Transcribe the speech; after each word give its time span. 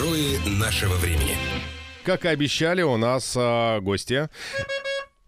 Герои 0.00 0.38
нашего 0.58 0.94
времени. 0.94 1.36
Как 2.04 2.24
и 2.24 2.28
обещали, 2.28 2.80
у 2.80 2.96
нас 2.96 3.34
а, 3.36 3.80
гости. 3.80 4.30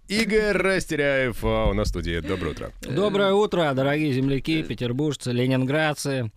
Игорь 0.09 0.57
Растеряев 0.57 1.45
а, 1.45 1.67
у 1.67 1.75
нас 1.75 1.89
в 1.89 1.91
студии. 1.91 2.21
Доброе 2.21 2.53
утро. 2.53 2.73
Доброе 2.81 3.35
утро, 3.35 3.71
дорогие 3.75 4.15
земляки, 4.15 4.63
петербуржцы, 4.63 5.31
ленинградцы, 5.31 6.33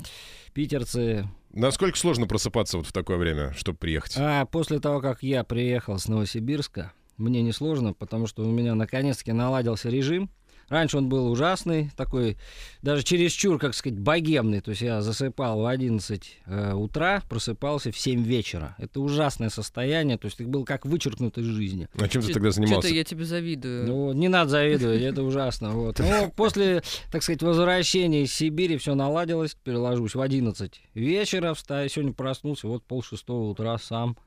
питерцы. 0.54 1.30
Насколько 1.54 1.98
сложно 1.98 2.28
просыпаться 2.28 2.78
вот 2.78 2.88
в 2.88 2.92
такое 2.92 3.16
время, 3.16 3.54
чтобы 3.54 3.78
приехать? 3.78 4.16
А 4.18 4.44
после 4.46 4.82
того, 4.82 5.00
как 5.00 5.24
я 5.24 5.46
приехал 5.46 5.98
с 5.98 6.10
Новосибирска, 6.10 6.92
мне 7.16 7.42
не 7.42 7.54
сложно, 7.54 7.94
потому 7.94 8.28
что 8.28 8.44
у 8.44 8.52
меня 8.52 8.76
наконец-таки 8.76 9.32
наладился 9.32 9.88
режим. 9.88 10.30
Раньше 10.70 10.98
он 10.98 11.10
был 11.10 11.30
ужасный, 11.32 11.92
такой, 11.96 12.38
даже 12.82 13.04
чересчур, 13.04 13.60
как 13.60 13.76
сказать, 13.76 14.00
богемный. 14.00 14.62
То 14.62 14.72
есть 14.72 14.82
я 14.82 15.02
засыпал 15.02 15.62
в 15.62 15.66
11 15.66 16.38
э, 16.46 16.74
утра, 16.74 17.22
просыпался 17.30 17.92
в 17.92 17.98
7 17.98 18.24
вечера. 18.24 18.76
Это 18.80 19.00
ужасное 19.00 19.50
состояние, 19.50 20.18
то 20.18 20.26
есть 20.26 20.38
ты 20.38 20.48
был 20.48 20.66
как 20.66 20.86
вычеркнут 20.86 21.38
из 21.38 21.46
жизни. 21.46 21.88
А 22.00 22.08
чем 22.08 22.24
ты 22.24 22.34
тогда 22.34 22.52
занимался? 22.52 22.82
Что-то 22.82 22.96
я 22.96 23.04
тебе 23.04 23.26
завидую. 23.26 23.88
Ну, 23.88 24.14
не 24.14 24.28
надо 24.28 24.52
завидовать, 24.52 25.02
это 25.02 25.24
ужасно. 25.24 25.72
Вот. 25.72 26.00
Но 26.00 26.32
после, 26.36 26.82
так 27.12 27.22
сказать, 27.22 27.44
возвращения 27.44 28.24
из 28.24 28.34
Сибири 28.34 28.78
все 28.78 28.96
наладилось, 28.96 29.52
теперь 29.54 29.76
ложусь 29.76 30.16
в 30.16 30.22
11 30.22 30.82
вечера, 30.96 31.54
встаю, 31.54 31.90
сегодня 31.90 32.14
проснулся, 32.14 32.68
вот 32.68 32.84
полшестого 32.84 33.50
утра 33.50 33.78
сам. 33.78 34.18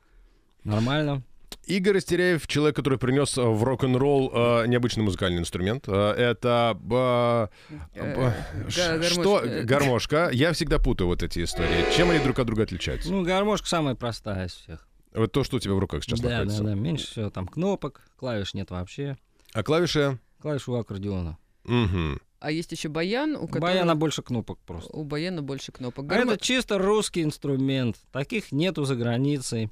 Нормально. 0.63 1.23
Игорь 1.65 1.95
Растеряев, 1.95 2.47
человек, 2.47 2.75
который 2.75 2.97
принес 2.99 3.37
э, 3.37 3.41
в 3.41 3.63
рок-н-ролл 3.63 4.31
э, 4.33 4.67
необычный 4.67 5.03
музыкальный 5.03 5.39
инструмент. 5.39 5.85
Э, 5.87 6.11
это 6.11 6.77
э, 6.91 7.47
Э, 7.95 8.33
э, 8.67 9.01
что 9.03 9.43
гармошка. 9.63 10.29
Я 10.31 10.53
всегда 10.53 10.79
путаю 10.79 11.07
вот 11.07 11.23
эти 11.23 11.43
истории. 11.43 11.85
Чем 11.95 12.09
они 12.09 12.19
друг 12.19 12.39
от 12.39 12.47
друга 12.47 12.63
отличаются? 12.63 13.11
Ну, 13.11 13.23
гармошка 13.23 13.67
самая 13.67 13.95
простая 13.95 14.47
из 14.47 14.53
всех. 14.53 14.87
Вот 15.13 15.31
то, 15.31 15.43
что 15.43 15.57
у 15.57 15.59
тебя 15.59 15.73
в 15.73 15.79
руках 15.79 16.03
сейчас 16.03 16.19
да, 16.19 16.29
находится. 16.29 16.63
да, 16.63 16.69
да. 16.69 16.75
Меньше 16.75 17.07
всего 17.07 17.29
там 17.29 17.47
кнопок, 17.47 18.01
клавиш 18.15 18.53
нет 18.53 18.69
вообще. 18.71 19.17
А 19.53 19.63
клавиши? 19.63 20.19
Клавиш 20.41 20.67
у 20.67 20.75
аккордеона. 20.75 21.37
Мгм. 21.63 22.21
А 22.39 22.51
есть 22.51 22.71
еще 22.71 22.87
баян, 22.87 23.35
у 23.35 23.47
которого... 23.47 23.67
баяна 23.67 23.95
больше 23.95 24.21
кнопок 24.21 24.59
просто. 24.65 24.95
У 24.95 25.03
баяна 25.03 25.41
больше 25.41 25.71
кнопок. 25.71 26.05
А 26.05 26.15
Гармо- 26.15 26.33
это 26.33 26.45
чисто 26.45 26.77
русский 26.77 27.23
инструмент. 27.23 27.97
Таких 28.11 28.51
нету 28.51 28.85
за 28.85 28.95
границей. 28.95 29.69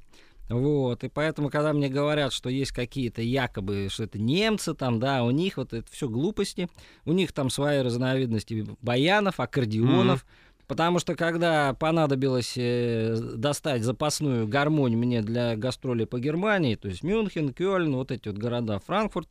Вот, 0.48 1.04
и 1.04 1.08
поэтому, 1.08 1.50
когда 1.50 1.72
мне 1.74 1.88
говорят, 1.88 2.32
что 2.32 2.48
есть 2.48 2.72
какие-то 2.72 3.20
якобы, 3.20 3.88
что 3.90 4.04
это 4.04 4.18
немцы 4.18 4.72
там, 4.74 4.98
да, 4.98 5.22
у 5.22 5.30
них 5.30 5.58
вот 5.58 5.74
это 5.74 5.86
все 5.90 6.08
глупости, 6.08 6.68
у 7.04 7.12
них 7.12 7.32
там 7.32 7.50
свои 7.50 7.80
разновидности 7.80 8.66
баянов, 8.80 9.40
аккордеонов, 9.40 10.24
потому 10.66 11.00
что 11.00 11.14
когда 11.16 11.74
понадобилось 11.74 12.54
э, 12.56 13.16
достать 13.36 13.82
запасную 13.82 14.48
гармонь 14.48 14.96
мне 14.96 15.20
для 15.20 15.54
гастролей 15.54 16.06
по 16.06 16.18
Германии, 16.18 16.76
то 16.76 16.88
есть 16.88 17.02
Мюнхен, 17.02 17.52
Кёльн, 17.52 17.94
вот 17.94 18.10
эти 18.10 18.28
вот 18.28 18.38
города, 18.38 18.78
Франкфурт, 18.78 19.28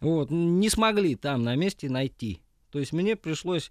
вот, 0.00 0.30
не 0.30 0.68
смогли 0.68 1.16
там 1.16 1.42
на 1.42 1.56
месте 1.56 1.88
найти. 1.88 2.40
То 2.70 2.78
есть 2.78 2.92
мне 2.92 3.16
пришлось 3.16 3.70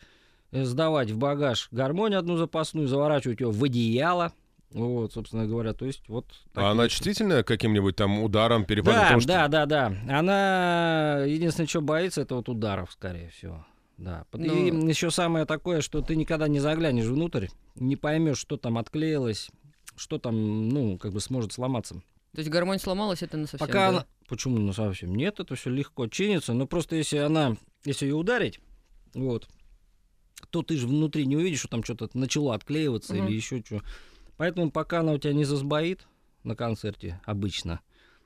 э, 0.52 0.64
сдавать 0.64 1.12
в 1.12 1.18
багаж 1.18 1.68
гармонь 1.72 2.16
одну 2.16 2.38
запасную, 2.38 2.88
заворачивать 2.88 3.42
ее 3.42 3.50
в 3.50 3.64
одеяло. 3.64 4.34
Вот, 4.72 5.12
собственно 5.14 5.46
говоря, 5.46 5.74
то 5.74 5.86
есть 5.86 6.08
вот... 6.08 6.26
А 6.54 6.72
она 6.72 6.88
чувствительная 6.88 7.44
каким-нибудь 7.44 7.96
там 7.98 8.24
ударом, 8.24 8.64
перепадом? 8.66 8.96
Да, 8.96 9.02
Потому 9.04 9.22
что- 9.22 9.28
да, 9.28 9.48
да, 9.48 9.66
да. 9.66 10.18
Она 10.20 11.24
единственное, 11.26 11.68
что 11.68 11.82
боится, 11.82 12.22
это 12.22 12.36
вот 12.36 12.48
ударов, 12.48 12.92
скорее 12.92 13.30
всего. 13.30 13.66
Да. 13.98 14.26
И 14.34 14.72
Ну- 14.72 14.88
еще 14.88 15.12
самое 15.12 15.46
такое, 15.46 15.82
что 15.82 16.02
ты 16.02 16.16
никогда 16.16 16.48
не 16.48 16.60
заглянешь 16.60 17.06
внутрь, 17.06 17.48
не 17.76 17.98
поймешь, 17.98 18.38
что 18.38 18.58
там 18.58 18.78
отклеилось, 18.78 19.50
что 19.96 20.18
там, 20.20 20.70
ну, 20.70 20.98
как 20.98 21.12
бы 21.12 21.20
сможет 21.20 21.52
сломаться. 21.52 21.96
То 22.34 22.40
есть 22.40 22.50
гармонь 22.50 22.80
сломалась, 22.80 23.22
это 23.22 23.38
на 23.38 23.48
совсем. 23.48 23.68
Пока 23.68 23.80
да? 23.80 23.88
она... 23.90 24.06
Почему 24.30 24.58
ну, 24.58 24.72
совсем? 24.72 25.14
Нет, 25.14 25.42
это 25.42 25.56
все 25.56 25.70
легко 25.70 26.08
чинится. 26.08 26.54
Но 26.54 26.66
просто 26.66 26.96
если 26.96 27.18
она, 27.18 27.58
если 27.84 28.06
ее 28.06 28.16
ударить, 28.16 28.62
вот, 29.14 29.50
то 30.50 30.64
ты 30.64 30.78
же 30.78 30.88
внутри 30.88 31.26
не 31.26 31.36
увидишь, 31.36 31.60
что 31.60 31.68
там 31.68 31.84
что-то 31.84 32.10
начало 32.14 32.56
отклеиваться 32.56 33.14
Мгм. 33.14 33.28
или 33.28 33.36
еще 33.36 33.62
что. 33.66 33.82
Поэтому 34.42 34.72
пока 34.72 35.02
она 35.02 35.12
у 35.12 35.20
тебя 35.20 35.34
не 35.34 35.46
засбоит 35.46 36.08
на 36.44 36.56
концерте 36.56 37.22
обычно, 37.26 37.80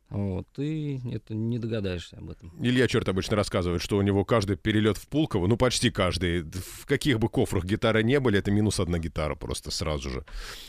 вот, 0.10 0.48
ты 0.56 1.02
это 1.12 1.36
не 1.36 1.60
догадаешься 1.60 2.16
об 2.16 2.30
этом. 2.30 2.54
Илья 2.62 2.88
Черт 2.88 3.10
обычно 3.10 3.36
рассказывает, 3.36 3.82
что 3.82 3.98
у 3.98 4.02
него 4.02 4.24
каждый 4.24 4.56
перелет 4.56 4.96
в 4.96 5.10
Пулково, 5.10 5.48
ну 5.48 5.58
почти 5.58 5.90
каждый, 5.90 6.44
в 6.44 6.86
каких 6.86 7.20
бы 7.20 7.28
кофрах 7.28 7.66
гитары 7.66 8.02
не 8.02 8.22
были, 8.22 8.40
это 8.40 8.50
минус 8.50 8.80
одна 8.80 8.98
гитара 8.98 9.36
просто 9.36 9.72
сразу 9.72 10.10
же. 10.10 10.26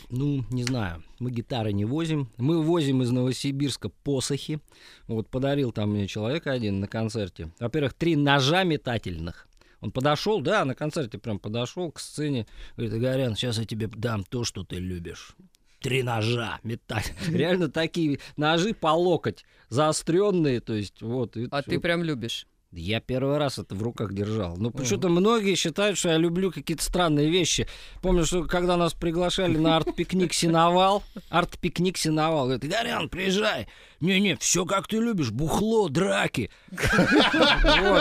Ну, 0.09 0.43
не 0.49 0.63
знаю, 0.63 1.01
мы 1.19 1.31
гитары 1.31 1.71
не 1.71 1.85
возим. 1.85 2.29
Мы 2.35 2.61
возим 2.61 3.01
из 3.01 3.11
Новосибирска 3.11 3.87
посохи. 3.87 4.59
Вот 5.07 5.29
подарил 5.29 5.71
там 5.71 5.91
мне 5.91 6.07
человек 6.07 6.47
один 6.47 6.81
на 6.81 6.89
концерте. 6.89 7.53
Во-первых, 7.61 7.93
три 7.93 8.17
ножа 8.17 8.65
метательных. 8.65 9.46
Он 9.81 9.91
подошел, 9.91 10.41
да, 10.41 10.65
на 10.65 10.75
концерте 10.75 11.17
прям 11.17 11.39
подошел 11.39 11.91
к 11.91 11.99
сцене. 11.99 12.47
Говорит, 12.75 12.95
Игорян, 12.95 13.35
сейчас 13.35 13.59
я 13.59 13.65
тебе 13.65 13.87
дам 13.87 14.23
то, 14.23 14.43
что 14.43 14.63
ты 14.63 14.77
любишь. 14.77 15.35
Три 15.79 16.01
ножа 16.01 16.59
метать. 16.63 17.13
Реально 17.27 17.69
такие 17.69 18.19
ножи 18.35 18.73
по 18.73 18.93
локоть, 18.93 19.45
заостренные, 19.69 20.59
то 20.59 20.73
есть 20.73 21.01
вот. 21.01 21.37
А 21.51 21.61
ты 21.61 21.79
прям 21.79 22.03
любишь. 22.03 22.47
Я 22.73 22.99
первый 22.99 23.37
раз 23.37 23.59
это 23.59 23.75
в 23.75 23.81
руках 23.81 24.13
держал. 24.13 24.57
Но 24.57 24.71
почему-то 24.71 25.07
многие 25.07 25.55
считают, 25.55 25.97
что 25.97 26.09
я 26.09 26.17
люблю 26.17 26.51
какие-то 26.51 26.83
странные 26.83 27.29
вещи. 27.29 27.65
Помню, 28.01 28.25
что 28.25 28.43
когда 28.43 28.75
нас 28.75 28.93
приглашали 28.93 29.57
на 29.57 29.77
арт-пикник 29.77 30.33
Синовал, 30.33 31.01
арт-пикник 31.29 31.97
Синовал, 31.97 32.45
говорит, 32.45 32.65
Игорян, 32.65 33.07
приезжай. 33.07 33.67
Не-не, 34.01 34.35
все 34.35 34.65
как 34.65 34.87
ты 34.87 34.97
любишь, 34.97 35.31
бухло, 35.31 35.89
драки. 35.89 36.51
Ну. 36.71 37.97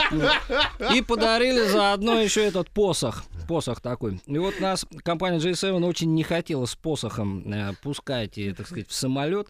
И 0.95 1.01
подарили 1.01 1.67
заодно 1.69 2.21
еще 2.21 2.45
этот 2.45 2.69
посох. 2.71 3.25
Посох 3.49 3.81
такой. 3.81 4.21
И 4.27 4.39
вот 4.39 4.61
нас 4.61 4.85
компания 5.05 5.39
J7 5.39 5.85
очень 5.85 6.13
не 6.15 6.25
хотела 6.25 6.67
с 6.67 6.75
посохом 6.75 7.51
э, 7.53 7.73
пускать, 7.83 8.39
так 8.57 8.67
сказать, 8.67 8.89
в 8.89 8.93
самолет. 8.93 9.49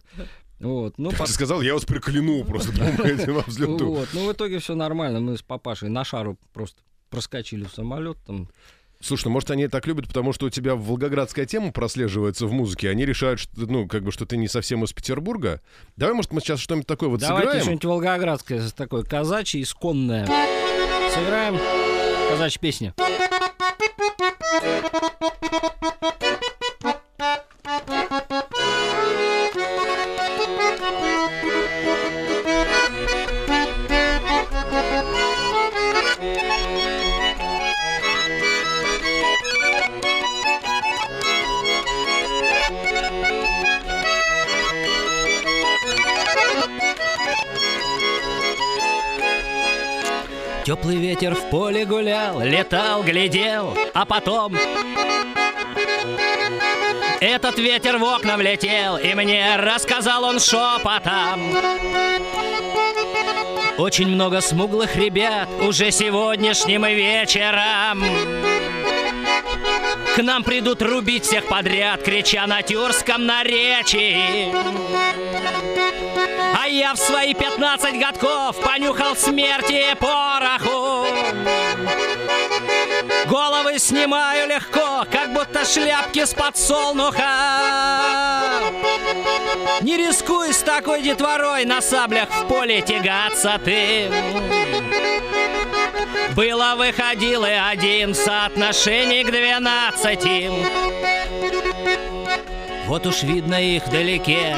Вот, 0.59 0.97
ну, 0.97 1.11
по- 1.11 1.25
ты 1.25 1.31
сказал, 1.31 1.61
я 1.61 1.73
вас 1.73 1.85
прикляну 1.85 2.43
просто 2.43 2.71
по 2.71 3.43
взлету. 3.47 3.85
вот, 3.87 4.09
ну 4.13 4.27
в 4.27 4.31
итоге 4.33 4.59
все 4.59 4.73
нормально. 4.75 5.19
Мы 5.19 5.37
с 5.37 5.41
папашей 5.41 5.89
на 5.89 6.03
шару 6.03 6.37
просто 6.53 6.81
проскочили 7.09 7.63
в 7.65 7.71
самолет 7.73 8.17
там. 8.25 8.49
Слушай, 8.99 9.25
ну 9.25 9.31
может 9.33 9.51
они 9.51 9.67
так 9.67 9.85
любят, 9.85 10.07
потому 10.07 10.33
что 10.33 10.47
у 10.47 10.49
тебя 10.49 10.75
волгоградская 10.75 11.45
тема 11.45 11.71
прослеживается 11.71 12.47
в 12.47 12.51
музыке, 12.51 12.89
они 12.89 13.05
решают, 13.05 13.39
что, 13.39 13.51
ну, 13.55 13.87
как 13.87 14.03
бы, 14.03 14.11
что 14.11 14.25
ты 14.25 14.37
не 14.37 14.47
совсем 14.47 14.83
из 14.83 14.91
Петербурга. 14.91 15.61
Давай, 15.97 16.15
может, 16.15 16.33
мы 16.33 16.41
сейчас 16.41 16.59
что-нибудь 16.59 16.87
такое 16.87 17.09
вот 17.09 17.19
Давайте 17.19 17.45
сыграем? 17.45 17.61
что-нибудь 17.63 17.85
волгоградское, 17.85 18.69
такое 18.75 19.03
казачье, 19.03 19.61
исконное. 19.61 20.25
Сыграем 21.13 21.59
казачья 22.31 22.59
песня. 22.59 22.95
Теплый 50.67 50.97
ветер 50.97 51.33
в 51.33 51.49
поле 51.49 51.85
гулял, 51.85 52.41
летал, 52.41 53.01
глядел, 53.01 53.73
а 53.93 54.05
потом 54.05 54.53
этот 57.21 57.57
ветер 57.57 57.97
в 57.97 58.03
окна 58.03 58.35
влетел, 58.35 58.97
и 58.97 59.13
мне 59.13 59.55
рассказал 59.55 60.25
он 60.25 60.41
шепотом. 60.41 61.55
Очень 63.77 64.09
много 64.09 64.41
смуглых 64.41 64.97
ребят 64.97 65.47
уже 65.61 65.89
сегодняшним 65.89 66.83
вечером. 66.83 68.03
К 70.17 70.21
нам 70.21 70.43
придут 70.43 70.81
рубить 70.81 71.23
всех 71.23 71.47
подряд, 71.47 72.03
крича 72.03 72.45
на 72.45 72.61
тюркском 72.61 73.25
наречии. 73.25 74.51
Я 76.77 76.93
в 76.93 76.99
свои 76.99 77.33
15 77.33 77.99
годков 77.99 78.55
понюхал 78.61 79.15
смерти 79.15 79.83
пороху. 79.99 81.07
Головы 83.25 83.79
снимаю 83.79 84.47
легко, 84.47 85.03
как 85.11 85.33
будто 85.33 85.65
шляпки 85.65 86.23
с 86.23 86.35
подсолнуха. 86.35 87.23
Не 89.81 89.97
рискуй 89.97 90.53
с 90.53 90.59
такой 90.59 91.01
детворой 91.01 91.65
на 91.65 91.81
саблях 91.81 92.29
в 92.29 92.47
поле 92.47 92.83
тягаться 92.83 93.59
ты. 93.65 94.11
Было 96.35 96.75
выходил 96.77 97.43
и 97.43 97.53
один 97.53 98.11
в 98.11 98.17
соотношении 98.17 99.23
к 99.23 99.31
двенадцати. 99.31 100.51
вот 102.85 103.07
уж 103.07 103.23
видно 103.23 103.55
их 103.59 103.87
вдалеке. 103.87 104.57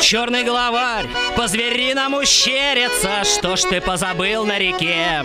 Черный 0.00 0.44
главарь 0.44 1.06
по-звериному 1.36 2.24
щерится, 2.24 3.24
что 3.24 3.56
ж 3.56 3.62
ты 3.62 3.80
позабыл 3.80 4.44
на 4.44 4.58
реке? 4.58 5.24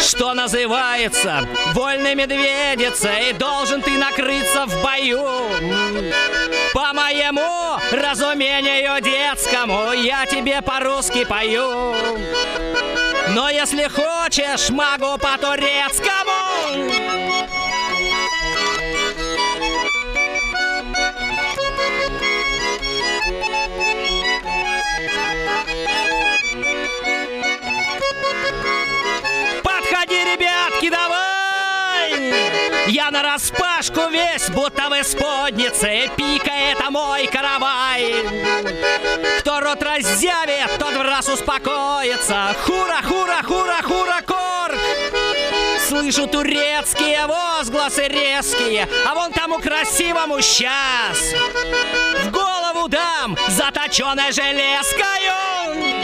Что 0.00 0.34
называется 0.34 1.48
вольной 1.72 2.14
медведицей, 2.14 3.32
должен 3.32 3.82
ты 3.82 3.92
накрыться 3.92 4.66
в 4.66 4.82
бою. 4.82 5.26
По 6.74 6.92
моему 6.92 7.78
разумению 7.92 9.00
детскому 9.00 9.92
я 9.92 10.26
тебе 10.26 10.60
по-русски 10.60 11.24
пою. 11.24 11.94
Но 13.28 13.48
если 13.48 13.88
хочешь, 13.88 14.70
могу 14.70 15.18
по-турецкому. 15.18 16.25
На 33.10 33.22
распашку 33.22 34.10
весь, 34.10 34.50
будто 34.50 34.88
в 34.88 35.00
исподнице, 35.00 36.10
пика 36.16 36.50
это 36.50 36.90
мой 36.90 37.28
каравай. 37.28 38.12
Кто 39.38 39.60
рот 39.60 39.80
разъявит, 39.80 40.76
тот 40.80 40.92
в 40.94 41.02
раз 41.02 41.28
успокоится. 41.28 42.56
Хура, 42.64 43.00
хура, 43.04 43.42
хура, 43.44 43.80
хура, 43.82 44.22
кор! 44.26 44.72
Слышу 45.88 46.26
турецкие 46.26 47.26
возгласы 47.28 48.08
резкие, 48.08 48.88
а 49.06 49.14
вон 49.14 49.30
тому 49.30 49.60
красивому 49.60 50.40
сейчас 50.40 51.32
в 52.24 52.30
голову 52.32 52.88
дам 52.88 53.36
заточенной 53.48 54.32
железкою. 54.32 55.95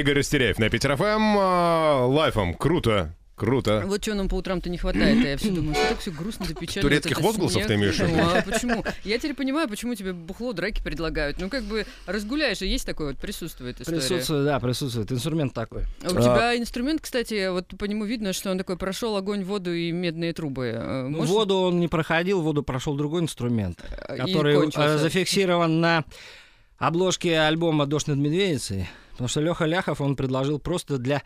Игорь 0.00 0.14
Растеряев 0.18 0.58
на 0.58 0.68
Питер 0.70 0.96
ФМ. 0.96 1.36
а, 1.38 2.06
live 2.06 2.33
ом. 2.33 2.54
Круто. 2.54 3.14
Круто. 3.34 3.82
Вот 3.86 4.00
чего 4.02 4.14
нам 4.14 4.28
по 4.28 4.34
утрам-то 4.36 4.70
не 4.70 4.78
хватает. 4.78 5.24
а 5.24 5.28
Я 5.30 5.36
все 5.36 5.50
думаю, 5.50 5.74
что 5.74 5.88
так 5.88 5.98
все 5.98 6.10
грустно 6.12 6.46
да 6.48 6.54
печально. 6.54 6.88
Турецких 6.88 7.16
вот 7.20 7.26
возгласов 7.36 7.66
ты 7.66 7.74
имеешь 7.74 7.96
в 7.96 8.00
виду? 8.06 8.14
Ну, 8.14 8.22
а 8.22 8.42
почему? 8.42 8.84
Я 9.04 9.18
теперь 9.18 9.34
понимаю, 9.34 9.68
почему 9.68 9.94
тебе 9.94 10.12
бухло, 10.12 10.52
драки 10.52 10.80
предлагают. 10.82 11.40
Ну, 11.40 11.48
как 11.48 11.64
бы 11.64 11.84
разгуляешь, 12.06 12.62
и 12.62 12.66
есть 12.68 12.86
такое 12.86 13.08
вот, 13.08 13.16
присутствует 13.16 13.80
история. 13.80 13.98
Присутствует, 13.98 14.44
да, 14.44 14.60
присутствует. 14.60 15.10
Инструмент 15.10 15.54
такой. 15.54 15.84
А 16.04 16.10
У 16.10 16.20
тебя 16.20 16.56
инструмент, 16.56 17.00
кстати, 17.00 17.50
вот 17.50 17.66
по 17.78 17.86
нему 17.86 18.04
видно, 18.04 18.32
что 18.32 18.50
он 18.50 18.58
такой 18.58 18.76
прошел 18.76 19.16
огонь, 19.16 19.42
воду 19.44 19.74
и 19.74 19.90
медные 19.90 20.32
трубы. 20.34 20.74
Э, 20.76 21.08
Ну, 21.08 21.24
Воду 21.24 21.56
он 21.56 21.80
не 21.80 21.88
проходил, 21.88 22.42
воду 22.42 22.62
прошел 22.62 22.94
другой 22.94 23.22
инструмент, 23.22 23.80
э, 24.08 24.18
который 24.18 24.68
э, 24.72 24.98
зафиксирован 24.98 25.80
на 25.80 26.04
обложке 26.78 27.40
альбома 27.40 27.86
«Дождь 27.86 28.06
над 28.06 28.18
медведицей». 28.18 28.88
Потому 29.22 29.30
что 29.30 29.40
Леха 29.40 29.66
Ляхов, 29.66 30.00
он 30.00 30.16
предложил 30.16 30.58
просто 30.58 30.98
для 30.98 31.22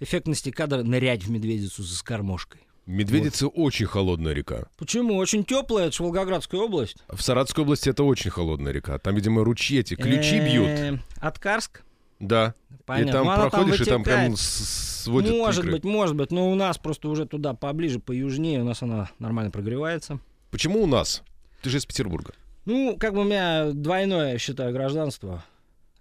эффектности 0.00 0.50
кадра 0.50 0.82
нырять 0.82 1.22
в 1.22 1.30
медведицу 1.30 1.84
с 1.84 2.02
кормошкой. 2.02 2.62
Медведица 2.86 3.46
очень 3.46 3.86
холодная 3.86 4.32
река. 4.32 4.66
Почему? 4.76 5.14
Очень 5.14 5.44
теплая, 5.44 5.86
это 5.86 5.94
ж 5.94 6.00
Волгоградская 6.00 6.60
область. 6.60 6.96
В 7.08 7.22
Саратовской 7.22 7.62
области 7.62 7.88
это 7.88 8.02
очень 8.02 8.32
холодная 8.32 8.72
река. 8.72 8.98
Там, 8.98 9.14
видимо, 9.14 9.44
ручьи 9.44 9.78
эти, 9.78 9.94
ключи 9.94 10.40
бьют. 10.40 10.98
Откарск? 11.20 11.84
Да. 12.18 12.54
Понятно. 12.84 13.10
И 13.10 13.12
там 13.12 13.26
Ну, 13.26 13.30
она 13.30 13.48
проходишь, 13.48 13.80
и 13.80 13.84
там 13.84 14.02
прям 14.02 14.34
сводит 14.36 15.30
Может 15.30 15.66
икры. 15.66 15.72
быть, 15.76 15.84
может 15.84 16.16
быть, 16.16 16.32
но 16.32 16.50
у 16.50 16.56
нас 16.56 16.78
просто 16.78 17.08
уже 17.08 17.26
туда 17.26 17.54
поближе, 17.54 18.00
поюжнее, 18.00 18.60
у 18.60 18.64
нас 18.64 18.82
она 18.82 19.08
нормально 19.20 19.52
прогревается. 19.52 20.18
Почему 20.50 20.82
у 20.82 20.86
нас? 20.88 21.22
Ты 21.62 21.70
же 21.70 21.78
из 21.78 21.86
Петербурга. 21.86 22.32
Ну, 22.64 22.96
как 22.98 23.14
бы 23.14 23.20
у 23.20 23.24
меня 23.24 23.70
двойное, 23.70 24.36
считаю, 24.38 24.72
гражданство. 24.72 25.44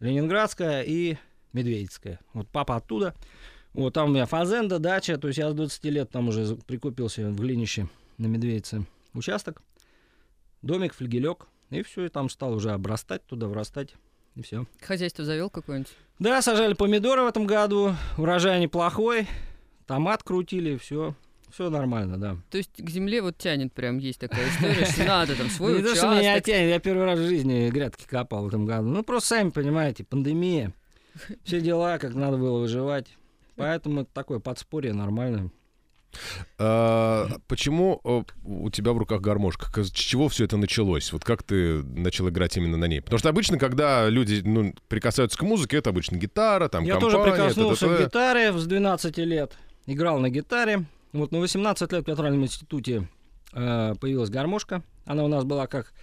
Ленинградское 0.02 0.82
и 0.82 1.18
Медведицкое. 1.56 2.20
Вот 2.34 2.48
папа 2.50 2.76
оттуда. 2.76 3.16
Вот 3.74 3.94
там 3.94 4.10
у 4.10 4.14
меня 4.14 4.26
фазенда, 4.26 4.78
дача. 4.78 5.18
То 5.18 5.28
есть 5.28 5.38
я 5.40 5.50
с 5.50 5.54
20 5.54 5.84
лет 5.86 6.10
там 6.10 6.28
уже 6.28 6.56
прикупился 6.56 7.30
в 7.30 7.40
Глинище 7.40 7.88
на 8.18 8.28
Медведице 8.28 8.86
участок. 9.14 9.62
Домик, 10.62 10.94
флигелек. 10.94 11.48
И 11.72 11.82
все, 11.82 12.06
и 12.06 12.10
там 12.10 12.30
стал 12.30 12.54
уже 12.54 12.72
обрастать 12.72 13.26
туда, 13.26 13.48
врастать. 13.48 13.96
И 14.36 14.42
все. 14.42 14.66
Хозяйство 14.82 15.24
завел 15.24 15.50
какое-нибудь? 15.50 15.92
Да, 16.20 16.42
сажали 16.42 16.74
помидоры 16.74 17.24
в 17.24 17.28
этом 17.28 17.48
году. 17.48 17.96
Урожай 18.18 18.60
неплохой. 18.60 19.28
Томат 19.88 20.24
крутили, 20.24 20.78
все. 20.78 21.16
Все 21.52 21.70
нормально, 21.70 22.18
да. 22.18 22.38
То 22.50 22.58
есть 22.58 22.72
к 22.78 22.90
земле 22.90 23.22
вот 23.22 23.38
тянет 23.38 23.72
прям, 23.72 23.98
есть 23.98 24.20
такая 24.20 24.50
история, 24.50 24.86
что 24.86 25.04
надо 25.08 25.36
там 25.38 25.50
свой 25.50 25.78
Не 25.78 25.84
то, 25.84 25.96
что 25.96 26.14
меня 26.14 26.40
тянет, 26.42 26.70
я 26.70 26.80
первый 26.80 27.06
раз 27.06 27.18
в 27.18 27.28
жизни 27.28 27.70
грядки 27.70 28.06
копал 28.06 28.44
в 28.44 28.48
этом 28.50 28.66
году. 28.66 28.90
Ну, 28.90 29.04
просто 29.04 29.30
сами 29.30 29.52
понимаете, 29.52 30.04
пандемия, 30.04 30.74
все 31.44 31.62
дела, 31.62 31.98
как 31.98 32.14
надо 32.14 32.38
было 32.38 32.60
выживать. 32.60 33.08
Поэтому 33.56 34.02
это 34.02 34.10
такое 34.14 34.40
подспорье 34.40 34.94
нормальное. 34.94 35.50
А, 36.58 37.28
почему 37.48 38.00
э, 38.04 38.24
у 38.44 38.70
тебя 38.70 38.94
в 38.94 38.98
руках 38.98 39.22
гармошка? 39.22 39.84
С 39.84 39.92
чего 39.92 40.30
все 40.30 40.46
это 40.46 40.58
началось? 40.58 41.12
Вот 41.12 41.24
как 41.24 41.44
ты 41.44 41.84
начал 41.84 42.30
играть 42.30 42.56
именно 42.58 42.78
на 42.78 42.86
ней? 42.86 43.02
Потому 43.02 43.20
что 43.20 43.30
обычно, 43.30 43.58
когда 43.58 44.10
люди 44.10 44.42
ну, 44.44 44.74
прикасаются 44.88 45.38
к 45.38 45.42
музыке, 45.42 45.78
это 45.78 45.90
обычно 45.90 46.18
гитара, 46.18 46.68
там 46.70 46.84
я 46.84 46.94
компания, 46.94 47.12
тоже 47.12 47.32
прикоснулся 47.32 47.88
к 47.88 48.02
гитаре 48.02 48.54
с 48.54 48.66
12 48.66 49.18
лет. 49.20 49.54
Играл 49.86 50.20
на 50.20 50.30
гитаре. 50.30 50.86
Вот 51.14 51.32
на 51.32 51.40
18 51.40 51.92
лет 51.92 52.04
в 52.04 52.06
театральном 52.06 52.44
институте 52.44 53.08
э, 53.54 53.96
появилась 54.00 54.30
гармошка. 54.30 54.84
Она 55.06 55.24
у 55.24 55.28
нас 55.28 55.44
была 55.44 55.68
как 55.68 55.94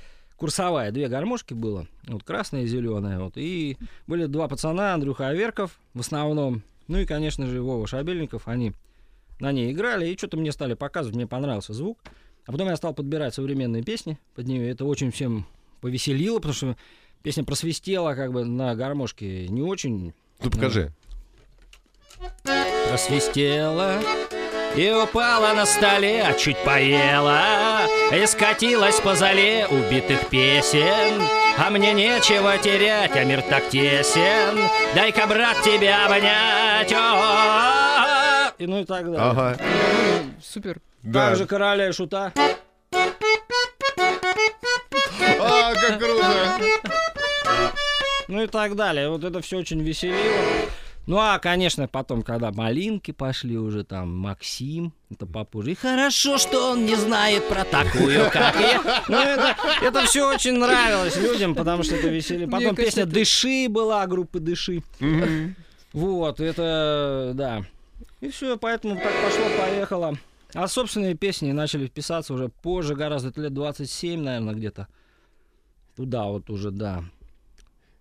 курсовая. 0.42 0.90
Две 0.90 1.06
гармошки 1.08 1.54
было. 1.54 1.86
Вот 2.08 2.24
красная 2.24 2.62
и 2.62 2.66
зеленая. 2.66 3.20
Вот. 3.20 3.34
И 3.36 3.76
были 4.08 4.26
два 4.26 4.48
пацана, 4.48 4.92
Андрюха 4.92 5.28
Аверков 5.28 5.78
в 5.94 6.00
основном. 6.00 6.62
Ну 6.88 6.98
и, 6.98 7.06
конечно 7.06 7.46
же, 7.46 7.62
Вова 7.62 7.86
Шабельников. 7.86 8.48
Они 8.48 8.72
на 9.38 9.52
ней 9.52 9.70
играли. 9.70 10.08
И 10.08 10.18
что-то 10.18 10.36
мне 10.36 10.50
стали 10.50 10.74
показывать. 10.74 11.14
Мне 11.14 11.28
понравился 11.28 11.72
звук. 11.74 12.00
А 12.44 12.50
потом 12.50 12.66
я 12.68 12.76
стал 12.76 12.92
подбирать 12.92 13.34
современные 13.36 13.84
песни 13.84 14.18
под 14.34 14.48
нее. 14.48 14.68
Это 14.68 14.84
очень 14.84 15.12
всем 15.12 15.46
повеселило, 15.80 16.38
потому 16.38 16.54
что 16.54 16.76
песня 17.22 17.44
просвистела 17.44 18.14
как 18.14 18.32
бы 18.32 18.44
на 18.44 18.74
гармошке 18.74 19.46
не 19.46 19.62
очень 19.62 20.12
Ну, 20.42 20.50
покажи. 20.50 20.92
просвистела 22.88 24.00
и 24.76 24.90
упала 24.90 25.52
на 25.52 25.66
столе, 25.66 26.22
а 26.22 26.32
чуть 26.32 26.58
поела 26.58 27.86
и 28.12 28.26
скатилась 28.26 29.00
по 29.00 29.14
зале 29.14 29.66
убитых 29.68 30.28
песен. 30.28 31.22
А 31.58 31.70
мне 31.70 31.92
нечего 31.92 32.56
терять, 32.58 33.14
а 33.16 33.24
мир 33.24 33.42
так 33.42 33.68
тесен. 33.68 34.58
Дай-ка, 34.94 35.26
брат, 35.26 35.62
тебя 35.62 36.06
обнять. 36.06 36.90
И 38.58 38.66
ну 38.66 38.80
и 38.80 38.84
так 38.84 39.04
далее. 39.04 39.20
Ага. 39.20 39.56
Супер. 40.42 40.78
Да. 41.02 41.28
Также 41.28 41.46
короля 41.46 41.88
и 41.88 41.92
шута. 41.92 42.32
А, 45.40 45.74
как 45.74 45.98
круто! 45.98 46.60
Ну 48.28 48.42
и 48.42 48.46
так 48.46 48.76
далее. 48.76 49.08
Вот 49.10 49.24
это 49.24 49.40
все 49.42 49.58
очень 49.58 49.82
веселило. 49.82 50.18
Ну 51.06 51.18
а, 51.18 51.38
конечно, 51.40 51.88
потом, 51.88 52.22
когда 52.22 52.52
малинки 52.52 53.10
пошли 53.10 53.58
уже 53.58 53.82
там, 53.82 54.16
Максим, 54.16 54.92
это 55.10 55.26
попозже. 55.26 55.72
И 55.72 55.74
хорошо, 55.74 56.38
что 56.38 56.70
он 56.72 56.86
не 56.86 56.94
знает 56.94 57.48
про 57.48 57.64
такую, 57.64 58.30
как 58.30 58.54
я. 58.60 59.02
Ну 59.08 59.18
это, 59.18 59.56
это 59.82 60.04
все 60.06 60.28
очень 60.32 60.58
нравилось 60.58 61.16
людям, 61.16 61.54
потому 61.56 61.82
что 61.82 61.96
это 61.96 62.08
веселее. 62.08 62.46
Потом 62.46 62.58
Мне 62.60 62.68
кажется, 62.68 62.84
песня 62.84 63.02
это- 63.02 63.12
«Дыши» 63.12 63.66
была, 63.68 64.06
группы 64.06 64.38
«Дыши». 64.38 64.82
Мгм. 65.00 65.56
Вот, 65.92 66.40
это, 66.40 67.32
да. 67.34 67.62
И 68.20 68.30
все, 68.30 68.56
поэтому 68.56 68.94
так 68.94 69.12
пошло-поехало. 69.24 70.16
А 70.54 70.68
собственные 70.68 71.14
песни 71.14 71.50
начали 71.50 71.88
писаться 71.88 72.32
уже 72.32 72.48
позже, 72.48 72.94
гораздо, 72.94 73.38
лет 73.40 73.52
27, 73.52 74.20
наверное, 74.20 74.54
где-то. 74.54 74.86
Туда 75.96 76.24
вот 76.24 76.48
уже, 76.48 76.70
да. 76.70 77.04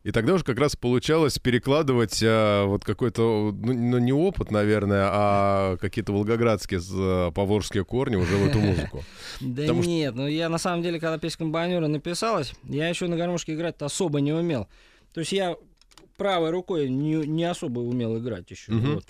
И 0.03 0.12
тогда 0.12 0.34
уже 0.34 0.43
как 0.43 0.58
раз 0.58 0.75
получалось 0.75 1.38
перекладывать 1.38 2.22
а, 2.24 2.65
вот 2.65 2.84
какой-то, 2.84 3.55
ну, 3.55 3.74
ну, 3.74 3.98
не 4.00 4.12
опыт, 4.12 4.50
наверное, 4.50 5.08
а 5.12 5.77
какие-то 5.77 6.12
волгоградские, 6.12 7.31
поволжские 7.31 7.86
корни 7.86 8.15
уже 8.15 8.36
в 8.36 8.48
эту 8.48 8.60
музыку. 8.60 9.03
Да 9.39 9.67
нет, 9.67 10.15
ну 10.15 10.27
я 10.27 10.50
на 10.50 10.58
самом 10.58 10.81
деле, 10.81 11.00
когда 11.00 11.20
песня 11.20 11.39
комбайнера 11.39 11.88
написалась, 11.88 12.53
я 12.63 12.89
еще 12.89 13.08
на 13.08 13.15
гармошке 13.15 13.53
играть 13.53 13.79
особо 13.81 14.22
не 14.22 14.34
умел. 14.34 14.67
То 15.13 15.20
есть 15.20 15.34
я 15.34 15.55
правой 16.17 16.50
рукой 16.50 16.89
не, 16.89 17.15
не 17.27 17.43
особо 17.43 17.79
умел 17.79 18.17
играть 18.17 18.50
еще. 18.50 19.01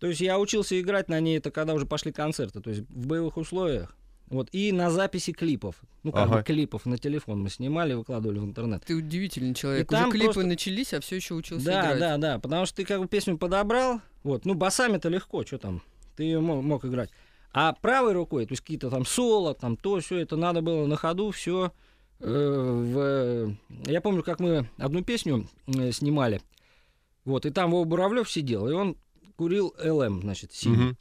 То 0.00 0.06
есть 0.06 0.20
я 0.20 0.38
учился 0.38 0.80
играть 0.80 1.08
на 1.08 1.20
ней, 1.20 1.36
это 1.38 1.50
когда 1.50 1.74
уже 1.74 1.84
пошли 1.84 2.10
концерты, 2.10 2.60
то 2.60 2.70
есть 2.70 2.82
в 2.88 3.06
боевых 3.06 3.36
условиях. 3.36 3.94
Вот, 4.30 4.48
и 4.52 4.70
на 4.72 4.90
записи 4.90 5.32
клипов. 5.32 5.74
Ну, 6.04 6.12
как 6.12 6.26
Ага. 6.28 6.36
бы 6.38 6.42
клипов 6.44 6.86
на 6.86 6.96
телефон 6.98 7.42
мы 7.42 7.50
снимали, 7.50 7.94
выкладывали 7.94 8.38
в 8.38 8.44
интернет. 8.44 8.84
Ты 8.86 8.94
удивительный 8.94 9.54
человек. 9.54 9.90
И 9.90 9.94
Уже 9.94 10.02
там 10.04 10.10
клипы 10.12 10.24
просто- 10.32 10.46
начались, 10.46 10.94
а 10.94 11.00
все 11.00 11.16
еще 11.16 11.34
учился 11.34 11.66
Да, 11.66 11.80
играть. 11.86 11.98
да, 11.98 12.16
да, 12.16 12.38
потому 12.38 12.64
что 12.64 12.76
ты 12.76 12.84
как 12.84 13.00
бы 13.00 13.08
песню 13.08 13.36
подобрал, 13.36 14.00
вот, 14.22 14.44
ну, 14.46 14.54
басами-то 14.54 15.08
легко, 15.08 15.44
что 15.44 15.58
там, 15.58 15.82
ты 16.16 16.22
ее 16.22 16.40
мог, 16.40 16.62
мог 16.62 16.84
играть. 16.84 17.10
А 17.52 17.72
правой 17.72 18.12
рукой, 18.12 18.46
то 18.46 18.52
есть 18.52 18.62
какие-то 18.62 18.88
там 18.88 19.04
соло, 19.04 19.52
там 19.54 19.76
то, 19.76 19.98
все 19.98 20.18
это 20.18 20.36
надо 20.36 20.62
было 20.62 20.86
на 20.86 20.94
ходу, 20.96 21.32
все. 21.32 21.72
в... 22.20 23.54
Я 23.86 24.00
помню, 24.00 24.22
как 24.22 24.40
мы 24.40 24.68
одну 24.78 25.02
песню 25.02 25.48
э, 25.66 25.90
снимали, 25.92 26.40
вот, 27.24 27.46
и 27.46 27.50
там 27.50 27.70
Вова 27.72 27.84
Буравлев 27.84 28.30
сидел, 28.30 28.68
и 28.68 28.72
он 28.72 28.96
курил 29.40 29.74
ЛМ, 29.82 30.20
значит, 30.20 30.52
синий. 30.52 30.96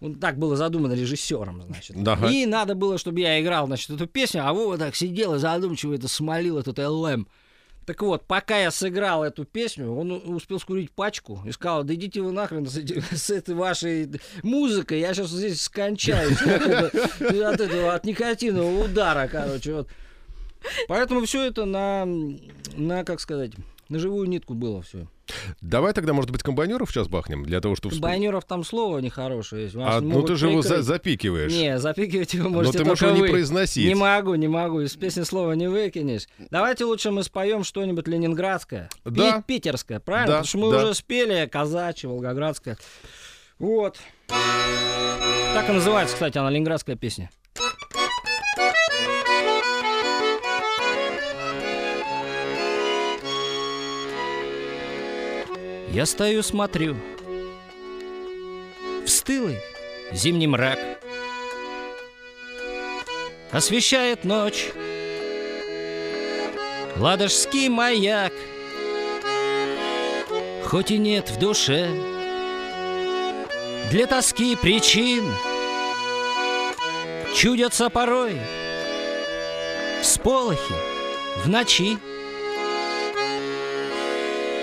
Вот 0.00 0.18
так 0.18 0.36
было 0.36 0.56
задумано 0.56 0.94
режиссером, 0.94 1.62
значит. 1.62 1.94
Да. 2.02 2.18
И 2.28 2.44
надо 2.44 2.74
было, 2.74 2.98
чтобы 2.98 3.20
я 3.20 3.40
играл, 3.40 3.68
значит, 3.68 3.88
эту 3.90 4.08
песню, 4.08 4.44
а 4.44 4.52
Вова 4.52 4.76
так 4.76 4.96
сидел 4.96 5.36
и 5.36 5.38
задумчиво 5.38 5.94
это 5.94 6.08
смолил, 6.08 6.58
этот 6.58 6.76
ЛМ. 6.80 7.28
Так 7.86 8.02
вот, 8.02 8.26
пока 8.26 8.58
я 8.58 8.72
сыграл 8.72 9.22
эту 9.22 9.44
песню, 9.44 9.92
он 9.92 10.10
успел 10.10 10.58
скурить 10.58 10.90
пачку 10.90 11.40
и 11.46 11.52
сказал, 11.52 11.84
да 11.84 11.94
идите 11.94 12.20
вы 12.20 12.32
нахрен 12.32 12.66
с, 12.66 12.76
эти- 12.76 12.98
с 13.14 13.30
этой 13.30 13.54
вашей 13.54 14.10
музыкой, 14.42 14.98
я 14.98 15.14
сейчас 15.14 15.30
здесь 15.30 15.62
скончаюсь 15.62 16.42
от 16.42 17.60
этого, 17.60 17.94
от 17.94 18.04
никотинового 18.04 18.86
удара, 18.86 19.28
короче. 19.30 19.72
Вот. 19.72 19.88
Поэтому 20.88 21.24
все 21.26 21.44
это 21.44 21.64
на, 21.64 22.06
на, 22.76 23.04
как 23.04 23.20
сказать, 23.20 23.52
на 23.88 24.00
живую 24.00 24.28
нитку 24.28 24.54
было 24.54 24.82
все. 24.82 25.06
Давай 25.60 25.92
тогда, 25.92 26.12
может 26.12 26.30
быть, 26.30 26.42
комбайнеров 26.42 26.90
сейчас 26.90 27.08
бахнем, 27.08 27.44
для 27.44 27.60
того, 27.60 27.76
чтобы... 27.76 27.94
Комбайнеров 27.94 28.44
там 28.44 28.64
слово 28.64 28.98
нехорошее 28.98 29.64
есть. 29.64 29.76
А, 29.78 30.00
ну 30.00 30.22
ты 30.22 30.36
же 30.36 30.48
его 30.48 30.62
за- 30.62 30.68
прикрыть. 30.68 30.86
запикиваешь. 30.86 31.52
Не, 31.52 31.78
запикивать 31.78 32.34
его 32.34 32.48
Но 32.48 32.56
можете 32.56 32.78
ты 32.78 32.84
можешь 32.84 33.02
его 33.02 33.16
не 33.16 33.28
произносить. 33.30 33.86
Не 33.86 33.94
могу, 33.94 34.34
не 34.34 34.48
могу. 34.48 34.80
Из 34.80 34.94
песни 34.94 35.22
слова 35.22 35.52
не 35.52 35.68
выкинешь. 35.68 36.26
Давайте 36.50 36.84
лучше 36.84 37.10
мы 37.10 37.22
споем 37.22 37.64
что-нибудь 37.64 38.06
ленинградское. 38.08 38.88
Да. 39.04 39.42
Пи- 39.42 39.54
питерское, 39.54 40.00
правильно? 40.00 40.26
Да, 40.26 40.32
Потому 40.42 40.48
что 40.48 40.58
мы 40.58 40.70
да. 40.70 40.84
уже 40.84 40.94
спели 40.94 41.46
казачье, 41.46 42.08
волгоградское. 42.08 42.76
Вот. 43.58 43.98
Так 44.28 45.68
и 45.68 45.72
называется, 45.72 46.14
кстати, 46.14 46.38
она 46.38 46.50
ленинградская 46.50 46.96
песня. 46.96 47.30
Я 55.94 56.06
стою, 56.06 56.42
смотрю. 56.42 56.96
В 59.04 59.08
стылый 59.08 59.60
зимний 60.10 60.48
мрак. 60.48 60.76
Освещает 63.52 64.24
ночь. 64.24 64.72
Ладожский 66.96 67.68
маяк. 67.68 68.32
Хоть 70.64 70.90
и 70.90 70.98
нет 70.98 71.30
в 71.30 71.38
душе 71.38 71.88
Для 73.92 74.06
тоски 74.08 74.56
причин 74.56 75.24
Чудятся 77.36 77.90
порой 77.90 78.40
Всполохи 80.02 80.74
в 81.44 81.48
ночи. 81.48 81.98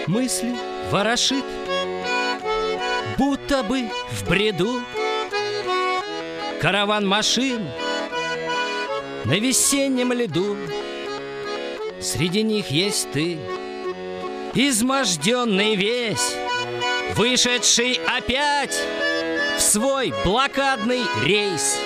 Мысли 0.08 0.71
ворошит 0.90 1.46
Будто 3.18 3.62
бы 3.64 3.90
в 4.10 4.28
бреду. 4.28 4.82
Караван 6.60 7.08
машин 7.08 7.68
На 9.26 9.34
весеннем 9.34 10.14
льду. 10.14 10.58
Среди 12.00 12.44
них 12.44 12.72
есть 12.72 13.12
ты 13.12 13.38
Изможденный 14.54 15.76
весь 15.76 16.36
Вышедший 17.16 18.00
опять 18.08 18.80
В 19.58 19.62
свой 19.62 20.14
блокадный 20.24 21.02
рейс. 21.24 21.78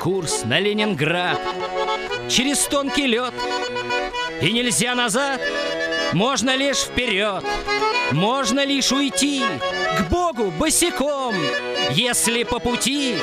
Курс 0.00 0.44
на 0.44 0.60
Ленинград 0.60 1.40
Через 2.34 2.64
тонкий 2.64 3.06
лед. 3.06 3.32
И 4.42 4.50
нельзя 4.50 4.96
назад 4.96 5.40
Можно 6.12 6.56
лишь 6.56 6.78
вперед. 6.78 7.44
Можно 8.10 8.64
лишь 8.64 8.90
уйти 8.90 9.44
К 9.96 10.10
Богу 10.10 10.50
босиком 10.50 11.32
Если 11.94 12.42
по 12.42 12.58
пути 12.58 13.14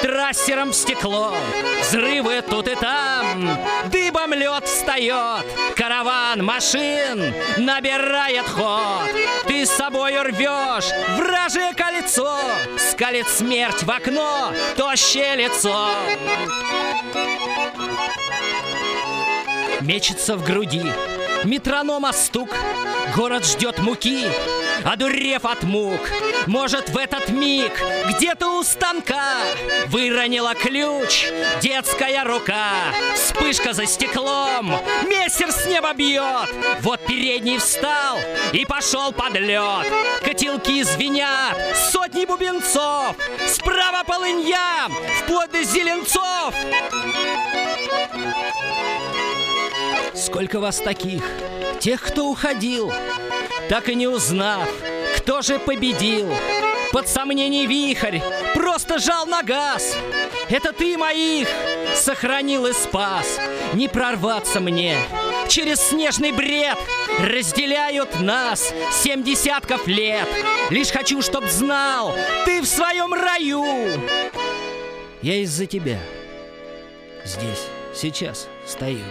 Трассером 0.00 0.70
в 0.70 0.76
стекло 0.76 1.34
Взрывы 1.80 2.40
тут 2.48 2.68
и 2.68 2.76
там 2.76 3.58
Дыбом 3.86 4.32
лед 4.32 4.64
встает 4.64 5.44
Караван 5.74 6.44
машин 6.44 7.34
Набирает 7.56 8.46
ход. 8.46 9.10
Ты 9.48 9.66
с 9.66 9.70
собой 9.70 10.22
рвешь 10.22 10.90
Вражье 11.16 11.72
кольцо 11.74 12.38
Скалит 12.90 13.26
смерть 13.26 13.82
в 13.82 13.90
окно 13.90 14.52
Тощее 14.76 15.34
лицо. 15.34 15.90
Мечется 19.80 20.36
в 20.36 20.44
груди 20.44 20.92
Метронома 21.42 22.12
стук 22.12 22.50
Город 23.16 23.44
ждет 23.44 23.80
муки 23.80 24.28
Одурев 24.84 25.44
от 25.44 25.62
мук 25.62 26.00
Может 26.46 26.90
в 26.90 26.96
этот 26.96 27.28
миг 27.28 27.72
Где-то 28.08 28.58
у 28.58 28.62
станка 28.62 29.34
Выронила 29.86 30.54
ключ 30.54 31.26
Детская 31.60 32.24
рука. 32.24 32.70
Вспышка 33.14 33.72
за 33.72 33.86
стеклом 33.86 34.74
Мессер 35.08 35.52
с 35.52 35.66
неба 35.66 35.92
бьет. 35.92 36.48
Вот 36.80 37.00
передний 37.06 37.58
встал 37.58 38.18
И 38.52 38.64
пошел 38.64 39.12
под 39.12 39.34
лед. 39.34 39.86
Котелки 40.24 40.82
звенят 40.82 41.56
Сотни 41.90 42.24
бубенцов. 42.24 43.16
Справа 43.48 44.04
полынья 44.04 44.88
Вплоть 45.22 45.50
до 45.52 45.62
зеленцов 45.62 46.54
Сколько 50.22 50.60
вас 50.60 50.78
таких, 50.78 51.24
тех, 51.80 52.00
кто 52.00 52.30
уходил, 52.30 52.92
так 53.68 53.88
и 53.88 53.96
не 53.96 54.06
узнав, 54.06 54.68
кто 55.16 55.42
же 55.42 55.58
победил. 55.58 56.32
Под 56.92 57.08
сомнений 57.08 57.66
вихрь 57.66 58.20
просто 58.54 59.00
жал 59.00 59.26
на 59.26 59.42
газ. 59.42 59.96
Это 60.48 60.72
ты 60.72 60.96
моих 60.96 61.48
сохранил 61.96 62.66
и 62.66 62.72
спас. 62.72 63.40
Не 63.74 63.88
прорваться 63.88 64.60
мне 64.60 64.96
через 65.48 65.80
снежный 65.80 66.30
бред. 66.30 66.78
Разделяют 67.18 68.20
нас 68.20 68.72
семь 68.92 69.24
десятков 69.24 69.88
лет. 69.88 70.28
Лишь 70.70 70.92
хочу, 70.92 71.20
чтоб 71.20 71.44
знал, 71.46 72.14
ты 72.44 72.62
в 72.62 72.66
своем 72.66 73.12
раю. 73.12 73.66
Я 75.20 75.38
из-за 75.38 75.66
тебя 75.66 75.98
здесь, 77.24 77.66
сейчас 77.92 78.46
стою. 78.64 79.02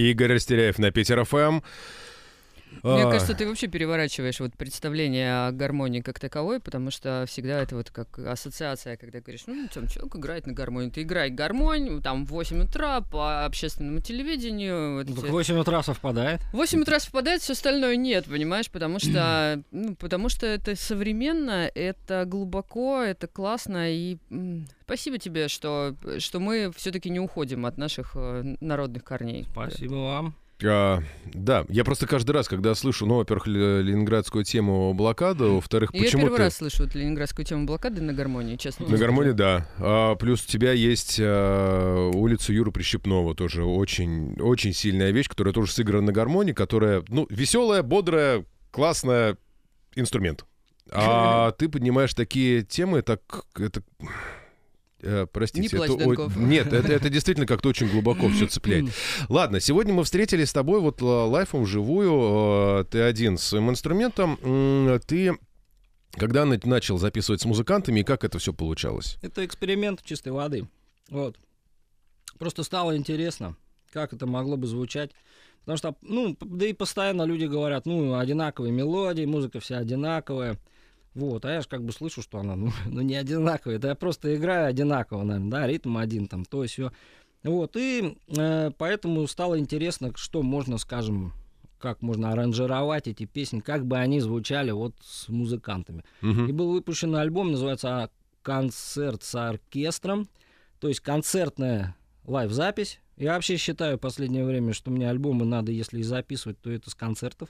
Игорь 0.00 0.32
Растеряев 0.32 0.78
на 0.78 0.90
Питер 0.90 1.24
ФМ. 1.24 1.60
Мне 2.82 3.04
А, 3.04 3.10
кажется, 3.10 3.34
ты 3.34 3.46
вообще 3.46 3.66
переворачиваешь 3.66 4.40
вот 4.40 4.54
представление 4.56 5.46
о 5.48 5.52
гармонии 5.52 6.00
как 6.00 6.18
таковой, 6.18 6.60
потому 6.60 6.90
что 6.90 7.24
всегда 7.28 7.60
это 7.62 7.76
вот 7.76 7.90
как 7.90 8.18
ассоциация, 8.18 8.96
когда 8.96 9.20
говоришь, 9.20 9.42
ну, 9.46 9.68
там 9.72 9.86
человек 9.88 10.16
играет 10.16 10.46
на 10.46 10.52
гармонии. 10.52 10.90
Ты 10.90 11.02
играй 11.02 11.30
гармонь, 11.30 12.02
там, 12.02 12.24
в 12.26 12.30
8 12.30 12.62
утра 12.64 13.00
по 13.00 13.44
общественному 13.44 14.00
телевидению. 14.00 14.94
вот 14.98 15.08
Ну, 15.08 15.14
Так 15.16 15.24
эти- 15.24 15.30
8 15.32 15.58
утра 15.58 15.82
совпадает. 15.82 16.40
В 16.52 16.56
8 16.56 16.82
утра 16.82 17.00
совпадает, 17.00 17.42
все 17.42 17.52
остальное 17.52 17.96
нет, 17.96 18.24
понимаешь, 18.26 18.70
потому 18.70 18.98
что, 18.98 19.62
ну, 19.70 19.94
потому 19.96 20.28
что 20.28 20.46
это 20.46 20.74
современно, 20.76 21.70
это 21.74 22.24
глубоко, 22.26 23.00
это 23.02 23.26
классно, 23.26 23.90
и 23.92 24.16
спасибо 24.84 25.18
тебе, 25.18 25.48
что, 25.48 25.94
что 26.18 26.40
мы 26.40 26.70
все-таки 26.76 27.10
не 27.10 27.20
уходим 27.20 27.66
от 27.66 27.78
наших 27.78 28.12
э, 28.14 28.56
народных 28.60 29.04
корней. 29.04 29.46
Спасибо 29.52 29.94
вам. 29.94 30.34
А, 30.64 31.02
да, 31.32 31.64
я 31.68 31.84
просто 31.84 32.06
каждый 32.06 32.32
раз, 32.32 32.48
когда 32.48 32.74
слышу, 32.74 33.06
ну, 33.06 33.16
во-первых, 33.16 33.46
ле- 33.46 33.82
ленинградскую 33.82 34.44
тему 34.44 34.92
блокады, 34.94 35.44
во-вторых, 35.44 35.90
Я 35.92 36.02
почему 36.02 36.22
первый 36.22 36.36
ты... 36.36 36.42
раз 36.44 36.56
слышу 36.56 36.84
эту 36.84 36.98
ленинградскую 36.98 37.44
тему 37.46 37.66
блокады 37.66 38.00
на 38.00 38.12
гармонии, 38.12 38.56
честно. 38.56 38.86
На 38.86 38.96
гармонии, 38.96 39.32
да. 39.32 39.66
А, 39.78 40.14
плюс 40.16 40.44
у 40.44 40.48
тебя 40.48 40.72
есть 40.72 41.18
а, 41.20 42.10
улица 42.10 42.52
Юры 42.52 42.72
Прищепнова, 42.72 43.34
тоже 43.34 43.64
очень, 43.64 44.34
очень 44.40 44.72
сильная 44.72 45.10
вещь, 45.10 45.28
которая 45.28 45.54
тоже 45.54 45.72
сыграна 45.72 46.06
на 46.06 46.12
гармонии, 46.12 46.52
которая, 46.52 47.04
ну, 47.08 47.26
веселая, 47.30 47.82
бодрая, 47.82 48.44
классная 48.70 49.36
инструмент. 49.94 50.44
А 50.90 51.50
ты 51.58 51.68
поднимаешь 51.68 52.14
такие 52.14 52.62
темы, 52.62 53.02
так 53.02 53.20
это. 53.56 53.82
Э, 55.02 55.26
простите, 55.32 55.62
Не 55.62 55.68
плачь, 55.68 55.90
это, 55.90 56.04
о- 56.24 56.28
нет, 56.38 56.72
это, 56.72 56.92
это 56.92 57.08
действительно 57.08 57.46
как-то 57.46 57.68
очень 57.68 57.88
глубоко 57.88 58.28
все 58.28 58.46
цепляет. 58.48 58.86
Ладно, 59.28 59.60
сегодня 59.60 59.92
мы 59.94 60.04
встретились 60.04 60.50
с 60.50 60.52
тобой 60.52 60.80
вот 60.80 61.00
л- 61.02 61.28
лайфом 61.30 61.64
вживую. 61.64 62.80
э, 62.80 62.84
Ты 62.90 63.00
один 63.02 63.38
с 63.38 63.44
своим 63.44 63.70
инструментом. 63.70 65.00
Ты 65.06 65.36
когда 66.12 66.44
на- 66.44 66.58
начал 66.64 66.98
записывать 66.98 67.40
с 67.40 67.44
музыкантами 67.44 68.00
и 68.00 68.04
как 68.04 68.24
это 68.24 68.38
все 68.38 68.52
получалось? 68.52 69.16
Это 69.22 69.44
эксперимент 69.44 70.02
чистой 70.02 70.32
воды. 70.32 70.66
Вот. 71.08 71.36
Просто 72.38 72.62
стало 72.64 72.96
интересно, 72.96 73.56
как 73.92 74.12
это 74.12 74.26
могло 74.26 74.56
бы 74.56 74.66
звучать. 74.66 75.10
Потому 75.60 75.76
что, 75.76 75.94
ну, 76.02 76.36
да 76.40 76.66
и 76.66 76.72
постоянно 76.72 77.22
люди 77.24 77.44
говорят, 77.44 77.84
ну, 77.86 78.18
одинаковые 78.18 78.72
мелодии, 78.72 79.24
музыка 79.26 79.60
вся 79.60 79.78
одинаковая. 79.78 80.56
Вот, 81.14 81.44
а 81.44 81.52
я 81.52 81.60
же 81.60 81.68
как 81.68 81.82
бы 81.82 81.92
слышу, 81.92 82.22
что 82.22 82.38
она, 82.38 82.56
ну, 82.56 82.70
ну, 82.86 83.00
не 83.00 83.16
одинаковая. 83.16 83.76
Это 83.76 83.88
я 83.88 83.94
просто 83.94 84.34
играю 84.34 84.68
одинаково, 84.68 85.22
наверное, 85.22 85.50
да, 85.50 85.66
ритм 85.66 85.96
один 85.96 86.26
там, 86.26 86.44
то 86.44 86.64
все. 86.64 86.92
Вот, 87.42 87.76
и 87.76 88.18
э, 88.36 88.70
поэтому 88.76 89.26
стало 89.26 89.58
интересно, 89.58 90.12
что 90.14 90.42
можно, 90.42 90.76
скажем, 90.76 91.32
как 91.78 92.02
можно 92.02 92.32
аранжировать 92.32 93.08
эти 93.08 93.24
песни, 93.24 93.60
как 93.60 93.86
бы 93.86 93.96
они 93.96 94.20
звучали 94.20 94.70
вот 94.70 94.94
с 95.02 95.28
музыкантами. 95.28 96.04
Мгм. 96.20 96.46
И 96.48 96.52
был 96.52 96.72
выпущен 96.72 97.16
альбом, 97.16 97.52
называется 97.52 98.10
«Концерт 98.42 99.22
с 99.22 99.34
оркестром». 99.34 100.28
То 100.78 100.88
есть 100.88 101.00
концертная 101.00 101.96
лайв-запись. 102.26 103.00
Я 103.16 103.34
вообще 103.34 103.56
считаю 103.56 103.96
в 103.96 104.00
последнее 104.00 104.44
время, 104.44 104.72
что 104.72 104.90
мне 104.90 105.08
альбомы 105.08 105.44
надо, 105.44 105.72
если 105.72 106.00
и 106.00 106.02
записывать, 106.02 106.60
то 106.60 106.70
это 106.70 106.90
с 106.90 106.94
концертов. 106.94 107.48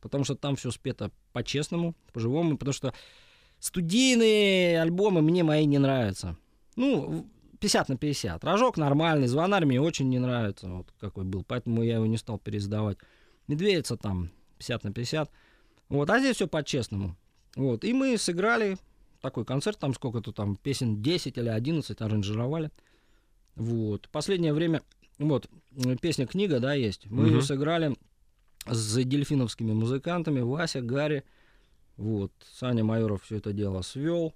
Потому 0.00 0.24
что 0.24 0.34
там 0.34 0.56
все 0.56 0.70
спето 0.70 1.10
по-честному, 1.32 1.94
по-живому. 2.12 2.56
Потому 2.58 2.72
что 2.72 2.94
студийные 3.58 4.80
альбомы 4.82 5.22
мне 5.22 5.42
мои 5.44 5.64
не 5.66 5.78
нравятся. 5.78 6.36
Ну, 6.76 7.00
в- 7.02 7.24
50 7.58 7.88
на 7.90 7.96
50. 7.96 8.42
Рожок 8.44 8.76
нормальный, 8.78 9.26
звонарь 9.26 9.66
мне 9.66 9.80
очень 9.80 10.08
не 10.08 10.18
нравится, 10.18 10.68
вот 10.68 10.92
какой 10.98 11.24
был. 11.24 11.44
Поэтому 11.46 11.82
я 11.82 11.96
его 11.96 12.06
не 12.06 12.16
стал 12.16 12.38
переиздавать. 12.38 12.96
Медведица 13.48 13.96
там 13.96 14.30
50 14.58 14.84
на 14.84 14.92
50. 14.92 15.30
Вот, 15.90 16.08
а 16.08 16.18
здесь 16.18 16.36
все 16.36 16.46
по-честному. 16.48 17.16
Вот, 17.56 17.84
и 17.84 17.92
мы 17.92 18.16
сыграли 18.16 18.78
такой 19.20 19.44
концерт, 19.44 19.78
там 19.78 19.92
сколько-то 19.92 20.32
там 20.32 20.56
песен 20.56 21.02
10 21.02 21.36
или 21.36 21.48
11 21.48 22.00
аранжировали. 22.00 22.70
Вот. 23.56 24.08
Последнее 24.10 24.54
время, 24.54 24.80
вот, 25.18 25.50
м, 25.76 25.98
песня 25.98 26.26
«Книга», 26.26 26.60
да, 26.60 26.72
есть. 26.72 27.06
Мы 27.10 27.26
ее 27.26 27.32
Мгм. 27.38 27.42
сыграли 27.42 27.96
с 28.70 28.96
дельфиновскими 29.04 29.72
музыкантами, 29.72 30.40
Вася, 30.40 30.80
Гарри. 30.80 31.24
Вот, 31.96 32.32
Саня 32.58 32.82
Майоров 32.84 33.22
все 33.24 33.36
это 33.36 33.52
дело 33.52 33.82
свел. 33.82 34.34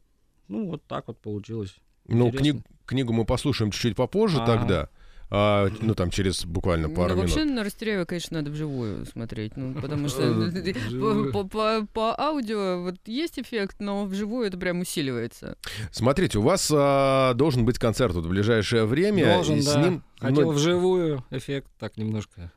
Ну, 0.49 0.69
вот 0.69 0.83
так 0.85 1.09
вот 1.09 1.19
получилось. 1.19 1.75
Ну, 2.07 2.31
книг- 2.31 2.63
книгу 2.85 3.13
мы 3.13 3.25
послушаем 3.25 3.71
чуть-чуть 3.71 3.97
попозже 3.97 4.39
А. 4.41 4.47
тогда. 4.47 4.89
А, 5.31 5.69
ну, 5.81 5.95
там, 5.95 6.11
через 6.11 6.45
буквально 6.45 6.89
Ну, 6.89 6.95
пару 6.95 7.17
вообще 7.17 7.41
минут. 7.41 7.55
на 7.57 7.65
Растеряева, 7.65 8.05
конечно, 8.05 8.39
надо 8.39 8.51
вживую 8.51 9.07
смотреть, 9.07 9.57
ну, 9.57 9.75
потому 9.75 10.09
что 10.09 10.23
Э, 10.23 11.87
по, 11.93 12.21
аудио 12.21 12.83
вот 12.83 12.97
есть 13.07 13.39
эффект, 13.39 13.77
но 13.81 14.05
вживую 14.05 14.47
это 14.47 14.59
прям 14.59 14.81
усиливается. 14.81 15.57
Смотрите, 15.91 16.39
у 16.39 16.43
вас 16.43 16.71
а, 16.73 17.35
должен 17.35 17.65
быть 17.65 17.79
концерт 17.79 18.15
вот 18.15 18.27
в 18.27 18.29
ближайшее 18.29 18.85
время. 18.85 19.35
Должен, 19.35 19.65
да. 19.65 19.83
ним, 19.83 20.03
Хотел 20.19 20.43
ну, 20.43 20.53
вживую 20.53 21.25
эффект 21.31 21.69
так 21.79 21.97
немножко 21.97 22.53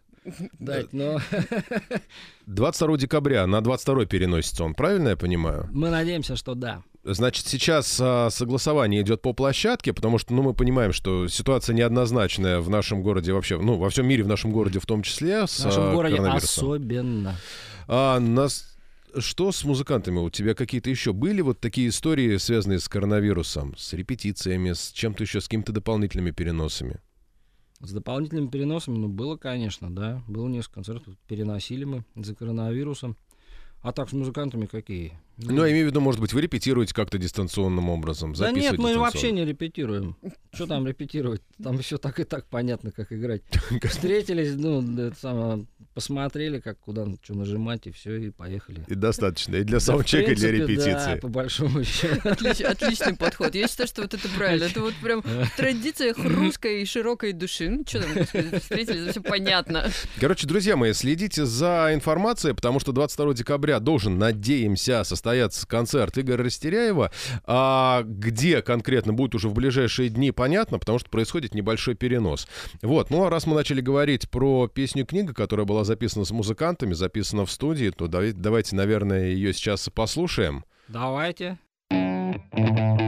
дать, 0.59 0.93
но 0.93 1.19
22 2.47 2.97
декабря 2.97 3.45
на 3.47 3.61
22 3.61 4.05
переносится 4.05 4.63
он, 4.63 4.73
правильно 4.73 5.09
я 5.09 5.17
понимаю? 5.17 5.69
мы 5.71 5.89
надеемся, 5.89 6.35
что 6.35 6.55
да. 6.55 6.83
Значит, 7.03 7.47
сейчас 7.47 7.99
а, 8.01 8.29
согласование 8.29 9.01
идет 9.01 9.21
по 9.21 9.31
площадке, 9.31 9.93
потому 9.93 10.17
что, 10.17 10.33
ну, 10.33 10.41
мы 10.43 10.53
понимаем, 10.53 10.91
что 10.91 11.29
ситуация 11.29 11.73
неоднозначная 11.73 12.59
в 12.59 12.69
нашем 12.69 13.01
городе 13.01 13.31
вообще, 13.31 13.57
ну, 13.57 13.77
во 13.77 13.89
всем 13.89 14.05
мире, 14.07 14.23
в 14.23 14.27
нашем 14.27 14.51
городе 14.51 14.79
в 14.79 14.85
том 14.85 15.03
числе, 15.03 15.47
с 15.47 15.61
В 15.61 15.65
нашем 15.65 15.83
а, 15.83 15.93
городе 15.93 16.17
коронавирусом. 16.17 16.63
особенно. 16.65 17.35
А 17.87 18.19
нас... 18.19 18.73
Что 19.17 19.53
с 19.53 19.63
музыкантами? 19.63 20.19
У 20.19 20.29
тебя 20.29 20.53
какие-то 20.53 20.89
еще 20.89 21.13
были 21.13 21.39
вот 21.39 21.61
такие 21.61 21.87
истории, 21.87 22.35
связанные 22.37 22.79
с 22.79 22.89
коронавирусом, 22.89 23.73
с 23.77 23.93
репетициями, 23.93 24.73
с 24.73 24.91
чем-то 24.91 25.23
еще, 25.23 25.39
с 25.39 25.45
какими-то 25.45 25.71
дополнительными 25.71 26.31
переносами? 26.31 26.99
С 27.79 27.91
дополнительными 27.91 28.47
переносами, 28.47 28.97
ну, 28.97 29.07
было, 29.07 29.37
конечно, 29.37 29.93
да. 29.93 30.23
Было 30.27 30.47
несколько 30.47 30.75
концертов, 30.75 31.15
переносили 31.27 31.83
мы 31.83 32.05
из-за 32.15 32.33
коронавируса. 32.33 33.15
А 33.83 33.93
так 33.93 34.09
с 34.09 34.13
музыкантами 34.13 34.65
какие? 34.65 35.13
Ну, 35.37 35.63
я 35.63 35.71
имею 35.71 35.85
в 35.85 35.89
виду, 35.91 36.01
может 36.01 36.19
быть, 36.19 36.33
вы 36.33 36.41
репетируете 36.41 36.95
как-то 36.95 37.19
дистанционным 37.19 37.89
образом, 37.89 38.33
Да 38.33 38.51
нет, 38.51 38.79
мы 38.79 38.97
вообще 38.97 39.31
не 39.31 39.45
репетируем. 39.45 40.17
Что 40.51 40.65
там 40.65 40.87
репетировать? 40.87 41.41
Там 41.61 41.77
еще 41.77 41.97
так 41.97 42.19
и 42.19 42.23
так 42.23 42.47
понятно, 42.47 42.91
как 42.91 43.13
играть. 43.13 43.43
Встретились, 43.83 44.55
ну, 44.55 44.81
это 44.81 45.15
самое, 45.15 45.67
посмотрели, 45.97 46.59
как 46.59 46.77
куда 46.77 47.07
что 47.23 47.33
нажимать, 47.33 47.87
и 47.87 47.91
все, 47.91 48.17
и 48.17 48.29
поехали. 48.29 48.85
И 48.87 48.93
достаточно. 48.93 49.55
И 49.55 49.63
для 49.63 49.77
Да, 49.77 49.79
саундчека, 49.79 50.33
и 50.33 50.35
для 50.35 50.51
репетиции. 50.51 51.15
Да, 51.15 51.17
по 51.19 51.27
большому 51.27 51.83
счету. 51.83 52.17
Отлич- 52.23 52.63
отличный 52.63 53.15
подход. 53.15 53.55
Я 53.55 53.67
считаю, 53.67 53.87
что 53.87 54.03
вот 54.03 54.13
это 54.13 54.29
правильно. 54.37 54.65
Это 54.65 54.79
вот 54.81 54.93
прям 55.01 55.23
в 55.23 55.57
традициях 55.57 56.15
русской 56.19 56.83
и 56.83 56.85
широкой 56.85 57.31
души. 57.33 57.67
Ну, 57.67 57.83
что 57.87 58.03
там, 58.03 58.13
господи, 58.13 58.59
встретились, 58.59 59.09
все 59.09 59.21
понятно. 59.21 59.89
Короче, 60.19 60.45
друзья 60.45 60.77
мои, 60.77 60.93
следите 60.93 61.45
за 61.47 61.89
информацией, 61.91 62.53
потому 62.53 62.79
что 62.79 62.91
22 62.91 63.33
декабря 63.33 63.79
должен, 63.79 64.19
надеемся, 64.19 65.03
состояться 65.03 65.65
концерт 65.65 66.15
Игоря 66.19 66.43
Растеряева. 66.43 67.11
А 67.45 68.03
где 68.03 68.61
конкретно 68.61 69.13
будет 69.13 69.33
уже 69.33 69.49
в 69.49 69.55
ближайшие 69.55 70.09
дни, 70.09 70.31
понятно, 70.31 70.77
потому 70.77 70.99
что 70.99 71.09
происходит 71.09 71.55
небольшой 71.55 71.95
перенос. 71.95 72.47
Вот, 72.83 73.09
ну 73.09 73.23
а 73.23 73.31
раз 73.31 73.47
мы 73.47 73.55
начали 73.55 73.81
говорить 73.81 74.29
про 74.29 74.67
песню 74.67 75.03
«Книга», 75.03 75.33
которая 75.33 75.65
была 75.65 75.86
записана 75.87 76.25
с 76.25 76.31
музыкантами, 76.31 76.93
записана 76.93 77.45
в 77.45 77.51
студии, 77.51 77.89
то 77.89 78.07
давай- 78.07 78.33
давайте, 78.33 78.75
наверное, 78.75 79.29
ее 79.29 79.53
сейчас 79.53 79.89
послушаем. 79.89 80.63
Давайте. 80.87 81.57
А 81.89 83.06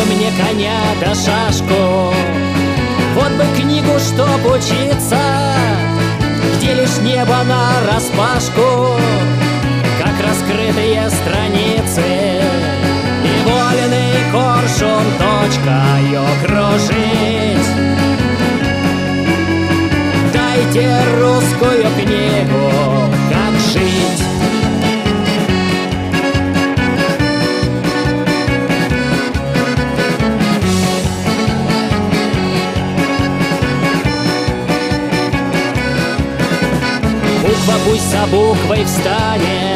бы 0.00 0.14
мне 0.14 0.30
коня 0.32 0.78
да 1.00 1.14
шашку, 1.14 2.14
вот 3.14 3.32
бы 3.32 3.44
книгу, 3.56 3.98
чтоб 3.98 4.52
учиться, 4.52 5.18
где 6.56 6.74
лишь 6.74 6.98
небо 6.98 7.36
на 7.44 7.72
распашку, 7.92 8.96
как 9.98 10.14
раскрытые 10.26 11.10
страницы, 11.10 12.40
и 13.24 13.48
вольный 13.48 14.14
коршун 14.32 15.04
точкою 15.18 16.24
кружить. 16.44 17.70
Дайте 20.32 20.98
русскую 21.18 21.86
книгу, 21.96 22.70
как 23.30 23.58
жить. 23.72 24.39
Буквой 38.30 38.84
встанет 38.84 39.69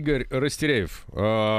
Игорь 0.00 0.26
Растеряев 0.30 1.04
э, 1.12 1.12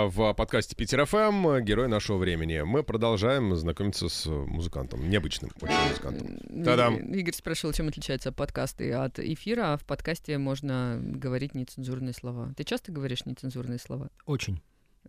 в 0.07 0.33
подкасте 0.33 0.75
Питер 0.75 1.05
ФМ, 1.05 1.63
герой 1.63 1.87
нашего 1.87 2.17
времени. 2.17 2.61
Мы 2.61 2.81
продолжаем 2.81 3.55
знакомиться 3.55 4.09
с 4.09 4.25
музыкантом, 4.25 5.07
необычным 5.07 5.51
очень 5.61 5.75
музыкантом. 5.89 6.63
Та-дам. 6.65 6.95
Игорь 7.13 7.35
спрашивал, 7.35 7.71
чем 7.71 7.89
отличаются 7.89 8.31
подкасты 8.31 8.93
от 8.93 9.19
эфира. 9.19 9.73
А 9.73 9.77
в 9.77 9.85
подкасте 9.85 10.39
можно 10.39 10.97
говорить 10.99 11.53
нецензурные 11.53 12.13
слова. 12.13 12.51
Ты 12.57 12.63
часто 12.63 12.91
говоришь 12.91 13.27
нецензурные 13.27 13.77
слова? 13.77 14.09
Очень. 14.25 14.59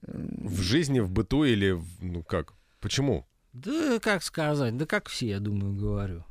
В 0.02 0.60
жизни, 0.60 1.00
в 1.00 1.08
быту 1.10 1.44
или, 1.44 1.70
в- 1.70 2.04
ну 2.04 2.22
как? 2.22 2.52
Почему? 2.82 3.26
Да 3.54 3.98
как 3.98 4.22
сказать, 4.22 4.76
да 4.76 4.84
как 4.84 5.08
все, 5.08 5.28
я 5.28 5.40
думаю, 5.40 5.72
говорю. 5.72 6.22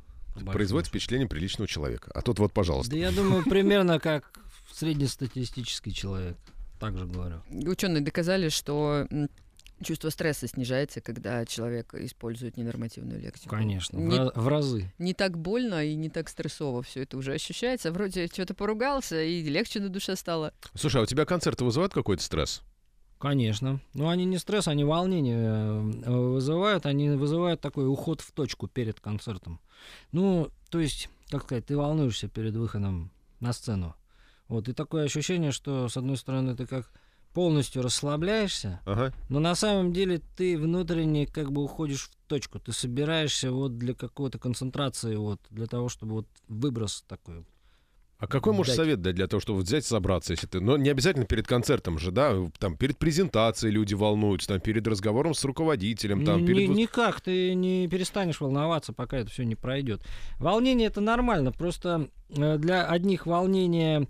Производит 0.52 0.86
впечатление 0.88 1.26
приличного 1.28 1.66
человека. 1.66 2.12
А 2.14 2.22
тут 2.22 2.38
вот, 2.38 2.52
пожалуйста. 2.52 2.92
Да 2.92 2.96
я 2.96 3.10
думаю, 3.10 3.42
примерно 3.42 3.98
как 3.98 4.30
среднестатистический 4.72 5.92
человек. 5.92 6.36
Так 6.82 6.98
же 6.98 7.06
говорю. 7.06 7.42
Ученые 7.48 8.00
доказали, 8.02 8.48
что 8.48 9.06
чувство 9.84 10.10
стресса 10.10 10.48
снижается, 10.48 11.00
когда 11.00 11.44
человек 11.46 11.94
использует 11.94 12.56
ненормативную 12.56 13.20
лексику. 13.20 13.50
Конечно, 13.50 14.00
в, 14.00 14.02
Не, 14.02 14.16
ra- 14.16 14.32
в 14.34 14.48
разы. 14.48 14.92
не 14.98 15.14
так 15.14 15.38
больно 15.38 15.84
и 15.84 15.94
не 15.94 16.08
так 16.10 16.28
стрессово 16.28 16.82
все 16.82 17.02
это 17.02 17.16
уже 17.16 17.34
ощущается. 17.34 17.92
Вроде 17.92 18.26
что-то 18.26 18.54
поругался, 18.54 19.22
и 19.22 19.42
легче 19.42 19.78
на 19.78 19.90
душе 19.90 20.16
стало. 20.16 20.52
Слушай, 20.74 21.02
а 21.02 21.04
у 21.04 21.06
тебя 21.06 21.24
концерты 21.24 21.64
вызывают 21.64 21.94
какой-то 21.94 22.22
стресс? 22.24 22.62
Конечно. 23.20 23.80
Но 23.94 24.08
они 24.08 24.24
не 24.24 24.38
стресс, 24.38 24.66
они 24.66 24.82
волнение 24.82 26.02
э, 26.04 26.10
вызывают. 26.10 26.84
Они 26.86 27.10
вызывают 27.10 27.60
такой 27.60 27.86
уход 27.88 28.20
в 28.20 28.32
точку 28.32 28.66
перед 28.66 28.98
концертом. 28.98 29.60
Ну, 30.10 30.50
то 30.70 30.80
есть, 30.80 31.08
как 31.30 31.44
сказать, 31.44 31.64
ты 31.66 31.76
волнуешься 31.76 32.26
перед 32.26 32.54
выходом 32.56 33.12
на 33.38 33.52
сцену. 33.52 33.94
Вот, 34.52 34.68
и 34.68 34.74
такое 34.74 35.04
ощущение, 35.04 35.50
что, 35.50 35.88
с 35.88 35.96
одной 35.96 36.18
стороны, 36.18 36.54
ты 36.54 36.66
как 36.66 36.92
полностью 37.32 37.82
расслабляешься, 37.82 38.80
Ага. 38.84 39.14
но 39.30 39.40
на 39.40 39.54
самом 39.54 39.94
деле 39.94 40.20
ты 40.36 40.58
внутренне 40.58 41.26
как 41.26 41.50
бы 41.50 41.62
уходишь 41.64 42.10
в 42.10 42.28
точку. 42.28 42.58
Ты 42.58 42.72
собираешься 42.72 43.50
вот 43.50 43.78
для 43.78 43.94
какой-то 43.94 44.38
концентрации, 44.38 45.16
вот, 45.16 45.40
для 45.48 45.66
того, 45.66 45.88
чтобы 45.88 46.12
вот 46.12 46.26
выброс 46.48 47.02
такой. 47.08 47.46
А 48.18 48.26
какой 48.26 48.52
можешь 48.52 48.76
Дать. 48.76 48.84
совет 48.84 49.00
дать 49.00 49.14
для 49.14 49.26
того, 49.26 49.40
чтобы 49.40 49.60
взять, 49.60 49.86
собраться, 49.86 50.34
если 50.34 50.46
ты... 50.46 50.60
Но 50.60 50.76
не 50.76 50.90
обязательно 50.90 51.24
перед 51.24 51.46
концертом 51.46 51.98
же, 51.98 52.12
да? 52.12 52.36
Там 52.58 52.76
перед 52.76 52.98
презентацией 52.98 53.72
люди 53.72 53.94
волнуются, 53.94 54.48
там 54.48 54.60
перед 54.60 54.86
разговором 54.86 55.32
с 55.32 55.42
руководителем, 55.44 56.26
там 56.26 56.42
Ни- 56.42 56.46
перед... 56.46 56.68
никак 56.68 57.22
ты 57.22 57.54
не 57.54 57.88
перестанешь 57.88 58.40
волноваться, 58.40 58.92
пока 58.92 59.16
это 59.16 59.30
все 59.30 59.44
не 59.44 59.56
пройдет. 59.56 60.02
Волнение 60.38 60.88
это 60.88 61.00
нормально, 61.00 61.52
просто 61.52 62.10
э, 62.28 62.58
для 62.58 62.86
одних 62.86 63.24
волнение 63.26 64.06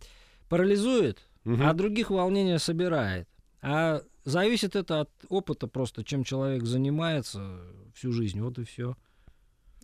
парализует, 0.57 1.19
Мгм. 1.45 1.62
а 1.67 1.73
других 1.73 2.11
волнение 2.11 2.59
собирает. 2.59 3.27
А 3.62 4.03
зависит 4.25 4.77
это 4.77 5.01
от 5.03 5.11
опыта 5.31 5.67
просто, 5.67 6.05
чем 6.05 6.25
человек 6.25 6.65
занимается 6.65 7.59
всю 7.95 8.12
жизнь, 8.12 8.38
вот 8.43 8.59
и 8.59 8.65
все. 8.65 8.95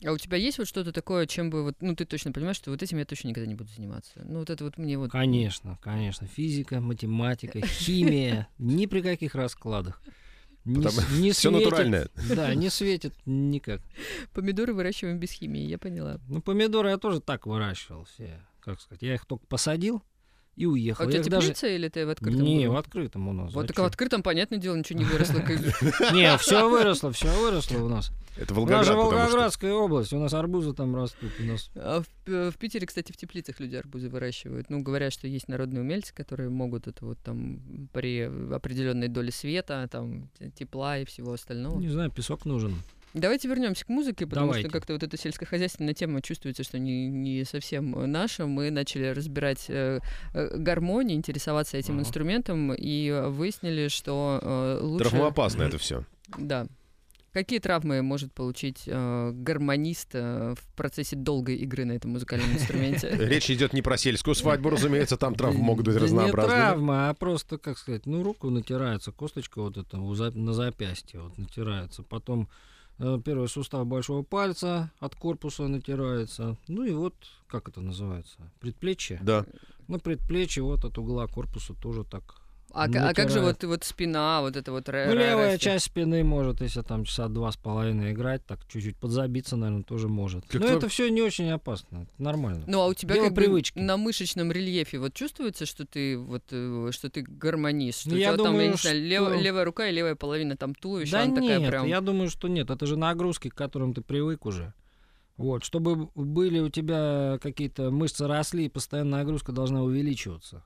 А 0.05 0.13
у 0.13 0.19
тебя 0.19 0.37
есть 0.37 0.59
вот 0.59 0.69
что-то 0.69 0.93
такое, 0.93 1.27
чем 1.27 1.49
бы 1.49 1.63
вот, 1.65 1.77
ну 1.81 1.97
ты 1.97 2.05
точно 2.05 2.33
понимаешь, 2.33 2.57
что 2.57 2.71
вот 2.71 2.83
этим 2.83 2.99
я 2.99 3.07
точно 3.07 3.29
никогда 3.29 3.49
не 3.49 3.55
буду 3.55 3.71
заниматься. 3.71 4.21
Ну 4.27 4.41
вот 4.41 4.51
это 4.51 4.63
вот 4.63 4.77
мне 4.77 4.99
вот. 4.99 5.11
Конечно, 5.11 5.79
конечно. 5.83 6.27
Физика, 6.27 6.81
математика, 6.81 7.61
химия, 7.67 8.47
ни 8.59 8.85
при 8.85 9.01
каких 9.01 9.35
раскладах. 9.35 10.03
Не, 10.67 10.83
Потому- 10.83 11.01
не 11.19 11.33
всё 11.33 11.49
светит. 11.51 11.65
натуральное. 11.65 12.09
Да, 12.29 12.55
не 12.55 12.69
светит 12.69 13.15
никак. 13.25 13.81
Помидоры 14.35 14.75
выращиваем 14.75 15.19
без 15.19 15.31
химии, 15.31 15.63
я 15.67 15.79
поняла. 15.79 16.21
Ну, 16.29 16.43
помидоры 16.43 16.91
я 16.91 16.99
тоже 16.99 17.21
так 17.21 17.47
выращивал 17.47 18.05
все. 18.05 18.39
Как 18.61 18.81
сказать, 18.83 19.01
я 19.03 19.15
их 19.15 19.25
только 19.25 19.47
посадил 19.47 20.03
и 20.59 20.67
уехал. 20.67 21.05
А 21.05 21.07
у 21.07 21.11
тебя 21.11 21.21
их 21.21 21.29
даже... 21.29 21.47
теплица 21.49 21.69
или 21.69 21.89
ты 21.89 22.05
в 22.05 22.11
открытом? 22.11 22.43
Не, 22.43 22.67
был? 22.67 22.75
в 22.75 22.77
открытом 22.79 23.29
у 23.29 23.33
нас. 23.33 23.53
Вот 23.55 23.65
а 23.65 23.69
так 23.69 23.79
в 23.79 23.85
открытом, 23.85 24.23
понятное 24.23 24.59
дело, 24.59 24.77
ничего 24.77 24.99
не 24.99 25.05
выросло. 25.05 25.39
как- 25.41 25.61
Не, 26.13 26.37
все 26.39 26.69
выросло, 26.69 27.13
все 27.13 27.29
выросло 27.41 27.79
у 27.79 27.89
нас. 27.89 28.11
Это 28.37 28.55
У 28.55 28.67
нас 28.67 28.87
же 28.87 28.95
Волгоград. 28.95 29.23
Волгоградская 29.27 29.73
область, 29.73 30.13
у 30.13 30.19
нас 30.19 30.33
арбузы 30.35 30.73
там 30.73 30.95
растут. 30.95 31.31
У 31.41 31.43
нас 31.45 31.71
А 31.75 32.03
в, 32.03 32.09
П- 32.25 32.51
в 32.51 32.57
Питере, 32.57 32.87
кстати, 32.87 33.11
в 33.13 33.17
теплицах 33.17 33.59
люди 33.61 33.77
арбузы 33.77 34.09
выращивают. 34.09 34.71
Ну, 34.71 34.81
говорят, 34.83 35.13
что 35.13 35.27
есть 35.27 35.49
народные 35.49 35.83
умельцы, 35.83 36.15
которые 36.15 36.49
могут 36.49 36.87
это 36.87 37.05
вот 37.05 37.19
там 37.19 37.89
при 37.93 38.21
определенной 38.53 39.09
доле 39.09 39.33
света, 39.33 39.89
там 39.91 40.29
тепла 40.55 40.99
и 40.99 41.05
всего 41.05 41.33
остального. 41.33 41.79
не 41.81 41.89
знаю, 41.89 42.11
песок 42.11 42.45
нужен. 42.45 42.75
Давайте 43.15 43.49
вернемся 43.49 43.85
к 43.85 43.89
музыке, 43.89 44.27
потому 44.27 44.49
Давайте. 44.49 44.69
что 44.69 44.79
как-то 44.79 44.93
вот 44.93 45.03
эта 45.03 45.17
сельскохозяйственная 45.17 45.95
тема 45.95 46.23
чувствуется, 46.23 46.63
что 46.63 46.79
не, 46.79 47.09
не 47.09 47.45
совсем 47.45 47.91
наша. 48.11 48.47
Мы 48.47 48.71
начали 48.71 49.07
разбирать 49.07 49.67
э, 49.69 50.01
э, 50.35 50.57
гармонии, 50.57 51.17
интересоваться 51.17 51.77
этим 51.77 51.95
Ага. 51.95 52.03
инструментом 52.03 52.73
и 52.75 53.11
выяснили, 53.29 53.89
что 53.89 54.41
э, 54.43 54.79
лучше... 54.83 55.11
Травмоопасно 55.11 55.63
это 55.63 55.79
все. 55.79 56.05
Да. 56.37 56.67
Какие 57.33 57.59
травмы 57.59 58.03
может 58.03 58.33
получить 58.33 58.85
э, 58.87 59.31
гармонист 59.33 60.09
э, 60.15 60.55
в 60.59 60.75
процессе 60.75 61.15
долгой 61.15 61.57
игры 61.57 61.85
на 61.85 61.93
этом 61.93 62.13
музыкальном 62.13 62.51
инструменте? 62.53 63.11
Речь 63.19 63.51
идет 63.51 63.75
не 63.75 63.83
про 63.83 63.99
сельскую 63.99 64.35
свадьбу, 64.35 64.71
разумеется, 64.71 65.17
там 65.19 65.35
травмы 65.35 65.61
могут 65.61 65.87
быть 65.87 65.95
Да 65.95 66.07
Не 66.07 66.31
травма, 66.33 67.11
а 67.11 67.15
просто, 67.15 67.59
как 67.59 67.77
сказать, 67.77 68.07
ну, 68.07 68.23
руку 68.23 68.49
натирается, 68.49 69.13
косточка 69.13 69.61
вот 69.61 69.77
эта 69.77 69.99
на 69.99 70.53
запястье 70.55 71.21
вот 71.21 71.37
натирается. 71.37 72.03
Потом 72.03 72.49
первый 72.99 73.49
сустав 73.49 73.87
большого 73.87 74.23
пальца 74.23 74.91
от 74.99 75.15
корпуса 75.15 75.69
натирается. 75.69 76.57
Ну 76.67 76.85
и 76.85 76.93
вот, 76.93 77.15
как 77.47 77.69
это 77.69 77.81
называется? 77.81 78.39
Предплечье. 78.61 79.21
Да. 79.23 79.47
Ну, 79.87 79.99
предплечье 79.99 80.63
вот 80.63 80.85
от 80.85 80.99
угла 80.99 81.27
корпуса 81.27 81.75
тоже 81.75 82.05
так. 82.05 82.41
А, 82.73 82.85
а 82.85 83.15
как 83.15 83.31
же 83.31 83.41
вот, 83.41 83.65
вот 83.65 83.83
спина, 83.85 84.41
вот 84.43 84.55
это 84.57 84.71
вот 84.73 84.87
Ну, 84.89 84.93
левая 84.93 85.53
расти? 85.53 85.65
часть 85.65 85.87
спины 85.87 86.23
может, 86.23 86.61
если 86.61 86.83
там 86.83 87.05
часа 87.05 87.29
два 87.29 87.51
с 87.51 87.57
половиной 87.57 88.13
играть, 88.13 88.45
так 88.47 88.61
чуть-чуть 88.69 88.97
подзабиться, 88.97 89.57
наверное, 89.57 89.83
тоже 89.83 90.09
может. 90.09 90.45
Как 90.47 90.61
Но 90.61 90.67
то- 90.69 90.73
это 90.75 90.89
все 90.89 91.09
не 91.09 91.23
очень 91.23 91.51
опасно, 91.51 92.03
это 92.03 92.23
нормально. 92.23 92.65
Ну, 92.67 92.81
а 92.81 92.87
у 92.87 92.95
тебя 92.95 93.15
Дело 93.15 93.25
как 93.27 93.35
бы 93.35 93.43
привычки. 93.43 93.79
на 93.79 93.97
мышечном 93.97 94.53
рельефе 94.53 94.99
вот 94.99 95.15
чувствуется, 95.15 95.65
что 95.67 95.87
ты 95.87 96.19
вот 96.19 96.43
э, 96.51 96.91
что 96.93 97.09
ты 97.11 97.23
гармонист, 97.23 98.01
что 98.01 98.11
Ну, 98.11 98.17
у 98.17 98.19
я 98.19 98.27
тебя 98.29 98.37
там, 98.37 98.45
я 98.45 98.51
думаю, 98.53 98.71
не 98.71 98.77
знаю, 98.77 98.97
что- 99.35 99.35
левая 99.43 99.65
рука 99.65 99.89
и 99.89 99.93
левая 99.93 100.15
половина 100.15 100.57
там 100.57 100.75
туловища, 100.75 101.13
Да 101.13 101.23
она 101.23 101.35
такая 101.37 101.59
нет, 101.61 101.71
прям. 101.71 101.87
я 101.87 102.01
думаю, 102.03 102.29
что 102.29 102.49
нет. 102.49 102.69
Это 102.71 102.85
же 102.87 102.97
нагрузки, 102.97 103.49
к 103.49 103.55
которым 103.55 103.95
ты 103.95 104.03
привык 104.03 104.45
уже. 104.47 104.75
Вот, 105.39 105.65
чтобы 105.65 106.09
были 106.17 106.59
у 106.59 106.69
тебя 106.69 107.39
какие-то 107.41 107.91
мышцы 107.91 108.27
росли, 108.27 108.67
и 108.67 108.69
постоянно 108.69 109.19
нагрузка 109.19 109.53
должна 109.53 109.83
увеличиваться. 109.83 110.65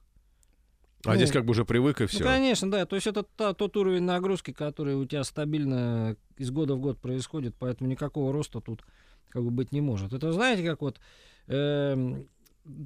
А 1.05 1.11
Ну, 1.11 1.17
здесь 1.17 1.33
как 1.33 1.45
бы 1.45 1.51
уже 1.51 1.65
привык 1.65 2.01
и 2.01 2.05
Ну, 2.05 2.09
все. 2.09 2.23
конечно, 2.23 2.71
да. 2.71 2.87
То 2.87 2.95
есть 2.97 3.09
это 3.09 3.25
та- 3.25 3.55
тот 3.55 3.77
уровень 3.77 4.03
нагрузки, 4.03 4.53
который 4.53 4.95
у 4.95 5.05
тебя 5.05 5.25
стабильно 5.25 6.17
из 6.37 6.51
года 6.51 6.75
в 6.75 6.81
год 6.81 6.99
происходит, 6.99 7.55
поэтому 7.59 7.91
никакого 7.91 8.33
роста 8.33 8.61
тут 8.61 8.85
как 9.31 9.43
бы 9.43 9.51
быть 9.51 9.73
не 9.73 9.81
может. 9.81 10.13
Это 10.13 10.33
знаете, 10.33 10.63
как 10.65 10.81
вот 10.81 11.01
эм, 11.49 12.29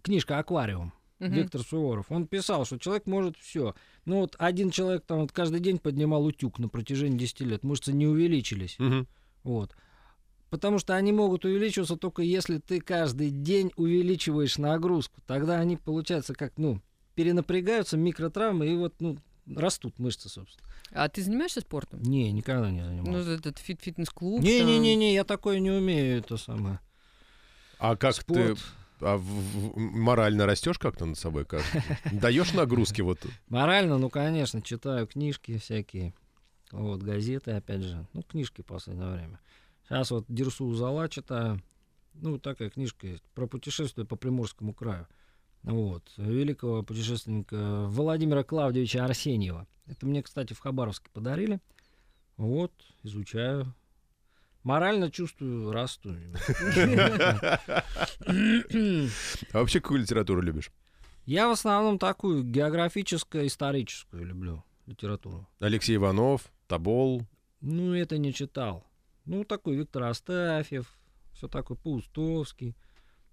книжка 0.03 0.39
«Аквариум». 0.39 0.93
Мгм. 1.19 1.33
Виктор 1.33 1.63
Суворов. 1.63 2.07
Он 2.11 2.27
писал, 2.27 2.67
что 2.67 2.79
человек 2.79 3.07
может 3.07 3.39
все. 3.39 3.75
Ну 4.05 4.21
вот 4.21 4.37
один 4.39 4.71
человек 4.71 5.05
там 5.07 5.21
вот 5.21 5.33
каждый 5.33 5.61
день 5.61 5.79
поднимал 5.79 6.25
утюг 6.27 6.59
на 6.59 6.69
протяжении 6.69 7.17
10 7.17 7.41
лет. 7.47 7.65
Мышцы 7.65 7.93
не 7.95 8.07
увеличились. 8.07 8.77
Мгм. 8.79 9.07
Вот. 9.43 9.75
Потому 10.51 10.79
что 10.79 10.95
они 10.95 11.13
могут 11.13 11.45
увеличиваться 11.47 11.97
только 11.97 12.21
если 12.23 12.59
ты 12.59 12.81
каждый 12.81 13.31
день 13.31 13.73
увеличиваешь 13.77 14.59
нагрузку. 14.59 15.21
Тогда 15.27 15.59
они, 15.59 15.77
получается, 15.79 16.35
как, 16.35 16.53
ну, 16.59 16.81
перенапрягаются, 17.17 17.97
микротравмы, 17.97 18.69
и 18.69 18.77
вот, 18.77 18.95
ну, 19.01 19.19
растут 19.57 19.99
мышцы, 19.99 20.29
собственно. 20.29 20.69
А 20.93 21.09
ты 21.09 21.23
занимаешься 21.23 21.61
спортом? 21.63 22.01
Не, 22.03 22.31
никогда 22.31 22.71
не 22.71 22.83
Ну, 22.83 22.87
занимался. 22.87 23.31
этот 23.33 23.59
фит 23.59 23.81
фитнес-клуб. 23.83 24.41
Не-не-не, 24.41 25.13
я 25.15 25.25
такое 25.25 25.59
не 25.59 25.71
умею, 25.71 26.19
это 26.19 26.37
самое. 26.37 26.79
А 27.79 27.97
как 27.97 28.15
ты 28.15 28.21
Спорт. 28.23 28.59
а 29.01 29.17
в- 29.17 29.23
в- 29.23 29.77
морально 29.79 30.47
растешь 30.47 30.79
как-то 30.79 31.05
над 31.07 31.19
собой? 31.19 31.45
Как? 31.45 31.63
Даешь 32.13 32.53
нагрузки 32.55 33.01
вот? 33.03 33.19
Морально, 33.49 33.99
ну, 33.99 34.09
конечно, 34.11 34.63
читаю 34.63 35.07
книжки 35.07 35.59
всякие. 35.59 36.15
Вот, 36.73 37.03
газеты, 37.03 37.53
опять 37.53 37.83
же. 37.83 38.07
Ну, 38.13 38.23
книжки 38.23 38.63
в 38.63 38.67
последнее 38.67 39.11
время. 39.11 39.39
Сейчас 39.89 40.11
вот 40.11 40.25
Дерсу 40.29 40.65
Узала 40.65 41.09
читаю. 41.09 41.63
Ну, 42.15 42.39
такая 42.39 42.71
книжка 42.71 43.07
есть 43.07 43.23
про 43.35 43.47
путешествие 43.47 44.07
по 44.07 44.17
Приморскому 44.17 44.73
краю. 44.73 45.07
Вот. 45.67 46.11
Великого 46.17 46.83
путешественника 46.85 47.87
Владимира 47.89 48.45
Клавдевича 48.45 49.05
Арсеньева. 49.05 49.67
Это 49.87 50.07
мне, 50.07 50.23
кстати, 50.23 50.53
в 50.53 50.61
Хабаровске 50.61 51.11
подарили. 51.13 51.61
Вот, 52.37 52.73
изучаю. 53.03 53.75
Морально 54.63 55.11
чувствую, 55.11 55.73
расту. 55.73 56.15
А 58.27 59.59
вообще 59.61 59.81
какую 59.81 60.01
литературу 60.01 60.41
любишь? 60.41 60.71
Я 61.25 61.49
в 61.49 61.53
основном 61.53 61.99
такую 61.99 62.45
географическо-историческую 62.45 64.25
люблю 64.25 64.65
литературу. 64.87 65.49
Алексей 65.59 65.97
Иванов, 65.97 66.53
Табол. 66.69 67.23
Ну, 67.61 67.93
это 67.93 68.19
не 68.19 68.33
читал. 68.33 68.87
Ну, 69.25 69.43
такой 69.43 69.77
Виктор 69.77 70.05
Астафьев, 70.05 70.87
все 71.33 71.49
такое, 71.49 71.77
Паустовский. 71.77 72.77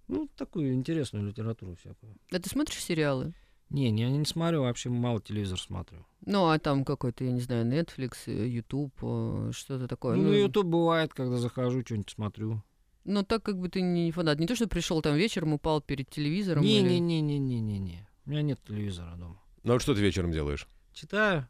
Ну, 0.08 0.28
такую 0.36 0.74
интересную 0.74 1.26
литературу 1.26 1.74
всякую. 1.76 2.16
А 2.32 2.38
ты 2.38 2.48
смотришь 2.48 2.82
сериалы? 2.82 3.34
Не, 3.70 3.90
не, 3.90 4.02
я 4.02 4.10
не 4.10 4.24
смотрю, 4.26 4.62
вообще 4.62 4.90
мало 4.90 5.20
телевизор 5.20 5.58
смотрю. 5.58 6.04
Ну, 6.26 6.46
а 6.48 6.58
там 6.58 6.84
какой-то, 6.84 7.24
я 7.24 7.32
не 7.32 7.40
знаю, 7.40 7.64
Netflix, 7.66 8.12
э, 8.26 8.46
YouTube, 8.46 8.92
э, 9.02 9.50
что-то 9.54 9.88
такое. 9.88 10.16
Ну, 10.16 10.30
на 10.30 10.34
YouTube 10.34 10.66
бывает, 10.66 11.12
когда 11.14 11.36
захожу, 11.38 11.80
что-нибудь 11.82 12.10
смотрю. 12.10 12.62
Но 13.04 13.22
так 13.22 13.42
как 13.42 13.58
бы 13.58 13.68
ты 13.68 13.80
не 13.82 14.10
фанат. 14.12 14.38
Не 14.38 14.46
то, 14.46 14.54
что 14.54 14.68
пришел 14.68 15.02
там 15.02 15.16
вечером, 15.16 15.54
упал 15.54 15.80
перед 15.80 16.08
телевизором. 16.10 16.62
или- 16.62 16.98
Не-не-не-не-не-не. 16.98 18.06
У 18.26 18.30
меня 18.30 18.42
нет 18.42 18.60
телевизора 18.66 19.14
дома. 19.16 19.40
Ну 19.62 19.72
вот 19.72 19.82
что 19.82 19.94
ты 19.94 20.00
вечером 20.00 20.30
делаешь? 20.32 20.68
Читаю. 20.92 21.48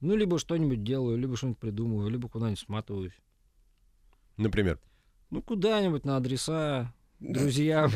Ну, 0.00 0.14
либо 0.14 0.38
что-нибудь 0.38 0.82
делаю, 0.84 1.16
либо 1.16 1.36
что-нибудь 1.36 1.58
придумываю, 1.58 2.10
либо 2.10 2.28
куда-нибудь 2.28 2.58
сматываюсь. 2.60 3.14
Например. 4.36 4.78
Ну, 5.30 5.42
куда-нибудь 5.42 6.04
на 6.04 6.16
адреса, 6.18 6.92
друзьям. 7.20 7.90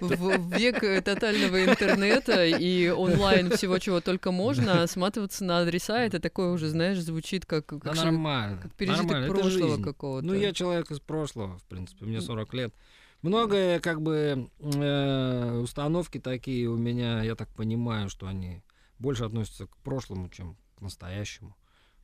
В 0.00 0.56
век 0.58 0.82
э, 0.82 1.00
тотального 1.02 1.64
интернета 1.64 2.44
и 2.46 2.88
онлайн 2.88 3.50
всего, 3.50 3.78
чего 3.78 4.00
только 4.00 4.30
можно, 4.30 4.86
сматываться 4.86 5.44
на 5.44 5.58
адреса, 5.60 5.98
это 6.04 6.20
такое 6.20 6.50
уже, 6.50 6.68
знаешь, 6.68 6.98
звучит 6.98 7.46
как, 7.46 7.66
как, 7.66 7.84
Да 7.84 7.94
ши- 7.94 8.04
нормально. 8.04 8.58
как 8.62 8.74
пережиток 8.74 9.10
нормально, 9.10 9.34
прошлого 9.34 9.82
какого-то. 9.82 10.26
Ну, 10.26 10.34
я 10.34 10.52
человек 10.52 10.90
из 10.90 11.00
прошлого, 11.00 11.58
в 11.58 11.64
принципе, 11.64 12.04
мне 12.04 12.20
40 12.20 12.54
лет. 12.54 12.74
Многое, 13.22 13.80
как 13.80 14.02
бы, 14.02 14.48
э, 14.60 15.58
установки 15.58 16.18
такие 16.18 16.68
у 16.68 16.76
меня, 16.76 17.22
я 17.22 17.34
так 17.34 17.48
понимаю, 17.54 18.08
что 18.08 18.26
они 18.26 18.62
больше 18.98 19.24
относятся 19.24 19.66
к 19.66 19.76
прошлому, 19.78 20.28
чем 20.28 20.56
к 20.76 20.82
настоящему. 20.82 21.56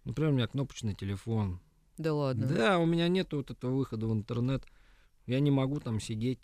Например, 0.04 0.32
у 0.32 0.34
меня 0.34 0.46
кнопочный 0.46 0.94
телефон. 0.94 1.60
Да 1.98 2.14
ладно. 2.14 2.46
Да, 2.46 2.78
у 2.78 2.86
меня 2.86 3.08
нет 3.08 3.32
вот 3.32 3.50
этого 3.50 3.76
выхода 3.76 4.06
в 4.06 4.12
интернет. 4.12 4.64
Я 5.26 5.40
не 5.40 5.50
могу 5.50 5.80
там 5.80 6.00
сидеть, 6.00 6.40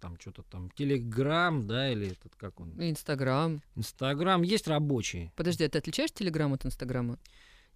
там 0.00 0.18
что-то 0.20 0.42
там, 0.42 0.70
Телеграм, 0.70 1.66
да, 1.66 1.90
или 1.90 2.08
этот, 2.12 2.34
как 2.36 2.60
он, 2.60 2.72
Инстаграм. 2.78 3.62
Инстаграм. 3.74 4.42
Есть 4.42 4.68
рабочий. 4.68 5.32
Подожди, 5.36 5.64
а 5.64 5.68
ты 5.68 5.78
отличаешь 5.78 6.12
Телеграм 6.12 6.52
от 6.52 6.66
Инстаграма? 6.66 7.18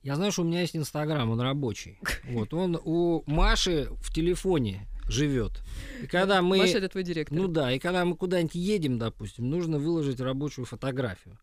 Я 0.03 0.17
знаю, 0.17 0.33
что 0.33 0.43
у 0.43 0.45
меня 0.47 0.63
есть 0.63 0.77
Инстаграм, 0.77 1.31
он 1.31 1.41
рабочий. 1.41 1.99
Вот, 2.25 2.55
он 2.55 2.81
у 2.85 3.23
Маши 3.27 3.89
в 4.01 4.13
телефоне 4.15 4.87
живет. 5.07 5.63
И 6.03 6.07
когда 6.07 6.41
мы... 6.41 6.59
Маша, 6.59 6.79
это 6.79 6.89
твой 6.89 7.03
директор. 7.03 7.37
Ну 7.37 7.49
да, 7.49 7.73
и 7.73 7.79
когда 7.79 8.05
мы 8.05 8.17
куда-нибудь 8.17 8.55
едем, 8.55 8.99
допустим, 8.99 9.51
нужно 9.51 9.79
выложить 9.79 10.21
рабочую 10.21 10.65
фотографию. 10.65 11.39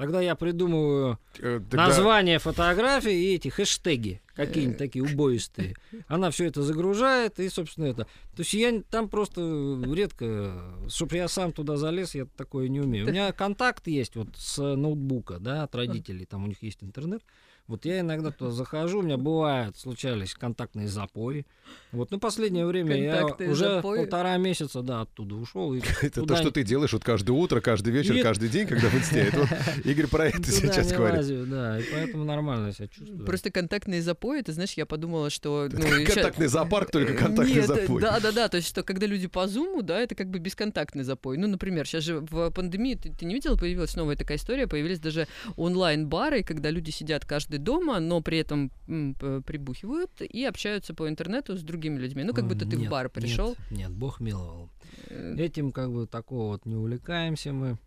Тогда 0.00 0.22
я 0.22 0.34
придумываю 0.34 1.18
Э, 1.40 1.60
тогда- 1.60 1.88
название 1.88 2.38
фотографии 2.38 3.12
и 3.12 3.34
эти 3.34 3.48
хэштеги 3.48 4.22
какие-нибудь 4.34 4.78
такие 4.78 5.04
убоистые. 5.04 5.74
Она 6.08 6.30
все 6.30 6.46
это 6.46 6.62
загружает, 6.62 7.38
и, 7.38 7.50
собственно, 7.50 7.84
это. 7.84 8.04
То 8.34 8.38
есть 8.40 8.54
я 8.54 8.82
там 8.90 9.10
просто 9.10 9.78
редко, 9.94 10.74
чтобы 10.88 11.16
я 11.16 11.28
сам 11.28 11.52
туда 11.52 11.76
залез, 11.76 12.14
я 12.14 12.24
такое 12.24 12.68
не 12.68 12.80
умею. 12.80 13.06
У 13.06 13.10
меня 13.10 13.30
контакт 13.32 13.86
есть 13.88 14.16
вот 14.16 14.28
с 14.38 14.56
ноутбука, 14.74 15.38
да, 15.38 15.64
от 15.64 15.74
родителей, 15.74 16.24
там 16.24 16.44
у 16.44 16.46
них 16.46 16.62
есть 16.62 16.82
интернет. 16.82 17.22
Вот 17.70 17.84
я 17.84 18.00
иногда 18.00 18.32
туда 18.32 18.50
захожу, 18.50 18.98
у 18.98 19.02
меня 19.02 19.16
бывают, 19.16 19.76
случались 19.76 20.34
контактные 20.34 20.88
запои. 20.88 21.46
Вот, 21.92 22.10
ну, 22.10 22.18
последнее 22.18 22.66
время 22.66 23.00
я 23.00 23.18
Контактные 23.18 23.50
уже 23.50 23.74
запои? 23.76 23.98
полтора 24.00 24.36
месяца, 24.38 24.82
да, 24.82 25.02
оттуда 25.02 25.36
ушел. 25.36 25.72
Это 26.02 26.26
то, 26.26 26.34
что 26.34 26.50
ты 26.50 26.64
делаешь 26.64 26.92
вот 26.92 27.04
каждое 27.04 27.30
утро, 27.30 27.60
каждый 27.60 27.92
вечер, 27.92 28.20
каждый 28.24 28.48
день, 28.48 28.66
когда 28.66 28.88
в 28.88 28.94
инсте. 28.96 29.20
Это 29.20 29.38
вот 29.42 29.48
Игорь 29.84 30.08
про 30.08 30.26
это 30.26 30.50
сейчас 30.50 30.90
говорит. 30.90 31.48
да, 31.48 31.78
и 31.78 31.84
поэтому 31.92 32.24
нормально 32.24 32.72
себя 32.72 32.88
чувствую. 32.88 33.24
Просто 33.24 33.52
контактные 33.52 34.02
запои, 34.02 34.42
ты 34.42 34.52
знаешь, 34.52 34.72
я 34.72 34.84
подумала, 34.84 35.30
что... 35.30 35.68
Ну, 35.70 35.80
Контактный 36.06 36.48
зоопарк, 36.48 36.90
только 36.90 37.14
контактный 37.14 37.54
Нет, 37.54 37.66
запой. 37.68 38.02
Да, 38.02 38.18
да, 38.18 38.32
да. 38.32 38.48
То 38.48 38.56
есть, 38.56 38.68
что 38.68 38.82
когда 38.82 39.06
люди 39.06 39.28
по 39.28 39.46
зуму, 39.46 39.82
да, 39.82 40.00
это 40.00 40.16
как 40.16 40.28
бы 40.28 40.40
бесконтактный 40.40 41.04
запой. 41.04 41.36
Ну, 41.36 41.46
например, 41.46 41.86
сейчас 41.86 42.02
же 42.02 42.18
в 42.18 42.50
пандемии, 42.50 42.96
ты, 42.96 43.12
ты 43.12 43.24
не 43.26 43.34
видел, 43.34 43.56
появилась 43.56 43.94
новая 43.94 44.16
такая 44.16 44.38
история, 44.38 44.66
появились 44.66 44.98
даже 44.98 45.28
онлайн-бары, 45.54 46.42
когда 46.42 46.70
люди 46.70 46.90
сидят 46.90 47.24
каждый 47.24 47.59
дома, 47.62 48.00
но 48.00 48.20
при 48.20 48.38
этом 48.38 48.70
прибухивают 48.86 50.22
и 50.22 50.44
общаются 50.44 50.94
по 50.94 51.08
интернету 51.08 51.56
с 51.56 51.62
другими 51.62 51.98
людьми. 51.98 52.24
Ну, 52.24 52.34
как 52.34 52.46
будто 52.46 52.66
ты 52.66 52.76
в 52.76 52.80
Нет, 52.80 52.90
бар 52.90 53.04
нет, 53.04 53.12
пришел. 53.12 53.56
Нет, 53.70 53.90
Бог 53.90 54.20
миловал. 54.20 54.70
Э, 55.08 55.36
Этим 55.38 55.72
как 55.72 55.92
бы 55.92 56.06
такого 56.06 56.52
вот 56.52 56.66
не 56.66 56.74
увлекаемся 56.74 57.52
мы. 57.52 57.78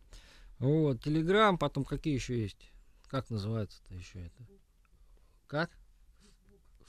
Вот, 0.59 1.01
Телеграм, 1.01 1.57
потом 1.57 1.83
какие 1.83 2.13
еще 2.13 2.41
есть? 2.41 2.71
Как 3.07 3.29
называется-то 3.29 3.93
еще 3.93 4.19
это? 4.19 4.47
Как? 5.47 5.69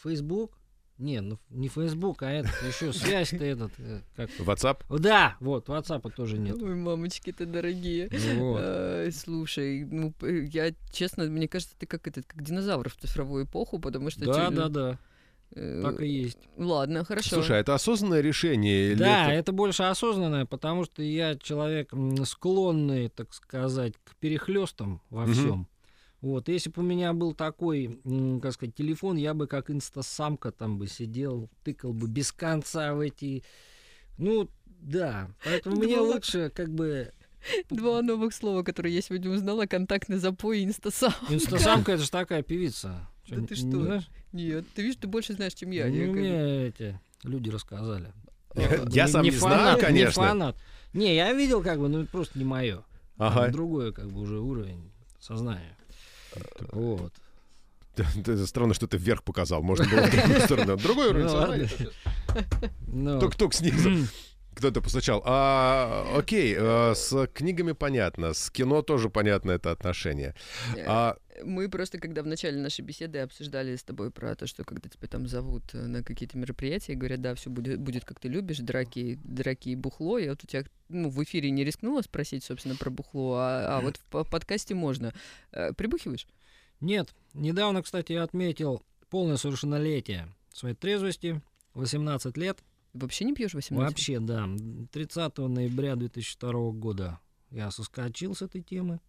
Фейсбук? 0.02 0.56
Не, 0.96 1.20
ну 1.20 1.38
не 1.50 1.66
Фейсбук, 1.68 2.22
а 2.22 2.30
этот 2.30 2.52
еще 2.62 2.92
связь-то 2.92 3.44
этот. 3.44 3.72
э, 3.78 4.00
Как? 4.14 4.30
WhatsApp? 4.38 4.78
Да, 5.00 5.36
вот, 5.40 5.68
WhatsApp 5.68 6.08
тоже 6.14 6.38
нет. 6.38 6.56
Ой, 6.62 6.74
мамочки-то 6.76 7.46
дорогие. 7.46 8.08
Ну 8.12 8.52
Вот. 8.52 8.60
Ай, 8.62 9.10
слушай, 9.12 9.84
ну 9.84 10.14
я 10.22 10.72
честно, 10.92 11.24
мне 11.24 11.48
кажется, 11.48 11.74
ты 11.76 11.86
как 11.86 12.06
этот, 12.06 12.26
как 12.26 12.42
динозавр 12.42 12.88
в 12.88 12.96
цифровую 12.96 13.44
эпоху, 13.46 13.80
потому 13.80 14.10
что 14.10 14.24
Да, 14.24 14.48
те- 14.50 14.54
да, 14.54 14.68
да, 14.68 14.98
э, 15.56 15.80
так 15.82 16.00
и 16.00 16.06
есть. 16.06 16.38
Ладно, 16.56 17.04
хорошо. 17.04 17.28
Слушай, 17.36 17.56
а 17.56 17.60
это 17.60 17.74
осознанное 17.74 18.20
решение? 18.20 18.92
или 18.92 18.94
Да, 18.94 19.24
это- 19.24 19.32
это 19.32 19.52
больше 19.52 19.82
осознанное, 19.82 20.46
потому 20.46 20.84
что 20.84 21.02
я 21.02 21.34
человек 21.36 21.92
склонный, 22.24 23.08
так 23.08 23.32
сказать, 23.34 23.94
к 24.04 24.14
перехлестам 24.16 25.00
во 25.10 25.22
Мгм. 25.24 25.32
всем. 25.32 25.68
Вот, 26.24 26.48
если 26.48 26.70
бы 26.70 26.80
у 26.80 26.84
меня 26.86 27.12
был 27.12 27.34
такой, 27.34 28.00
как 28.40 28.54
сказать, 28.54 28.74
телефон, 28.74 29.18
я 29.18 29.34
бы 29.34 29.46
как 29.46 29.70
инстасамка 29.70 30.52
там 30.52 30.78
бы 30.78 30.86
сидел, 30.86 31.50
тыкал 31.64 31.92
бы 31.92 32.08
без 32.08 32.32
конца 32.32 32.94
в 32.94 33.00
эти... 33.00 33.44
Ну, 34.16 34.48
да, 34.80 35.28
поэтому 35.44 35.76
мне 35.76 35.98
лучше 35.98 36.50
как 36.54 36.70
бы... 36.70 37.12
Два 37.68 38.00
новых 38.00 38.32
слова, 38.32 38.62
которые 38.62 38.94
я 38.94 39.02
сегодня 39.02 39.30
узнала: 39.30 39.66
контактный 39.66 40.16
запой 40.16 40.60
и 40.60 40.64
инстасам. 40.64 41.12
Инстасамка 41.28 41.92
это 41.92 42.02
же 42.02 42.10
такая 42.10 42.42
певица. 42.42 43.06
Да 43.28 43.46
ты 43.46 43.54
что? 43.54 43.82
знаешь? 43.82 44.08
Нет, 44.32 44.64
ты 44.74 44.80
видишь, 44.80 44.96
ты 44.98 45.06
больше 45.06 45.34
знаешь, 45.34 45.52
чем 45.52 45.72
я. 45.72 45.88
Ну, 45.88 45.94
Я 45.94 46.06
мне 46.06 46.66
эти 46.68 46.98
люди 47.22 47.50
рассказали. 47.50 48.14
Я 48.88 49.08
сам 49.08 49.24
не 49.24 49.30
знаю, 49.30 49.58
фанат, 49.58 49.80
конечно. 49.80 50.22
Не 50.22 50.26
фанат. 50.26 50.56
Не, 50.94 51.16
я 51.16 51.34
видел, 51.34 51.62
как 51.62 51.80
бы, 51.80 51.88
ну 51.88 52.02
это 52.02 52.10
просто 52.10 52.38
не 52.38 52.46
мое. 52.46 52.82
Ага. 53.18 53.48
Другой, 53.48 53.92
как 53.92 54.10
бы, 54.10 54.22
уже 54.22 54.38
уровень 54.38 54.90
сознания. 55.20 55.76
Вот. 56.72 57.12
Это 57.96 58.46
странно, 58.46 58.74
что 58.74 58.86
ты 58.86 58.96
вверх 58.96 59.22
показал. 59.22 59.62
Можно 59.62 59.86
было 59.88 60.02
в 60.06 60.10
другую 60.10 60.40
сторону. 60.40 60.76
Другой 60.82 61.08
уровень 61.10 61.24
Ну, 61.26 61.30
сознания. 61.30 61.70
ладно. 61.78 62.70
Ну, 62.88 63.20
Тук-тук 63.20 63.54
снизу. 63.54 63.90
Кто-то 64.54 64.80
постучал. 64.80 65.22
А, 65.24 66.06
окей, 66.16 66.54
э, 66.56 66.94
с 66.94 67.26
книгами 67.28 67.72
понятно, 67.72 68.34
с 68.34 68.50
кино 68.50 68.82
тоже 68.82 69.10
понятно 69.10 69.52
это 69.52 69.70
отношение. 69.70 70.34
А, 70.86 71.16
Мы 71.42 71.68
просто, 71.68 71.98
когда 71.98 72.22
в 72.22 72.26
начале 72.26 72.60
нашей 72.60 72.82
беседы 72.82 73.18
обсуждали 73.18 73.74
с 73.74 73.82
тобой 73.82 74.12
про 74.12 74.36
то, 74.36 74.46
что 74.46 74.62
когда 74.62 74.88
тебя 74.88 75.08
там 75.08 75.26
зовут 75.26 75.64
э, 75.74 75.78
на 75.78 76.04
какие-то 76.04 76.38
мероприятия, 76.38 76.92
и 76.92 76.96
говорят, 76.96 77.20
да, 77.20 77.34
все 77.34 77.50
будет, 77.50 77.80
будет 77.80 78.04
как 78.04 78.20
ты 78.20 78.28
любишь, 78.28 78.58
драки, 78.58 79.18
драки 79.24 79.70
и 79.70 79.74
бухло, 79.74 80.18
я 80.18 80.30
вот 80.30 80.44
у 80.44 80.46
тебя 80.46 80.64
ну, 80.88 81.08
в 81.08 81.20
эфире 81.24 81.50
не 81.50 81.64
рискнула 81.64 82.02
спросить, 82.02 82.44
собственно, 82.44 82.76
про 82.76 82.90
бухло, 82.90 83.34
а, 83.38 83.78
а 83.78 83.80
вот 83.80 83.96
в 83.96 84.04
по- 84.04 84.24
подкасте 84.24 84.74
можно. 84.76 85.12
Э, 85.50 85.72
Прибухиваешь? 85.72 86.28
Нет. 86.80 87.12
Недавно, 87.32 87.82
кстати, 87.82 88.12
я 88.12 88.22
отметил 88.22 88.82
полное 89.10 89.36
совершеннолетие 89.36 90.28
своей 90.52 90.76
трезвости. 90.76 91.40
18 91.74 92.36
лет. 92.36 92.58
Вообще 92.94 93.24
не 93.24 93.34
пьешь 93.34 93.54
18? 93.54 93.90
Вообще, 93.90 94.20
да. 94.20 94.48
30 94.92 95.38
ноября 95.38 95.96
2002 95.96 96.70
года 96.70 97.18
я 97.50 97.70
соскочил 97.70 98.34
с 98.34 98.42
этой 98.42 98.62
темы. 98.62 99.00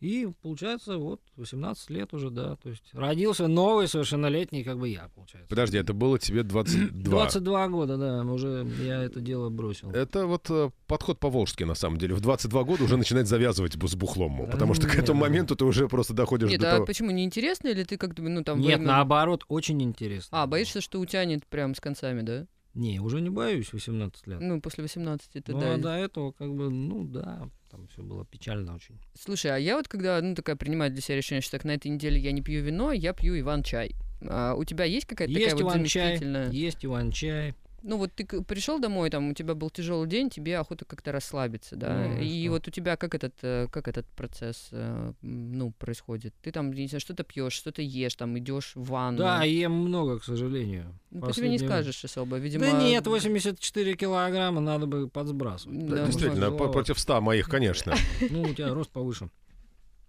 И 0.00 0.28
получается, 0.42 0.98
вот, 0.98 1.22
18 1.36 1.88
лет 1.88 2.12
уже, 2.12 2.28
да. 2.28 2.56
То 2.56 2.68
есть 2.68 2.82
родился 2.92 3.46
новый 3.46 3.88
совершеннолетний, 3.88 4.62
как 4.62 4.78
бы 4.78 4.88
я, 4.88 5.08
получается. 5.14 5.48
подожди, 5.48 5.78
это 5.78 5.94
было 5.94 6.18
тебе 6.18 6.42
22. 6.42 6.90
22 7.02 7.68
года, 7.68 7.96
да, 7.96 8.22
уже 8.24 8.66
я 8.82 9.02
это 9.02 9.20
дело 9.20 9.48
бросил. 9.48 9.90
Это 9.92 10.26
вот 10.26 10.50
э, 10.50 10.70
подход 10.86 11.18
по-волжски, 11.20 11.64
на 11.64 11.74
самом 11.74 11.96
деле. 11.96 12.14
В 12.14 12.20
22 12.20 12.64
года 12.64 12.84
уже 12.84 12.98
начинает 12.98 13.28
завязывать 13.28 13.72
с 13.72 13.94
бухлом. 13.94 14.44
Да 14.44 14.52
Потому 14.52 14.74
что 14.74 14.88
к 14.88 14.94
этому 14.94 15.20
моменту 15.20 15.56
ты 15.56 15.64
уже 15.64 15.88
просто 15.88 16.12
доходишь 16.12 16.50
Нет, 16.50 16.60
до 16.60 16.68
а 16.68 16.72
того... 16.74 16.86
почему, 16.86 17.10
неинтересно 17.10 17.68
или 17.68 17.84
ты 17.84 17.96
как-то, 17.96 18.20
ну, 18.20 18.44
там... 18.44 18.60
Нет, 18.60 18.78
время- 18.80 18.86
наоборот, 18.86 19.44
очень 19.48 19.82
интересно. 19.82 20.42
А, 20.42 20.46
боишься, 20.46 20.82
что 20.82 21.00
утянет 21.00 21.46
прям 21.46 21.74
с 21.74 21.80
концами, 21.80 22.20
да? 22.20 22.46
Не, 22.74 22.98
уже 23.00 23.20
не 23.20 23.30
боюсь 23.30 23.72
18 23.72 24.26
лет. 24.26 24.40
Ну, 24.40 24.60
после 24.60 24.82
18 24.82 25.36
это 25.36 25.52
Ну, 25.52 25.60
да. 25.60 25.74
а 25.74 25.78
до 25.78 25.90
этого, 25.94 26.32
как 26.32 26.52
бы, 26.54 26.70
ну 26.70 27.04
да, 27.04 27.48
там 27.70 27.86
все 27.88 28.02
было 28.02 28.24
печально 28.24 28.74
очень. 28.74 28.98
Слушай, 29.18 29.52
а 29.52 29.58
я 29.58 29.76
вот 29.76 29.86
когда, 29.88 30.20
ну, 30.20 30.34
такая 30.34 30.56
принимаю 30.56 30.90
для 30.90 31.00
себя 31.00 31.16
решение, 31.16 31.40
что 31.40 31.52
так 31.52 31.64
на 31.64 31.72
этой 31.72 31.88
неделе 31.88 32.18
я 32.20 32.32
не 32.32 32.42
пью 32.42 32.62
вино, 32.62 32.92
я 32.92 33.12
пью 33.12 33.38
Иван-чай. 33.38 33.94
А 34.22 34.54
у 34.54 34.64
тебя 34.64 34.84
есть 34.84 35.06
какая-то 35.06 35.32
Есть 35.32 35.50
такая 35.50 35.64
вот 35.64 35.72
Иван-чай, 35.72 36.02
заместительная? 36.18 36.50
есть 36.50 36.84
Иван-чай. 36.84 37.54
Ну 37.86 37.98
вот 37.98 38.14
ты 38.14 38.24
пришел 38.24 38.78
домой, 38.78 39.10
там 39.10 39.28
у 39.28 39.34
тебя 39.34 39.54
был 39.54 39.68
тяжелый 39.68 40.08
день, 40.08 40.30
тебе 40.30 40.56
охота 40.56 40.86
как-то 40.86 41.12
расслабиться, 41.12 41.76
да? 41.76 42.08
Ну, 42.08 42.22
и 42.22 42.44
что? 42.44 42.52
вот 42.52 42.68
у 42.68 42.70
тебя 42.70 42.96
как 42.96 43.14
этот, 43.14 43.34
э, 43.42 43.68
как 43.70 43.88
этот 43.88 44.06
процесс, 44.06 44.68
э, 44.72 45.12
ну, 45.20 45.70
происходит? 45.72 46.34
Ты 46.40 46.50
там, 46.50 46.72
не 46.72 46.88
знаю, 46.88 47.00
что-то 47.00 47.24
пьешь, 47.24 47.52
что-то 47.52 47.82
ешь, 47.82 48.14
там 48.14 48.38
идешь 48.38 48.72
в 48.74 48.84
ванну. 48.84 49.18
Да, 49.18 49.44
ем 49.44 49.72
много, 49.72 50.18
к 50.18 50.24
сожалению. 50.24 50.98
ну, 51.10 51.20
по 51.20 51.32
тебе 51.32 51.50
не 51.50 51.58
скажешь 51.58 52.02
особо, 52.02 52.38
видимо. 52.38 52.64
Да 52.64 52.72
нет, 52.72 53.06
84 53.06 53.96
килограмма 53.96 54.62
надо 54.62 54.86
бы 54.86 55.06
подсбрасывать. 55.06 55.86
Да, 55.86 56.06
действительно, 56.06 56.52
по- 56.52 56.68
против 56.68 56.98
100 56.98 57.20
моих, 57.20 57.50
конечно. 57.50 57.94
Ну, 58.30 58.42
у 58.42 58.54
тебя 58.54 58.72
рост 58.72 58.90
повыше. 58.90 59.28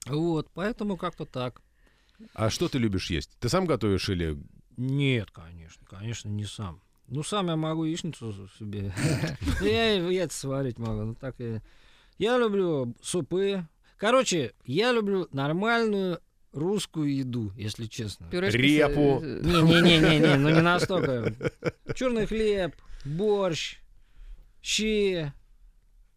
Вот, 0.05 0.49
поэтому 0.53 0.95
как-то 0.95 1.25
так. 1.25 1.61
А 2.33 2.49
что 2.49 2.69
ты 2.69 2.77
любишь 2.77 3.11
есть? 3.11 3.31
Ты 3.41 3.49
сам 3.49 3.65
готовишь 3.65 4.07
или... 4.07 4.37
Нет, 4.77 5.31
конечно, 5.31 5.85
конечно, 5.85 6.29
не 6.29 6.45
сам. 6.45 6.81
Ну, 7.07 7.23
сам 7.23 7.47
я 7.47 7.55
могу 7.55 7.85
яичницу 7.85 8.49
себе. 8.59 8.93
Ну, 9.61 9.65
Я 9.67 9.93
яйца 10.09 10.37
сварить 10.39 10.77
могу. 10.79 11.03
Ну, 11.03 11.15
так 11.15 11.35
я... 11.39 11.61
Я 12.17 12.37
люблю 12.37 12.95
супы. 13.01 13.65
Короче, 13.97 14.53
я 14.65 14.91
люблю 14.91 15.27
нормальную 15.31 16.19
русскую 16.51 17.13
еду, 17.13 17.51
если 17.57 17.85
честно. 17.85 18.27
Пюрешка 18.29 18.57
с- 18.57 18.61
Репу. 18.61 19.21
э, 19.23 19.41
Не-не-не-не, 19.43 20.35
ну 20.37 20.49
не 20.49 20.61
настолько. 20.61 21.33
Черный 21.95 22.25
хлеб, 22.25 22.75
борщ, 23.03 23.79
щи, 24.61 25.31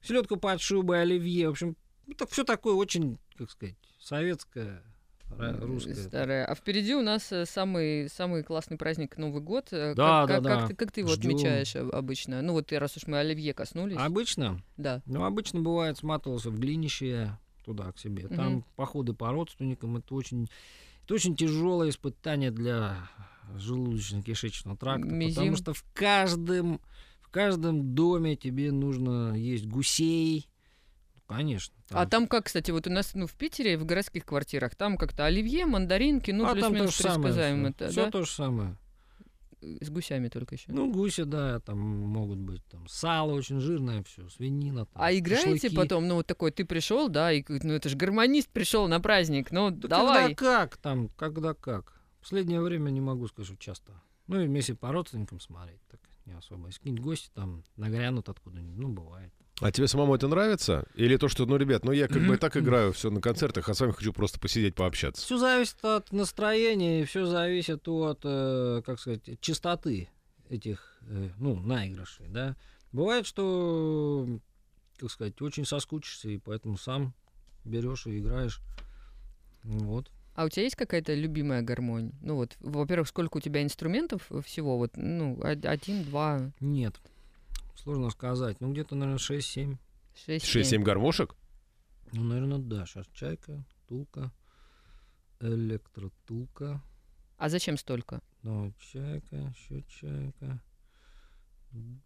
селедку 0.00 0.36
под 0.36 0.60
шубой, 0.60 1.02
оливье. 1.02 1.48
В 1.48 1.52
общем, 1.52 1.76
ну, 2.06 2.14
так 2.14 2.30
все 2.30 2.44
такое 2.44 2.74
очень, 2.74 3.18
как 3.36 3.50
сказать, 3.50 3.76
советское, 4.00 4.82
ра- 5.30 5.60
русское. 5.60 5.94
Старая. 5.94 6.44
А 6.46 6.54
впереди 6.54 6.94
у 6.94 7.02
нас 7.02 7.30
э, 7.32 7.44
самый, 7.46 8.08
самый 8.08 8.42
классный 8.42 8.76
праздник 8.76 9.16
Новый 9.18 9.42
год. 9.42 9.68
Э, 9.72 9.94
Да, 9.94 10.26
как, 10.26 10.28
да, 10.28 10.34
как, 10.34 10.42
да. 10.42 10.58
Как, 10.60 10.68
ты, 10.68 10.74
как 10.74 10.92
ты 10.92 11.00
его 11.00 11.10
Ждём. 11.10 11.32
отмечаешь 11.34 11.76
об- 11.76 11.94
обычно? 11.94 12.42
Ну 12.42 12.52
вот 12.54 12.72
раз 12.72 12.96
уж 12.96 13.06
мы 13.06 13.18
оливье 13.18 13.52
коснулись. 13.54 13.96
Обычно, 13.98 14.62
Да. 14.76 15.02
ну, 15.06 15.24
обычно 15.24 15.60
бывает, 15.60 15.98
сматывался 15.98 16.50
в 16.50 16.58
глинище 16.58 17.38
туда, 17.64 17.92
к 17.92 17.98
себе. 17.98 18.28
Там 18.28 18.52
Мгм. 18.52 18.64
походы 18.76 19.12
по 19.12 19.30
родственникам, 19.30 19.96
это 19.98 20.14
очень, 20.14 20.48
это 21.04 21.14
очень 21.14 21.36
тяжелое 21.36 21.90
испытание 21.90 22.50
для 22.50 22.96
желудочно-кишечного 23.56 24.76
тракта, 24.76 25.06
Мизим. 25.08 25.34
потому 25.34 25.56
что 25.56 25.72
в 25.74 25.84
каждом, 25.94 26.80
в 27.20 27.28
каждом 27.30 27.94
доме 27.94 28.36
тебе 28.36 28.72
нужно 28.72 29.34
есть 29.34 29.66
гусей. 29.66 30.48
Конечно. 31.28 31.74
А 31.90 32.06
там 32.06 32.26
как, 32.26 32.46
кстати, 32.46 32.70
вот 32.70 32.86
у 32.86 32.90
нас 32.90 33.14
ну, 33.14 33.26
в 33.26 33.34
Питере, 33.34 33.76
в 33.76 33.84
городских 33.84 34.24
квартирах, 34.24 34.74
там 34.74 34.96
как-то 34.96 35.26
оливье, 35.26 35.66
мандаринки, 35.66 36.30
ну, 36.30 36.44
а 36.44 36.48
там 36.48 36.72
плюс-минус 36.72 36.96
предсказуемо. 36.96 37.74
Все, 37.90 38.04
да? 38.06 38.10
то 38.10 38.24
же 38.24 38.30
самое. 38.30 38.76
С 39.60 39.90
гусями 39.90 40.28
только 40.28 40.54
еще. 40.54 40.72
Ну, 40.72 40.90
гуси, 40.90 41.24
да, 41.24 41.60
там 41.60 41.78
могут 41.78 42.38
быть 42.38 42.64
там 42.66 42.88
сало 42.88 43.32
очень 43.32 43.60
жирное, 43.60 44.04
все, 44.04 44.28
свинина. 44.30 44.86
Там, 44.86 45.02
а 45.02 45.12
играете 45.12 45.54
шашлыки. 45.54 45.76
потом, 45.76 46.08
ну 46.08 46.14
вот 46.14 46.26
такой, 46.26 46.50
ты 46.52 46.64
пришел, 46.64 47.08
да, 47.08 47.32
и 47.32 47.44
ну 47.48 47.74
это 47.74 47.88
же 47.88 47.96
гармонист 47.96 48.48
пришел 48.48 48.88
на 48.88 49.00
праздник, 49.00 49.50
ну 49.50 49.70
Да 49.70 49.88
давай. 49.88 50.34
когда 50.34 50.66
как 50.66 50.76
там, 50.78 51.08
когда 51.10 51.54
как. 51.54 52.00
В 52.20 52.22
последнее 52.22 52.60
время 52.60 52.90
не 52.90 53.00
могу 53.00 53.26
сказать, 53.26 53.48
что 53.48 53.56
часто. 53.58 54.00
Ну, 54.28 54.40
и 54.40 54.46
вместе 54.46 54.74
по 54.74 54.92
родственникам 54.92 55.40
смотреть, 55.40 55.80
так 55.90 56.00
не 56.24 56.34
особо. 56.34 56.66
Если 56.68 56.78
какие-нибудь 56.78 57.04
гости 57.04 57.30
там 57.34 57.64
нагрянут 57.76 58.28
откуда-нибудь, 58.28 58.76
ну, 58.76 58.88
бывает. 58.88 59.32
А 59.60 59.72
тебе 59.72 59.88
самому 59.88 60.14
это 60.14 60.28
нравится? 60.28 60.86
Или 60.94 61.16
то, 61.16 61.28
что, 61.28 61.44
ну, 61.44 61.56
ребят, 61.56 61.84
ну, 61.84 61.90
я 61.90 62.06
как 62.06 62.24
бы 62.24 62.34
и 62.34 62.38
так 62.38 62.56
играю 62.56 62.92
все 62.92 63.10
на 63.10 63.20
концертах, 63.20 63.68
а 63.68 63.74
с 63.74 63.80
вами 63.80 63.90
хочу 63.90 64.12
просто 64.12 64.38
посидеть, 64.38 64.76
пообщаться. 64.76 65.22
Все 65.24 65.36
зависит 65.36 65.84
от 65.84 66.12
настроения, 66.12 67.04
все 67.04 67.26
зависит 67.26 67.88
от, 67.88 68.20
э, 68.22 68.82
как 68.86 69.00
сказать, 69.00 69.22
чистоты 69.40 70.08
этих, 70.48 70.98
э, 71.08 71.30
ну, 71.38 71.56
наигрышей, 71.56 72.28
да. 72.28 72.56
Бывает, 72.92 73.26
что, 73.26 74.28
как 74.98 75.10
сказать, 75.10 75.40
очень 75.42 75.64
соскучишься, 75.64 76.28
и 76.28 76.38
поэтому 76.38 76.78
сам 76.78 77.12
берешь 77.64 78.06
и 78.06 78.18
играешь. 78.18 78.60
Вот. 79.64 80.08
А 80.36 80.44
у 80.44 80.48
тебя 80.48 80.62
есть 80.62 80.76
какая-то 80.76 81.14
любимая 81.14 81.62
гармонь? 81.62 82.12
Ну 82.20 82.36
вот, 82.36 82.56
во-первых, 82.60 83.08
сколько 83.08 83.38
у 83.38 83.40
тебя 83.40 83.60
инструментов 83.64 84.30
всего? 84.44 84.78
Вот, 84.78 84.92
ну, 84.94 85.36
од- 85.40 85.66
один, 85.66 86.04
два, 86.04 86.52
Нет. 86.60 86.94
Сложно 87.82 88.10
сказать. 88.10 88.60
Ну, 88.60 88.72
где-то, 88.72 88.94
наверное, 88.96 89.18
6-7. 89.18 89.76
шесть, 90.14 90.46
6-7 90.46 90.82
гармошек? 90.82 91.34
Ну, 92.12 92.24
наверное, 92.24 92.58
да. 92.58 92.84
Сейчас 92.86 93.06
чайка, 93.14 93.64
тулка, 93.86 94.32
электротулка. 95.40 96.82
А 97.36 97.48
зачем 97.48 97.76
столько? 97.78 98.20
Ну, 98.42 98.72
чайка, 98.92 99.36
еще 99.36 99.82
чайка. 99.88 100.60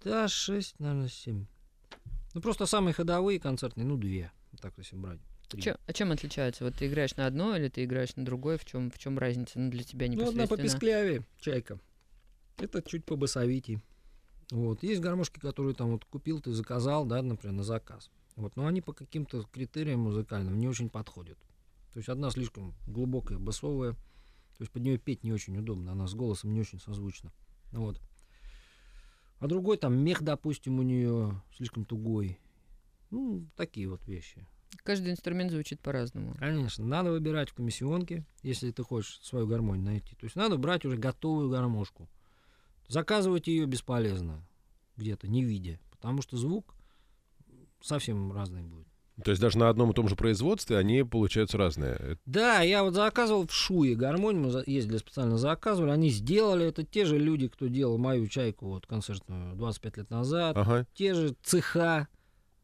Да, 0.04 0.28
6, 0.28 0.78
наверное, 0.78 1.08
7. 1.08 1.46
Ну, 2.34 2.40
просто 2.40 2.66
самые 2.66 2.92
ходовые 2.92 3.40
концертные, 3.40 3.86
ну, 3.86 3.96
две. 3.96 4.30
Так, 4.60 4.74
если 4.76 4.96
брать. 4.96 5.20
Чё- 5.58 5.76
а 5.86 5.92
чем 5.92 6.12
отличаются? 6.12 6.64
Вот 6.64 6.74
ты 6.76 6.86
играешь 6.86 7.16
на 7.16 7.26
одно 7.26 7.56
или 7.56 7.68
ты 7.68 7.84
играешь 7.84 8.16
на 8.16 8.24
другое? 8.24 8.56
В 8.58 8.64
чем 8.64 8.90
в 8.90 8.98
чем 8.98 9.18
разница? 9.18 9.58
Ну, 9.58 9.70
для 9.70 9.84
тебя 9.84 10.06
Ну, 10.06 10.12
одна 10.14 10.22
непосредственно. 10.44 10.56
попесклявее, 10.56 11.26
чайка. 11.40 11.78
Это 12.58 12.82
чуть 12.82 13.04
побасовитей. 13.04 13.80
Вот. 14.52 14.82
Есть 14.82 15.00
гармошки, 15.00 15.40
которые 15.40 15.74
там 15.74 15.92
вот 15.92 16.04
купил, 16.04 16.42
ты 16.42 16.52
заказал, 16.52 17.06
да, 17.06 17.22
например, 17.22 17.56
на 17.56 17.62
заказ. 17.62 18.10
Вот. 18.36 18.54
Но 18.54 18.66
они 18.66 18.82
по 18.82 18.92
каким-то 18.92 19.44
критериям 19.44 20.00
музыкальным 20.00 20.58
не 20.58 20.68
очень 20.68 20.90
подходят. 20.90 21.38
То 21.94 21.96
есть 21.96 22.10
одна 22.10 22.30
слишком 22.30 22.74
глубокая, 22.86 23.38
басовая. 23.38 23.92
То 23.92 24.60
есть 24.60 24.70
под 24.70 24.82
нее 24.82 24.98
петь 24.98 25.24
не 25.24 25.32
очень 25.32 25.56
удобно, 25.56 25.92
она 25.92 26.06
с 26.06 26.14
голосом 26.14 26.52
не 26.52 26.60
очень 26.60 26.78
созвучна. 26.78 27.32
Вот. 27.72 27.98
А 29.38 29.46
другой 29.46 29.78
там 29.78 29.96
мех, 29.96 30.22
допустим, 30.22 30.78
у 30.80 30.82
нее 30.82 31.40
слишком 31.56 31.86
тугой. 31.86 32.38
Ну, 33.10 33.46
такие 33.56 33.88
вот 33.88 34.06
вещи. 34.06 34.46
Каждый 34.84 35.12
инструмент 35.12 35.50
звучит 35.50 35.80
по-разному. 35.80 36.34
Конечно, 36.38 36.84
надо 36.84 37.10
выбирать 37.10 37.48
в 37.48 37.54
комиссионке, 37.54 38.26
если 38.42 38.70
ты 38.70 38.82
хочешь 38.82 39.18
свою 39.22 39.46
гармонию 39.46 39.86
найти. 39.86 40.14
То 40.14 40.24
есть 40.24 40.36
надо 40.36 40.58
брать 40.58 40.84
уже 40.84 40.98
готовую 40.98 41.48
гармошку. 41.48 42.06
Заказывать 42.88 43.46
ее 43.46 43.66
бесполезно 43.66 44.44
где-то, 44.96 45.28
не 45.28 45.42
видя, 45.44 45.78
потому 45.90 46.22
что 46.22 46.36
звук 46.36 46.74
совсем 47.80 48.32
разный 48.32 48.62
будет. 48.62 48.86
То 49.24 49.30
есть 49.30 49.40
даже 49.42 49.58
на 49.58 49.68
одном 49.68 49.90
и 49.90 49.94
том 49.94 50.08
же 50.08 50.16
производстве 50.16 50.78
они 50.78 51.02
получаются 51.04 51.58
разные. 51.58 51.92
Это- 51.94 52.18
Да, 52.24 52.60
я 52.62 52.82
вот 52.82 52.94
заказывал 52.94 53.46
в 53.46 53.52
Шуе 53.52 53.94
гармонию, 53.94 54.42
мы 54.50 54.62
ездили 54.66 54.96
специально 54.96 55.36
заказывали, 55.36 55.90
они 55.90 56.08
сделали, 56.08 56.66
это 56.66 56.82
те 56.82 57.04
же 57.04 57.18
люди, 57.18 57.48
кто 57.48 57.66
делал 57.68 57.98
мою 57.98 58.26
чайку 58.26 58.66
вот 58.68 58.86
концертную 58.86 59.54
25 59.54 59.96
лет 59.98 60.10
назад, 60.10 60.56
Ага. 60.56 60.86
те 60.94 61.14
же 61.14 61.36
цеха. 61.42 62.08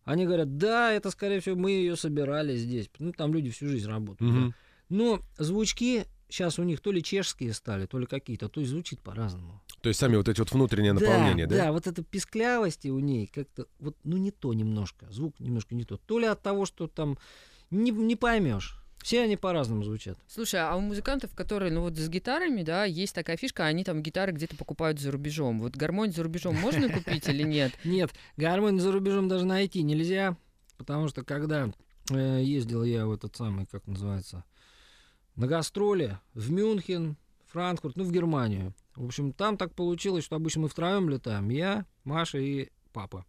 Они 0.05 0.25
говорят, 0.25 0.57
да, 0.57 0.91
это, 0.93 1.11
скорее 1.11 1.41
всего, 1.41 1.55
мы 1.57 1.71
ее 1.73 1.95
собирали 1.95 2.57
здесь. 2.57 2.91
Ну, 2.99 3.13
там 3.13 3.35
люди 3.35 3.51
всю 3.51 3.69
жизнь 3.69 3.87
работают. 3.87 4.33
да. 4.33 4.39
Мгм. 4.39 4.55
Но 4.89 5.21
звучки 5.37 6.07
сейчас 6.29 6.59
у 6.59 6.63
них 6.63 6.81
то 6.81 6.93
ли 6.93 7.03
чешские 7.03 7.53
стали, 7.53 7.87
то 7.87 7.99
ли 7.99 8.07
какие-то, 8.07 8.49
то 8.49 8.61
есть 8.61 8.71
звучит 8.71 9.01
по-разному. 9.01 9.61
То 9.81 9.89
есть 9.89 10.01
сами 10.01 10.17
вот 10.17 10.29
эти 10.29 10.41
вот 10.41 10.53
внутренние 10.53 10.93
наполнения, 10.93 11.47
да? 11.47 11.57
Да, 11.57 11.73
вот 11.73 11.87
эта 11.87 12.03
писклявости 12.03 12.89
у 12.89 12.99
ней 12.99 13.27
как-то, 13.27 13.67
вот, 13.79 13.97
ну 14.05 14.17
не 14.17 14.31
то 14.31 14.53
немножко, 14.53 15.07
звук 15.11 15.39
немножко 15.41 15.75
не 15.75 15.85
то. 15.85 15.97
То 15.97 16.19
ли 16.19 16.27
от 16.27 16.43
того, 16.43 16.67
что 16.67 16.89
там 16.89 17.19
не, 17.71 17.91
не 17.91 18.17
поймешь. 18.17 18.83
Все 19.03 19.23
они 19.23 19.37
по-разному 19.37 19.85
звучат. 19.85 20.19
Слушай, 20.27 20.61
а 20.61 20.75
у 20.75 20.81
музыкантов, 20.81 21.33
которые, 21.35 21.73
ну 21.73 21.83
вот 21.83 21.97
с 21.97 22.09
гитарами, 22.09 22.63
да, 22.63 22.85
есть 22.85 23.15
такая 23.15 23.37
фишка, 23.37 23.65
они 23.65 23.85
там 23.85 24.03
гитары 24.03 24.33
где-то 24.33 24.57
покупают 24.57 24.99
за 24.99 25.13
рубежом. 25.13 25.61
Вот 25.61 25.77
гармонь 25.77 26.13
за 26.13 26.25
рубежом 26.25 26.57
можно 26.57 26.89
купить 26.93 27.29
или 27.29 27.45
нет? 27.45 27.73
Нет, 27.85 28.11
гармонь 28.37 28.81
за 28.81 28.91
рубежом 28.91 29.29
даже 29.29 29.47
найти 29.47 29.83
нельзя, 29.83 30.37
потому 30.77 31.09
что 31.09 31.23
когда 31.23 31.73
э, 32.11 32.43
ездил 32.43 32.83
я 32.83 33.07
в 33.07 33.13
этот 33.13 33.37
самый, 33.37 33.67
как 33.67 33.87
называется, 33.87 34.45
на 35.39 35.47
гастроли 35.47 36.19
в 36.35 36.51
Мюнхен, 36.51 37.17
Франкфурт, 37.47 37.97
ну 37.97 38.05
в 38.05 38.13
Германию. 38.13 38.75
В 38.97 39.07
общем, 39.07 39.33
там 39.33 39.57
так 39.57 39.73
получилось, 39.73 40.25
что 40.25 40.37
обычно 40.37 40.63
мы 40.63 40.69
втроем 40.69 41.09
летаем, 41.09 41.49
я, 41.49 41.87
Маша 42.05 42.39
и 42.39 42.71
папа. 42.93 43.25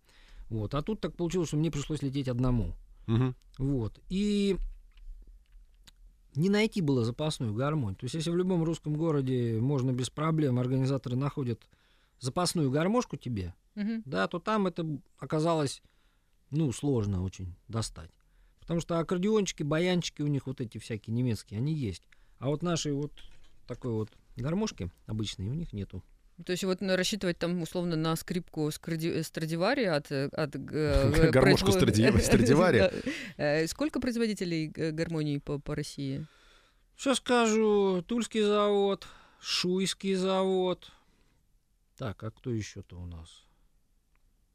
Вот, 0.49 0.74
а 0.74 0.82
тут 0.82 0.99
так 0.99 1.16
получилось, 1.16 1.49
что 1.49 1.57
мне 1.57 1.70
пришлось 1.70 2.01
лететь 2.01 2.28
одному. 2.28 2.74
Мгм. 3.05 3.36
Вот. 3.60 3.99
И 4.10 4.57
не 6.34 6.49
найти 6.49 6.82
было 6.82 7.05
запасную 7.05 7.53
гармонь. 7.53 7.95
То 7.95 8.05
есть, 8.05 8.16
если 8.16 8.32
в 8.32 8.36
любом 8.36 8.64
русском 8.64 8.95
городе 8.95 9.60
можно 9.62 9.91
без 9.91 10.10
проблем, 10.10 10.57
организаторы 10.57 11.16
находят 11.16 11.62
запасную 12.20 12.72
гармошку 12.72 13.18
тебе, 13.18 13.53
Мгм. 13.76 14.01
да, 14.05 14.28
то 14.28 14.39
там 14.39 14.66
это 14.66 14.84
оказалось, 15.20 15.84
ну, 16.49 16.72
сложно 16.72 17.24
очень 17.24 17.55
достать. 17.68 18.10
Потому 18.70 18.82
что 18.82 18.99
аккордеончики, 18.99 19.63
баянчики 19.63 20.22
у 20.22 20.28
них 20.28 20.45
вот 20.45 20.61
эти 20.61 20.78
всякие 20.78 21.11
немецкие, 21.15 21.57
они 21.57 21.74
есть. 21.74 22.03
А 22.38 22.49
вот 22.49 22.61
наши 22.61 22.93
вот 22.93 23.11
такой 23.65 23.91
вот 23.93 24.11
гармошки 24.38 24.91
обычные 25.07 25.49
у 25.49 25.55
них 25.55 25.74
нету. 25.74 26.03
То 26.45 26.51
есть 26.51 26.63
вот 26.63 26.80
рассчитывать 26.80 27.39
там 27.39 27.63
условно 27.63 27.95
на 27.95 28.15
скрипку 28.15 28.70
Скради- 28.70 29.24
Страдивари 29.24 29.86
от... 29.86 30.11
э, 30.11 30.28
от 30.28 30.55
э, 30.72 31.32
Гармошку 31.32 31.72
Страдивари? 32.22 32.91
Э, 33.38 33.65
Сколько 33.65 33.99
производителей 33.99 34.72
э, 34.76 34.91
гармонии 34.91 35.39
по, 35.39 35.57
по 35.57 35.74
России? 35.74 36.28
Сейчас 36.95 37.17
скажу, 37.17 38.03
Тульский 38.03 38.43
завод, 38.43 39.07
Шуйский 39.41 40.13
завод. 40.13 40.91
Так, 41.97 42.22
а 42.22 42.30
кто 42.30 42.51
еще-то 42.51 42.99
у 42.99 43.07
нас? 43.07 43.47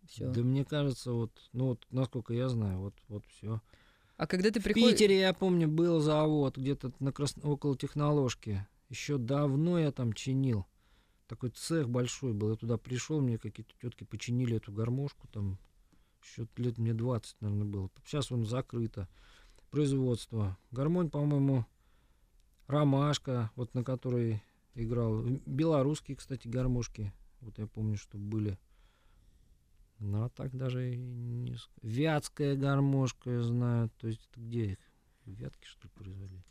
Все. 0.08 0.28
Да 0.28 0.42
мне 0.42 0.64
кажется, 0.64 1.10
вот, 1.10 1.32
ну 1.52 1.70
вот, 1.70 1.84
насколько 1.90 2.32
я 2.32 2.48
знаю, 2.48 2.78
вот, 2.78 2.94
вот 3.08 3.24
все. 3.26 3.60
А 4.16 4.26
когда 4.26 4.50
ты 4.50 4.60
В 4.60 4.64
приходишь... 4.64 4.92
Питере, 4.92 5.20
я 5.20 5.32
помню, 5.32 5.68
был 5.68 6.00
завод 6.00 6.56
где-то 6.56 6.92
на 7.00 7.12
крас... 7.12 7.34
около 7.42 7.76
техноложки. 7.76 8.66
Еще 8.88 9.18
давно 9.18 9.78
я 9.78 9.90
там 9.90 10.12
чинил. 10.12 10.66
Такой 11.26 11.50
цех 11.50 11.88
большой 11.88 12.32
был. 12.32 12.50
Я 12.50 12.56
туда 12.56 12.76
пришел, 12.76 13.20
мне 13.20 13.38
какие-то 13.38 13.72
тетки 13.80 14.04
починили 14.04 14.56
эту 14.56 14.72
гармошку 14.72 15.26
там. 15.28 15.58
Еще 16.22 16.46
лет 16.56 16.78
мне 16.78 16.94
20, 16.94 17.40
наверное, 17.40 17.66
было. 17.66 17.90
Сейчас 18.04 18.30
он 18.30 18.44
закрыто. 18.44 19.08
Производство. 19.70 20.56
Гармонь, 20.70 21.10
по-моему, 21.10 21.66
ромашка, 22.68 23.50
вот 23.56 23.74
на 23.74 23.82
которой 23.82 24.42
играл. 24.74 25.22
Белорусские, 25.46 26.16
кстати, 26.16 26.46
гармошки. 26.46 27.12
Вот 27.40 27.58
я 27.58 27.66
помню, 27.66 27.96
что 27.96 28.16
были. 28.16 28.58
Ну, 30.00 30.24
а 30.24 30.28
так 30.28 30.54
даже 30.56 30.92
и 30.94 30.96
не... 30.96 31.52
ск- 31.52 31.68
Вятская 31.82 32.56
гармошка, 32.56 33.30
я 33.30 33.42
знаю. 33.42 33.90
То 34.00 34.08
есть 34.08 34.20
это 34.30 34.40
где 34.40 34.64
их? 34.72 34.78
В 35.24 35.30
Вятке, 35.30 35.66
что 35.66 35.84
ли, 35.86 35.90
производили? 35.94 36.42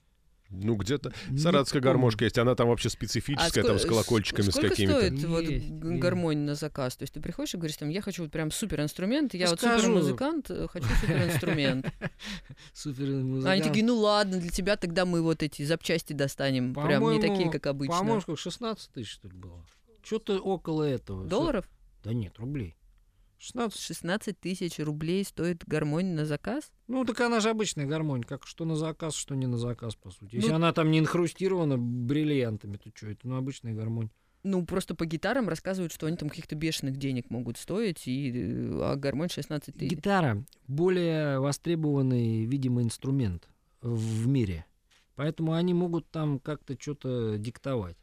Ну, 0.49 0.75
где-то 0.75 1.11
Не 1.29 1.37
саратская 1.39 1.81
помню. 1.81 1.93
гармошка 1.93 2.25
есть, 2.25 2.37
она 2.37 2.53
там 2.53 2.67
вообще 2.67 2.87
А 2.87 2.91
специфическая, 2.91 3.63
ско- 3.63 3.67
там 3.67 3.79
с 3.79 3.85
колокольчиками, 3.85 4.45
с 4.45 4.51
сколько 4.51 4.69
какими-то. 4.69 4.97
стоит 4.99 5.23
вот 5.25 5.41
Есть, 5.43 5.69
г- 5.71 5.89
есть. 5.89 5.99
гармонь 6.01 6.37
на 6.39 6.53
заказ? 6.55 6.95
То 6.95 7.03
есть 7.03 7.13
ты 7.13 7.21
приходишь 7.21 7.53
и 7.55 7.57
говоришь, 7.57 7.77
там, 7.77 7.89
я 7.89 8.01
хочу 8.01 8.23
вот 8.23 8.31
прям 8.31 8.51
супер 8.51 8.81
инструмент, 8.81 9.33
я 9.33 9.49
вот 9.49 9.59
супер 9.59 9.87
музыкант, 9.89 10.51
хочу 10.69 10.85
супер 11.01 11.23
инструмент. 11.23 11.87
Супер 12.73 13.03
Они 13.05 13.23
музыкант. 13.23 13.63
такие, 13.63 13.83
ну 13.85 13.97
ладно, 13.97 14.39
для 14.39 14.49
тебя 14.51 14.75
тогда 14.77 15.05
мы 15.05 15.21
вот 15.23 15.41
эти 15.43 15.63
запчасти 15.63 16.13
достанем, 16.13 16.73
прям 16.75 17.09
не 17.11 17.19
такие, 17.19 17.49
как 17.51 17.65
обычно. 17.67 17.97
По-моему, 17.97 18.21
сколько, 18.21 18.39
16 18.39 18.91
тысяч, 18.91 19.11
что 19.11 19.27
ли, 19.27 19.33
было? 19.35 19.65
Что-то 20.03 20.39
около 20.39 20.83
этого. 20.83 21.25
Долларов? 21.25 21.67
Да 22.03 22.13
нет, 22.13 22.37
рублей. 22.37 22.75
16. 23.43 23.77
16 23.77 24.39
тысяч 24.39 24.79
рублей 24.79 25.25
стоит 25.25 25.65
гармонь 25.67 26.13
на 26.13 26.25
заказ? 26.25 26.71
Ну, 26.87 27.03
так 27.03 27.19
она 27.19 27.41
же 27.41 27.49
обычная 27.49 27.85
гармонь, 27.85 28.23
как 28.23 28.47
что 28.47 28.63
на 28.63 28.77
заказ, 28.77 29.15
что 29.15 29.35
не 29.35 29.47
на 29.47 29.57
заказ, 29.57 29.95
по 29.95 30.11
сути. 30.11 30.35
Если 30.35 30.49
Ну- 30.49 30.55
она 30.55 30.71
там 30.71 30.89
не 30.91 30.99
инхрустирована 30.99 31.77
бриллиантами, 31.77 32.77
то 32.77 32.89
что 32.95 33.07
это? 33.07 33.27
Ну, 33.27 33.35
обычная 33.35 33.73
гармонь. 33.73 34.09
Ну, 34.43 34.65
просто 34.65 34.95
по 34.95 35.05
гитарам 35.05 35.49
рассказывают, 35.49 35.91
что 35.91 36.05
они 36.05 36.15
там 36.15 36.29
каких-то 36.29 36.55
бешеных 36.55 36.95
денег 36.95 37.29
могут 37.29 37.57
стоить, 37.57 38.07
и, 38.07 38.31
э, 38.33 38.79
а 38.81 38.95
гармонь 38.95 39.29
16 39.29 39.75
тысяч. 39.75 39.91
Гитара 39.91 40.45
более 40.67 41.39
востребованный, 41.39 42.45
видимо, 42.45 42.81
инструмент 42.81 43.49
в 43.81 44.25
мире. 44.25 44.65
Поэтому 45.15 45.51
они 45.51 45.73
могут 45.73 46.09
там 46.09 46.39
как-то 46.39 46.77
что-то 46.79 47.37
диктовать. 47.37 47.97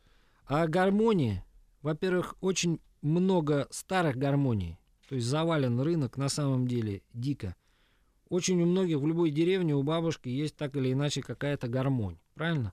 А 0.44 0.66
гармонии, 0.66 1.42
во-первых, 1.80 2.36
очень 2.42 2.78
много 3.00 3.68
старых 3.70 4.16
гармоний. 4.16 4.76
То 5.10 5.16
есть 5.16 5.26
завален 5.26 5.80
рынок 5.80 6.16
на 6.16 6.28
самом 6.28 6.68
деле 6.68 7.02
дико. 7.14 7.56
Очень 8.28 8.62
у 8.62 8.66
многих 8.66 8.98
в 9.00 9.06
любой 9.08 9.32
деревне 9.32 9.74
у 9.74 9.82
бабушки 9.82 10.28
есть 10.28 10.54
так 10.56 10.76
или 10.76 10.92
иначе 10.92 11.20
какая-то 11.20 11.66
гармонь. 11.66 12.16
Правильно? 12.34 12.72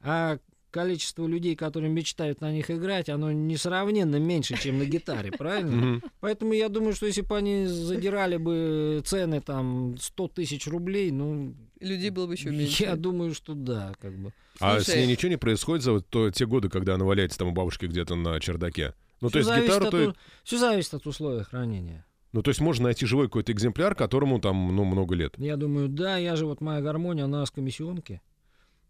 А 0.00 0.38
количество 0.72 1.28
людей, 1.28 1.54
которые 1.54 1.88
мечтают 1.92 2.40
на 2.40 2.50
них 2.52 2.72
играть, 2.72 3.08
оно 3.08 3.30
несравненно 3.30 4.16
меньше, 4.16 4.60
чем 4.60 4.78
на 4.80 4.84
гитаре, 4.84 5.30
правильно? 5.38 6.00
Поэтому 6.18 6.54
я 6.54 6.68
думаю, 6.68 6.92
что 6.92 7.06
если 7.06 7.20
бы 7.20 7.36
они 7.36 7.66
задирали 7.66 8.36
бы 8.36 9.00
цены 9.06 9.40
там 9.40 9.96
100 9.96 10.28
тысяч 10.28 10.66
рублей, 10.66 11.12
ну, 11.12 11.54
Людей 11.78 12.10
было 12.10 12.26
бы 12.26 12.32
еще 12.34 12.50
меньше. 12.50 12.82
я 12.82 12.96
думаю, 12.96 13.32
что 13.32 13.54
да, 13.54 13.94
как 14.00 14.12
бы. 14.18 14.32
А 14.58 14.80
с 14.80 14.86
Слушай. 14.86 15.02
ней 15.02 15.06
ничего 15.12 15.30
не 15.30 15.36
происходит 15.38 15.84
за 15.84 15.92
вот 15.92 16.08
то- 16.08 16.32
те 16.32 16.46
годы, 16.46 16.68
когда 16.68 16.96
она 16.96 17.04
валяется 17.04 17.38
там 17.38 17.46
у 17.48 17.52
бабушки 17.52 17.86
где-то 17.86 18.16
на 18.16 18.40
чердаке? 18.40 18.92
Ну, 19.20 19.30
то 19.30 19.40
Всё 19.40 19.52
есть 19.54 19.64
гитару, 19.64 19.84
от 19.86 19.90
то, 19.90 20.08
у- 20.10 20.14
всё 20.44 20.58
зависит 20.58 20.94
от 20.94 21.06
условий 21.06 21.42
хранения. 21.44 22.04
ну, 22.32 22.42
то 22.42 22.50
есть 22.50 22.60
можно 22.60 22.84
найти 22.84 23.06
живой 23.06 23.26
какой-то 23.28 23.52
экземпляр, 23.52 23.94
которому 23.94 24.38
там, 24.40 24.74
ну, 24.76 24.84
много 24.84 25.14
лет. 25.14 25.34
Я 25.38 25.56
думаю, 25.56 25.88
да, 25.88 26.16
я 26.18 26.36
же 26.36 26.44
вот 26.46 26.60
моя 26.60 26.80
гармония, 26.82 27.24
она 27.24 27.44
с 27.46 27.50
комиссионки. 27.50 28.20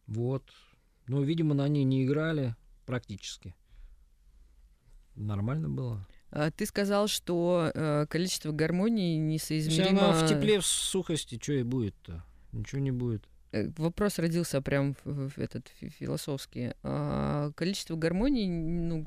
Вот. 0.07 0.43
Но, 1.07 1.23
видимо, 1.23 1.55
на 1.55 1.69
ней 1.69 1.85
не 1.85 2.05
играли 2.05 2.57
практически. 2.87 3.55
Нормально 5.15 5.69
было. 5.69 6.07
А 6.31 6.51
ты 6.51 6.67
сказал, 6.67 7.07
что 7.09 7.71
э, 7.73 8.07
количество 8.11 8.53
гармоний 8.53 9.15
Если 9.33 9.55
несоизмеримо... 9.55 10.11
она 10.11 10.27
в 10.27 10.29
тепле, 10.29 10.61
в 10.61 10.67
сухости, 10.67 11.39
что 11.41 11.53
и 11.55 11.63
будет-то? 11.63 12.25
Ничего 12.53 12.81
не 12.81 12.91
будет. 12.91 13.27
Э, 13.53 13.69
Вопрос 13.77 14.19
родился 14.19 14.61
прям 14.61 14.97
в, 15.05 15.39
этот 15.39 15.69
фи- 15.81 15.89
философский. 15.89 16.73
А, 16.83 17.51
количество 17.53 17.97
гармоний 17.97 18.47
ну, 18.49 19.07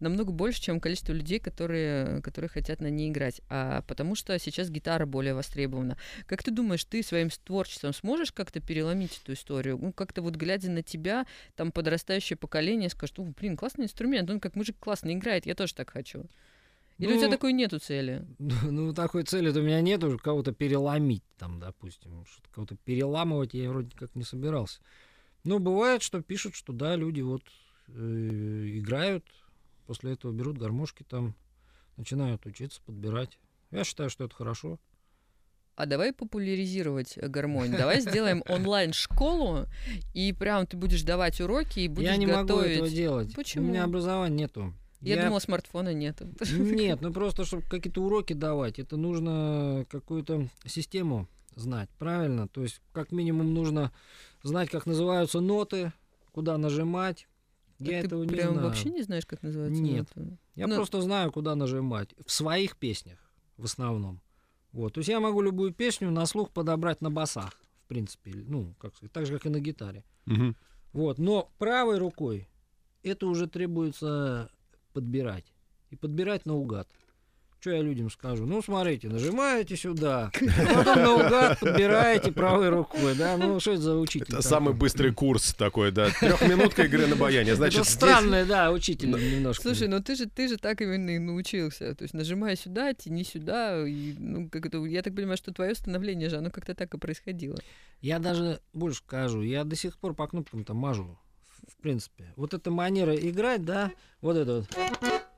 намного 0.00 0.32
больше, 0.32 0.60
чем 0.60 0.80
количество 0.80 1.12
людей, 1.12 1.38
которые, 1.38 2.22
которые 2.22 2.48
хотят 2.48 2.80
на 2.80 2.88
ней 2.88 3.10
играть. 3.10 3.40
А 3.48 3.82
потому 3.82 4.14
что 4.14 4.38
сейчас 4.38 4.70
гитара 4.70 5.06
более 5.06 5.34
востребована. 5.34 5.96
Как 6.26 6.42
ты 6.42 6.50
думаешь, 6.50 6.84
ты 6.84 7.02
своим 7.02 7.28
творчеством 7.44 7.92
сможешь 7.92 8.32
как-то 8.32 8.60
переломить 8.60 9.20
эту 9.22 9.34
историю? 9.34 9.78
Ну, 9.80 9.92
как-то 9.92 10.22
вот 10.22 10.36
глядя 10.36 10.70
на 10.70 10.82
тебя, 10.82 11.26
там 11.56 11.72
подрастающее 11.72 12.36
поколение 12.36 12.88
скажет, 12.88 13.18
«О, 13.18 13.24
блин, 13.38 13.56
классный 13.56 13.84
инструмент, 13.84 14.30
он 14.30 14.40
как 14.40 14.56
мужик 14.56 14.76
классно 14.78 15.12
играет, 15.12 15.46
я 15.46 15.54
тоже 15.54 15.74
так 15.74 15.90
хочу. 15.90 16.26
Или 16.98 17.14
у 17.14 17.16
тебя 17.16 17.26
Ну, 17.26 17.32
такой 17.32 17.52
нету 17.52 17.78
цели? 17.78 18.24
Ну, 18.38 18.94
такой 18.94 19.24
цели-то 19.24 19.60
у 19.60 19.62
меня 19.62 19.80
нет 19.80 20.02
уже 20.04 20.18
кого-то 20.18 20.52
переломить, 20.52 21.24
там, 21.38 21.58
допустим. 21.58 22.24
Кого-то 22.52 22.76
переламывать 22.76 23.54
я 23.54 23.70
вроде 23.70 23.90
как 23.96 24.14
не 24.14 24.22
собирался. 24.22 24.80
Но 25.42 25.58
бывает, 25.58 26.02
что 26.02 26.22
пишут, 26.22 26.54
что 26.54 26.72
да, 26.72 26.96
люди 26.96 27.20
вот 27.20 27.42
э, 27.88 27.92
играют, 28.78 29.24
после 29.86 30.12
этого 30.12 30.32
берут 30.32 30.56
гармошки 30.56 31.02
там, 31.02 31.34
начинают 31.96 32.46
учиться, 32.46 32.80
подбирать. 32.86 33.38
Я 33.70 33.84
считаю, 33.84 34.08
что 34.08 34.24
это 34.24 34.34
хорошо. 34.34 34.78
А 35.76 35.86
давай 35.86 36.12
популяризировать 36.12 37.18
э, 37.18 37.26
гармонь. 37.26 37.72
Давай 37.72 38.00
сделаем 38.00 38.42
онлайн-школу, 38.48 39.66
и 40.14 40.32
прям 40.32 40.66
ты 40.66 40.76
будешь 40.76 41.02
давать 41.02 41.40
уроки 41.40 41.80
и 41.80 41.88
будешь 41.88 42.08
я 42.08 42.16
не 42.16 42.26
могу 42.26 42.46
готовить. 42.46 42.72
этого 42.72 42.88
делать. 42.88 43.34
Почему? 43.34 43.66
У 43.66 43.68
меня 43.70 43.84
образования 43.84 44.36
нету. 44.44 44.72
Я, 45.04 45.24
думала, 45.24 45.38
смартфона 45.38 45.92
нету. 45.92 46.28
Нет, 46.52 47.00
ну 47.02 47.12
просто, 47.12 47.44
чтобы 47.44 47.62
какие-то 47.62 48.02
уроки 48.02 48.32
давать, 48.32 48.78
это 48.78 48.96
нужно 48.96 49.86
какую-то 49.90 50.48
систему 50.66 51.28
знать, 51.54 51.88
правильно? 51.98 52.48
То 52.48 52.62
есть, 52.62 52.80
как 52.92 53.12
минимум, 53.12 53.54
нужно 53.54 53.92
знать, 54.42 54.70
как 54.70 54.86
называются 54.86 55.40
ноты, 55.40 55.92
куда 56.32 56.58
нажимать. 56.58 57.28
Я 57.78 58.00
ты 58.00 58.06
этого 58.06 58.22
не 58.22 58.28
прям 58.28 58.52
знаю. 58.52 58.68
вообще 58.68 58.90
не 58.90 59.02
знаешь, 59.02 59.26
как 59.26 59.42
называется? 59.42 59.82
Нет. 59.82 60.08
нота? 60.14 60.36
Я 60.54 60.66
ну- 60.66 60.76
просто 60.76 61.00
знаю, 61.02 61.32
куда 61.32 61.54
нажимать. 61.54 62.14
В 62.24 62.30
своих 62.30 62.76
песнях 62.76 63.18
в 63.56 63.64
основном. 63.64 64.20
Вот. 64.72 64.94
То 64.94 64.98
есть 64.98 65.08
я 65.08 65.20
могу 65.20 65.40
любую 65.40 65.72
песню 65.72 66.10
на 66.10 66.26
слух 66.26 66.50
подобрать 66.50 67.00
на 67.00 67.10
басах, 67.10 67.52
в 67.84 67.88
принципе. 67.88 68.32
Ну, 68.34 68.74
как 68.78 68.94
сказать, 68.94 69.12
так 69.12 69.26
же, 69.26 69.34
как 69.34 69.46
и 69.46 69.48
на 69.48 69.60
гитаре. 69.60 70.04
Мгм. 70.26 70.56
Вот, 70.92 71.18
но 71.18 71.50
правой 71.58 71.98
рукой 71.98 72.48
это 73.02 73.26
уже 73.26 73.46
требуется 73.48 74.50
подбирать. 74.94 75.44
И 75.90 75.96
подбирать 75.96 76.46
наугад. 76.46 76.88
Что 77.60 77.70
я 77.70 77.80
людям 77.80 78.10
скажу? 78.10 78.44
Ну, 78.44 78.60
смотрите, 78.60 79.08
нажимаете 79.08 79.74
сюда, 79.74 80.30
потом 80.74 81.02
наугад 81.02 81.58
подбираете 81.60 82.30
правой 82.30 82.68
рукой, 82.68 83.14
да? 83.14 83.38
Ну, 83.38 83.58
что 83.58 83.72
это 83.72 83.80
за 83.80 83.96
учитель? 83.96 84.24
Это 84.24 84.32
такой? 84.32 84.42
самый 84.42 84.74
быстрый 84.74 85.14
курс 85.14 85.54
такой, 85.54 85.90
да. 85.90 86.10
Трехминутка 86.10 86.82
игры 86.82 87.06
на 87.06 87.16
баяне. 87.16 87.54
Значит, 87.54 87.80
это 87.80 87.88
здесь- 87.88 87.96
странный, 87.96 88.44
да, 88.44 88.70
учитель 88.70 89.08
немножко. 89.12 89.62
Слушай, 89.62 89.88
ну 89.88 90.02
ты 90.02 90.14
же, 90.14 90.26
ты 90.26 90.46
же 90.48 90.58
так 90.58 90.82
именно 90.82 91.08
и 91.08 91.18
научился. 91.18 91.94
То 91.94 92.02
есть 92.02 92.12
нажимай 92.12 92.54
сюда, 92.58 92.92
тяни 92.92 93.24
сюда. 93.24 93.82
И, 93.88 94.14
ну, 94.18 94.50
как 94.50 94.66
это, 94.66 94.84
я 94.84 95.00
так 95.00 95.14
понимаю, 95.14 95.38
что 95.38 95.50
твое 95.50 95.74
становление 95.74 96.28
же, 96.28 96.36
оно 96.36 96.50
как-то 96.50 96.74
так 96.74 96.92
и 96.92 96.98
происходило. 96.98 97.56
Я 98.02 98.18
даже 98.18 98.60
больше 98.74 98.98
скажу, 98.98 99.40
я 99.40 99.64
до 99.64 99.74
сих 99.74 99.96
пор 99.96 100.12
по 100.12 100.26
кнопкам-то 100.26 100.74
мажу. 100.74 101.16
В 101.68 101.76
принципе. 101.82 102.32
Вот 102.36 102.54
эта 102.54 102.70
манера 102.70 103.14
играть, 103.16 103.64
да, 103.64 103.90
вот 104.20 104.36
это 104.36 104.54
вот, 104.60 104.68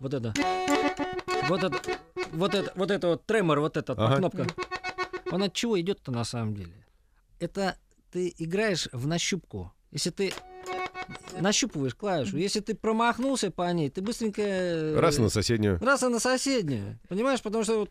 вот 0.01 0.15
это, 0.15 0.35
вот 1.49 1.63
это, 1.65 1.81
вот 2.33 2.55
это, 2.55 2.73
вот 2.75 2.91
это 2.91 3.07
вот 3.09 3.27
тремор, 3.27 3.61
вот 3.61 3.77
эта 3.77 3.93
Ага. 3.93 4.17
кнопка. 4.17 4.47
Он 5.31 5.43
от 5.43 5.53
чего 5.53 5.81
идет-то 5.81 6.13
на 6.13 6.25
самом 6.25 6.55
деле? 6.55 6.73
Это 7.39 7.77
ты 8.11 8.33
играешь 8.39 8.89
в 8.93 9.07
нащупку. 9.07 9.73
Если 9.91 10.11
ты 10.11 10.33
нащупываешь 11.39 11.95
клавишу, 11.95 12.37
если 12.37 12.61
ты 12.61 12.75
промахнулся 12.75 13.51
по 13.51 13.71
ней, 13.73 13.91
ты 13.91 14.03
быстренько... 14.03 14.43
э, 14.43 14.99
Раз 14.99 15.19
на 15.19 15.29
соседнюю. 15.29 15.79
Раз 15.81 16.03
на 16.03 16.19
соседнюю. 16.19 16.99
Понимаешь, 17.09 17.43
потому 17.43 17.65
что 17.65 17.79
вот 17.81 17.91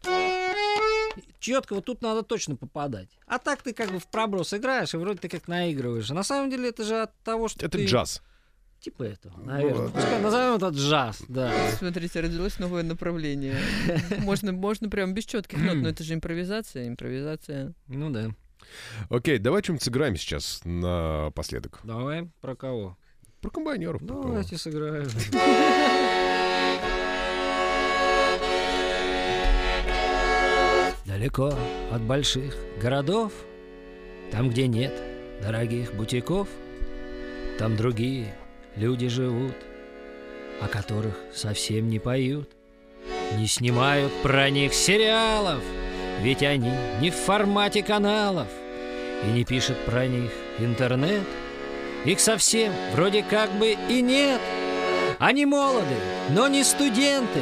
четко 1.40 1.76
вот 1.76 1.86
тут 1.86 2.02
надо 2.02 2.24
точно 2.24 2.56
попадать. 2.56 3.10
А 3.28 3.40
так 3.40 3.62
ты 3.62 3.74
как 3.74 3.92
бы 3.92 4.00
в 4.00 4.08
проброс 4.08 4.54
играешь, 4.54 4.94
и 4.94 4.98
вроде 4.98 5.20
ты 5.20 5.30
как 5.30 5.48
наигрываешь. 5.48 6.10
А 6.12 6.14
на 6.14 6.24
самом 6.24 6.50
деле 6.50 6.70
это 6.70 6.84
же 6.84 7.02
от 7.02 7.14
того, 7.24 7.48
что 7.48 7.66
Это 7.66 7.78
ты... 7.78 7.86
джаз. 7.86 8.22
Типа 8.82 9.04
этого, 9.04 9.40
наверное. 9.42 9.84
вот. 9.84 9.94
Пускай 9.94 10.22
назовем 10.22 10.56
это 10.58 10.68
джаз, 10.70 11.24
да. 11.28 11.52
Смотрите, 11.80 12.20
родилось 12.20 12.60
новое 12.60 12.84
направление. 12.84 13.58
Можно, 14.20 14.52
можно 14.52 14.90
прям 14.90 15.14
без 15.14 15.26
четких 15.26 15.58
нот, 15.60 15.76
но 15.78 15.90
это 15.90 16.04
же 16.04 16.14
импровизация, 16.14 16.88
импровизация. 16.88 17.74
Ну 17.88 18.12
да. 18.12 18.30
Окей, 19.10 19.40
давай 19.40 19.64
что-нибудь 19.64 19.84
сыграем 19.84 20.16
сейчас 20.18 20.62
напоследок. 20.66 21.80
Давай 21.84 22.30
про 22.42 22.56
кого? 22.56 22.98
Про 23.42 23.50
комбайнеров. 23.50 24.04
Давайте 24.06 24.58
сыграем. 24.58 25.08
Далеко 31.26 31.58
от 31.92 32.02
больших 32.02 32.56
городов, 32.80 33.32
там, 34.32 34.48
где 34.52 34.68
нет 34.68 34.94
дорогих 35.42 35.96
бутиков, 35.96 36.48
там 37.58 37.76
другие 37.76 38.36
люди 38.76 39.08
живут, 39.08 39.56
о 40.62 40.68
которых 40.68 41.18
совсем 41.34 41.90
не 41.90 41.98
поют, 41.98 42.52
не 43.40 43.48
снимают 43.48 44.14
про 44.22 44.52
них 44.52 44.76
сериалов, 44.76 45.64
ведь 46.22 46.44
они 46.44 46.70
не 47.02 47.10
в 47.10 47.16
формате 47.16 47.82
каналов, 47.82 48.48
и 49.24 49.32
не 49.32 49.46
пишет 49.46 49.78
про 49.80 50.06
них 50.06 50.30
интернет. 50.60 51.24
Их 52.06 52.20
совсем 52.20 52.72
вроде 52.94 53.24
как 53.24 53.52
бы 53.54 53.76
и 53.90 54.04
нет. 54.04 54.40
Они 55.18 55.48
молоды, 55.48 55.98
но 56.30 56.48
не 56.48 56.64
студенты. 56.64 57.42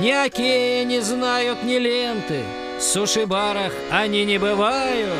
Ни 0.00 0.12
окея 0.12 0.84
не 0.84 1.00
знают, 1.00 1.64
ни 1.64 1.76
ленты. 1.76 2.44
В 2.80 2.82
суши-барах 2.82 3.74
они 3.90 4.24
не 4.24 4.38
бывают. 4.38 5.12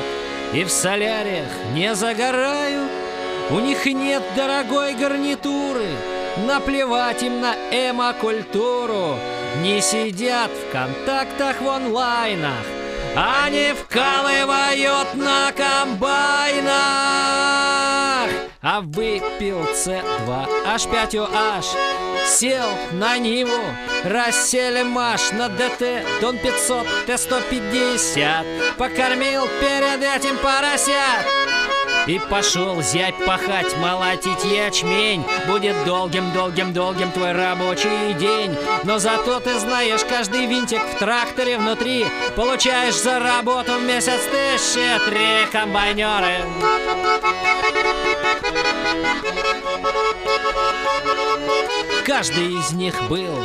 И 0.55 0.65
в 0.65 0.71
соляриях 0.71 1.51
не 1.75 1.95
загорают. 1.95 2.91
У 3.51 3.59
них 3.59 3.85
нет 3.85 4.23
дорогой 4.35 4.95
гарнитуры. 4.95 5.85
Наплевать 6.47 7.23
им 7.23 7.43
на 7.43 7.55
эмо-культуру. 7.71 9.19
Не 9.63 9.83
сидят 9.83 10.51
в 10.51 10.73
контактах 10.73 11.61
в 11.61 11.69
онлайнах. 11.69 12.65
Они 13.15 13.75
вкалывают 13.75 15.15
на 15.15 15.53
комбайнах 15.53 16.71
А 18.63 18.83
выпил 18.83 19.61
С2 19.61 20.49
H5OH 20.67 21.65
Сел 22.27 22.69
на 22.93 23.17
Ниву. 23.17 23.59
Рассели 24.05 24.83
Маш 24.83 25.33
на 25.33 25.49
ДТ. 25.49 26.05
Дон 26.21 26.37
500 26.37 26.87
Т-150 27.07 28.75
Покормил 28.77 29.47
перед 29.61 30.03
этим 30.03 30.37
поросят 30.39 31.25
и 32.07 32.19
пошел 32.19 32.81
зять 32.83 33.15
пахать, 33.25 33.77
молотить 33.79 34.45
ячмень. 34.45 35.25
Будет 35.47 35.77
долгим-долгим-долгим 35.85 37.13
твой 37.13 37.33
рабочий 37.33 38.15
день. 38.15 38.57
Но 38.85 38.99
зато 38.99 39.41
ты 39.41 39.59
знаешь 39.59 40.05
каждый 40.09 40.47
винтик 40.47 40.83
в 40.83 40.99
тракторе 40.99 41.59
внутри. 41.59 42.07
Получаешь 42.37 42.97
за 42.97 43.19
работу 43.19 43.73
в 43.75 43.83
месяц 43.83 44.21
тысячи 44.31 44.99
три 45.09 45.47
комбайнеры. 45.53 46.45
Каждый 52.05 52.59
из 52.59 52.73
них 52.73 52.95
был 53.09 53.39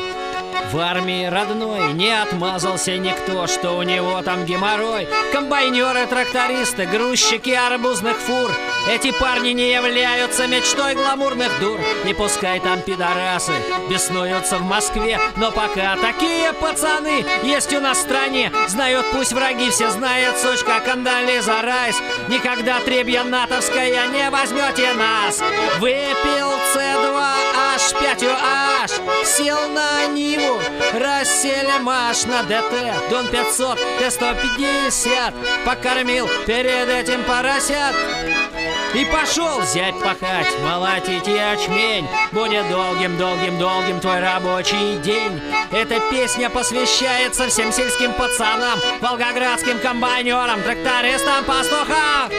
в 0.76 0.80
армии 0.80 1.26
родной 1.26 1.94
не 1.94 2.10
отмазался 2.10 2.98
никто, 2.98 3.48
что 3.48 3.78
у 3.78 3.84
него 3.84 4.22
там 4.24 4.44
геморрой. 4.44 5.08
Комбайнеры, 5.32 6.06
трактористы, 6.06 6.86
грузчики 6.86 7.52
арбузных 7.52 8.18
фур. 8.18 8.52
Эти 8.90 9.12
парни 9.12 9.52
не 9.52 9.72
являются 9.72 10.48
мечтой 10.48 10.96
гламурных 10.96 11.50
дур. 11.62 11.80
Не 12.04 12.14
пускай 12.14 12.60
там 12.60 12.82
пидорасы 12.82 13.54
беснуются 13.90 14.58
в 14.58 14.64
Москве. 14.64 15.18
Но 15.38 15.50
пока 15.54 15.96
такие 15.96 16.52
пацаны 16.52 17.26
есть 17.44 17.74
у 17.74 17.80
нас 17.80 18.00
в 18.00 18.02
стране. 18.02 18.52
Знают 18.68 19.06
пусть 19.14 19.32
враги, 19.32 19.70
все 19.70 19.90
знают, 19.92 20.36
сучка 20.38 20.82
Кандализа 20.82 21.62
Райс. 21.62 21.96
Никогда 22.28 22.82
требья 22.82 23.24
натовская 23.24 24.08
не 24.08 24.30
возьмете 24.30 24.94
нас. 24.94 25.42
Выпил 25.80 26.52
С2H5OH, 27.86 29.26
сел 29.26 29.70
на 29.70 30.08
Ниву, 30.08 30.60
рассели 30.94 31.78
Маш 31.82 32.24
на 32.24 32.42
ДТ, 32.42 33.10
Дон 33.12 33.28
500, 33.28 33.78
Т-150, 34.00 35.34
покормил 35.66 36.28
перед 36.48 36.90
этим 36.90 37.24
поросят. 37.26 37.96
И 38.96 39.06
пошел 39.06 39.62
зять 39.64 40.00
пахать, 40.00 40.48
молотить 40.64 41.28
ячмень 41.28 42.08
Будет 42.32 42.68
долгим-долгим-долгим 42.70 44.00
твой 44.00 44.22
рабочий 44.22 44.98
день. 45.00 45.42
Эта 45.72 46.00
песня 46.10 46.50
посвящается 46.50 47.50
всем 47.50 47.74
сельским 47.74 48.14
пацанам 48.14 48.80
Волгоградским 49.02 49.80
комбайнерам, 49.80 50.64
трактористам, 50.64 51.44
пастухам 51.44 52.32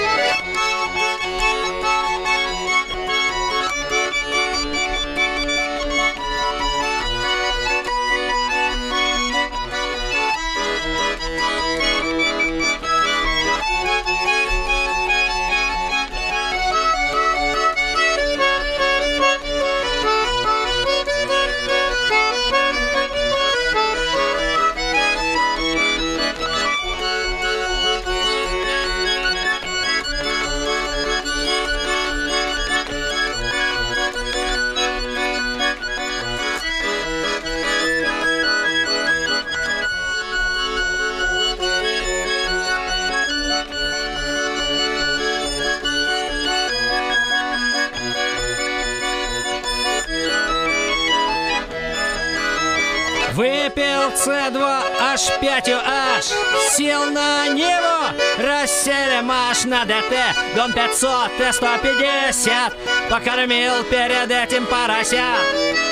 С2H5OH 55.17 56.35
Сел 56.73 57.07
на 57.07 57.49
него 57.49 58.13
Рассели 58.37 59.23
Маш 59.23 59.65
на 59.65 59.87
ДТ 59.87 60.13
Дон 60.55 60.75
500 60.75 61.39
Т-150 61.39 62.73
Покормил 63.09 63.83
перед 63.85 64.31
этим 64.31 64.67
поросят 64.67 65.87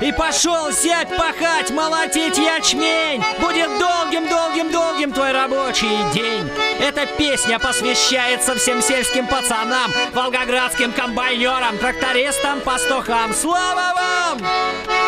и 0.00 0.12
пошел 0.12 0.70
зять 0.70 1.08
пахать, 1.08 1.72
молотить 1.72 2.38
ячмень 2.38 3.20
Будет 3.40 3.68
долгим-долгим-долгим 3.80 5.12
твой 5.12 5.32
рабочий 5.32 6.12
день. 6.14 6.48
Эта 6.78 7.04
песня 7.06 7.58
посвящается 7.58 8.54
всем 8.54 8.80
сельским 8.80 9.26
пацанам, 9.26 9.90
волгоградским 10.14 10.92
комбайнерам, 10.92 11.78
трактористам, 11.78 12.60
пастухам. 12.60 13.34
Слава 13.34 13.94
вам! 13.96 15.07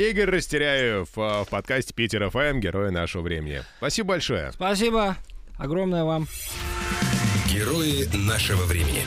Игорь 0.00 0.30
Растеряев 0.30 1.08
а, 1.16 1.44
в 1.44 1.50
подкасте 1.50 1.92
Питер 1.92 2.30
ФМ, 2.30 2.58
герои 2.58 2.88
нашего 2.88 3.20
времени. 3.20 3.62
Спасибо 3.76 4.08
большое. 4.10 4.50
Спасибо 4.52 5.16
огромное 5.58 6.04
вам. 6.04 6.26
Герои 7.52 8.08
нашего 8.16 8.62
времени. 8.62 9.04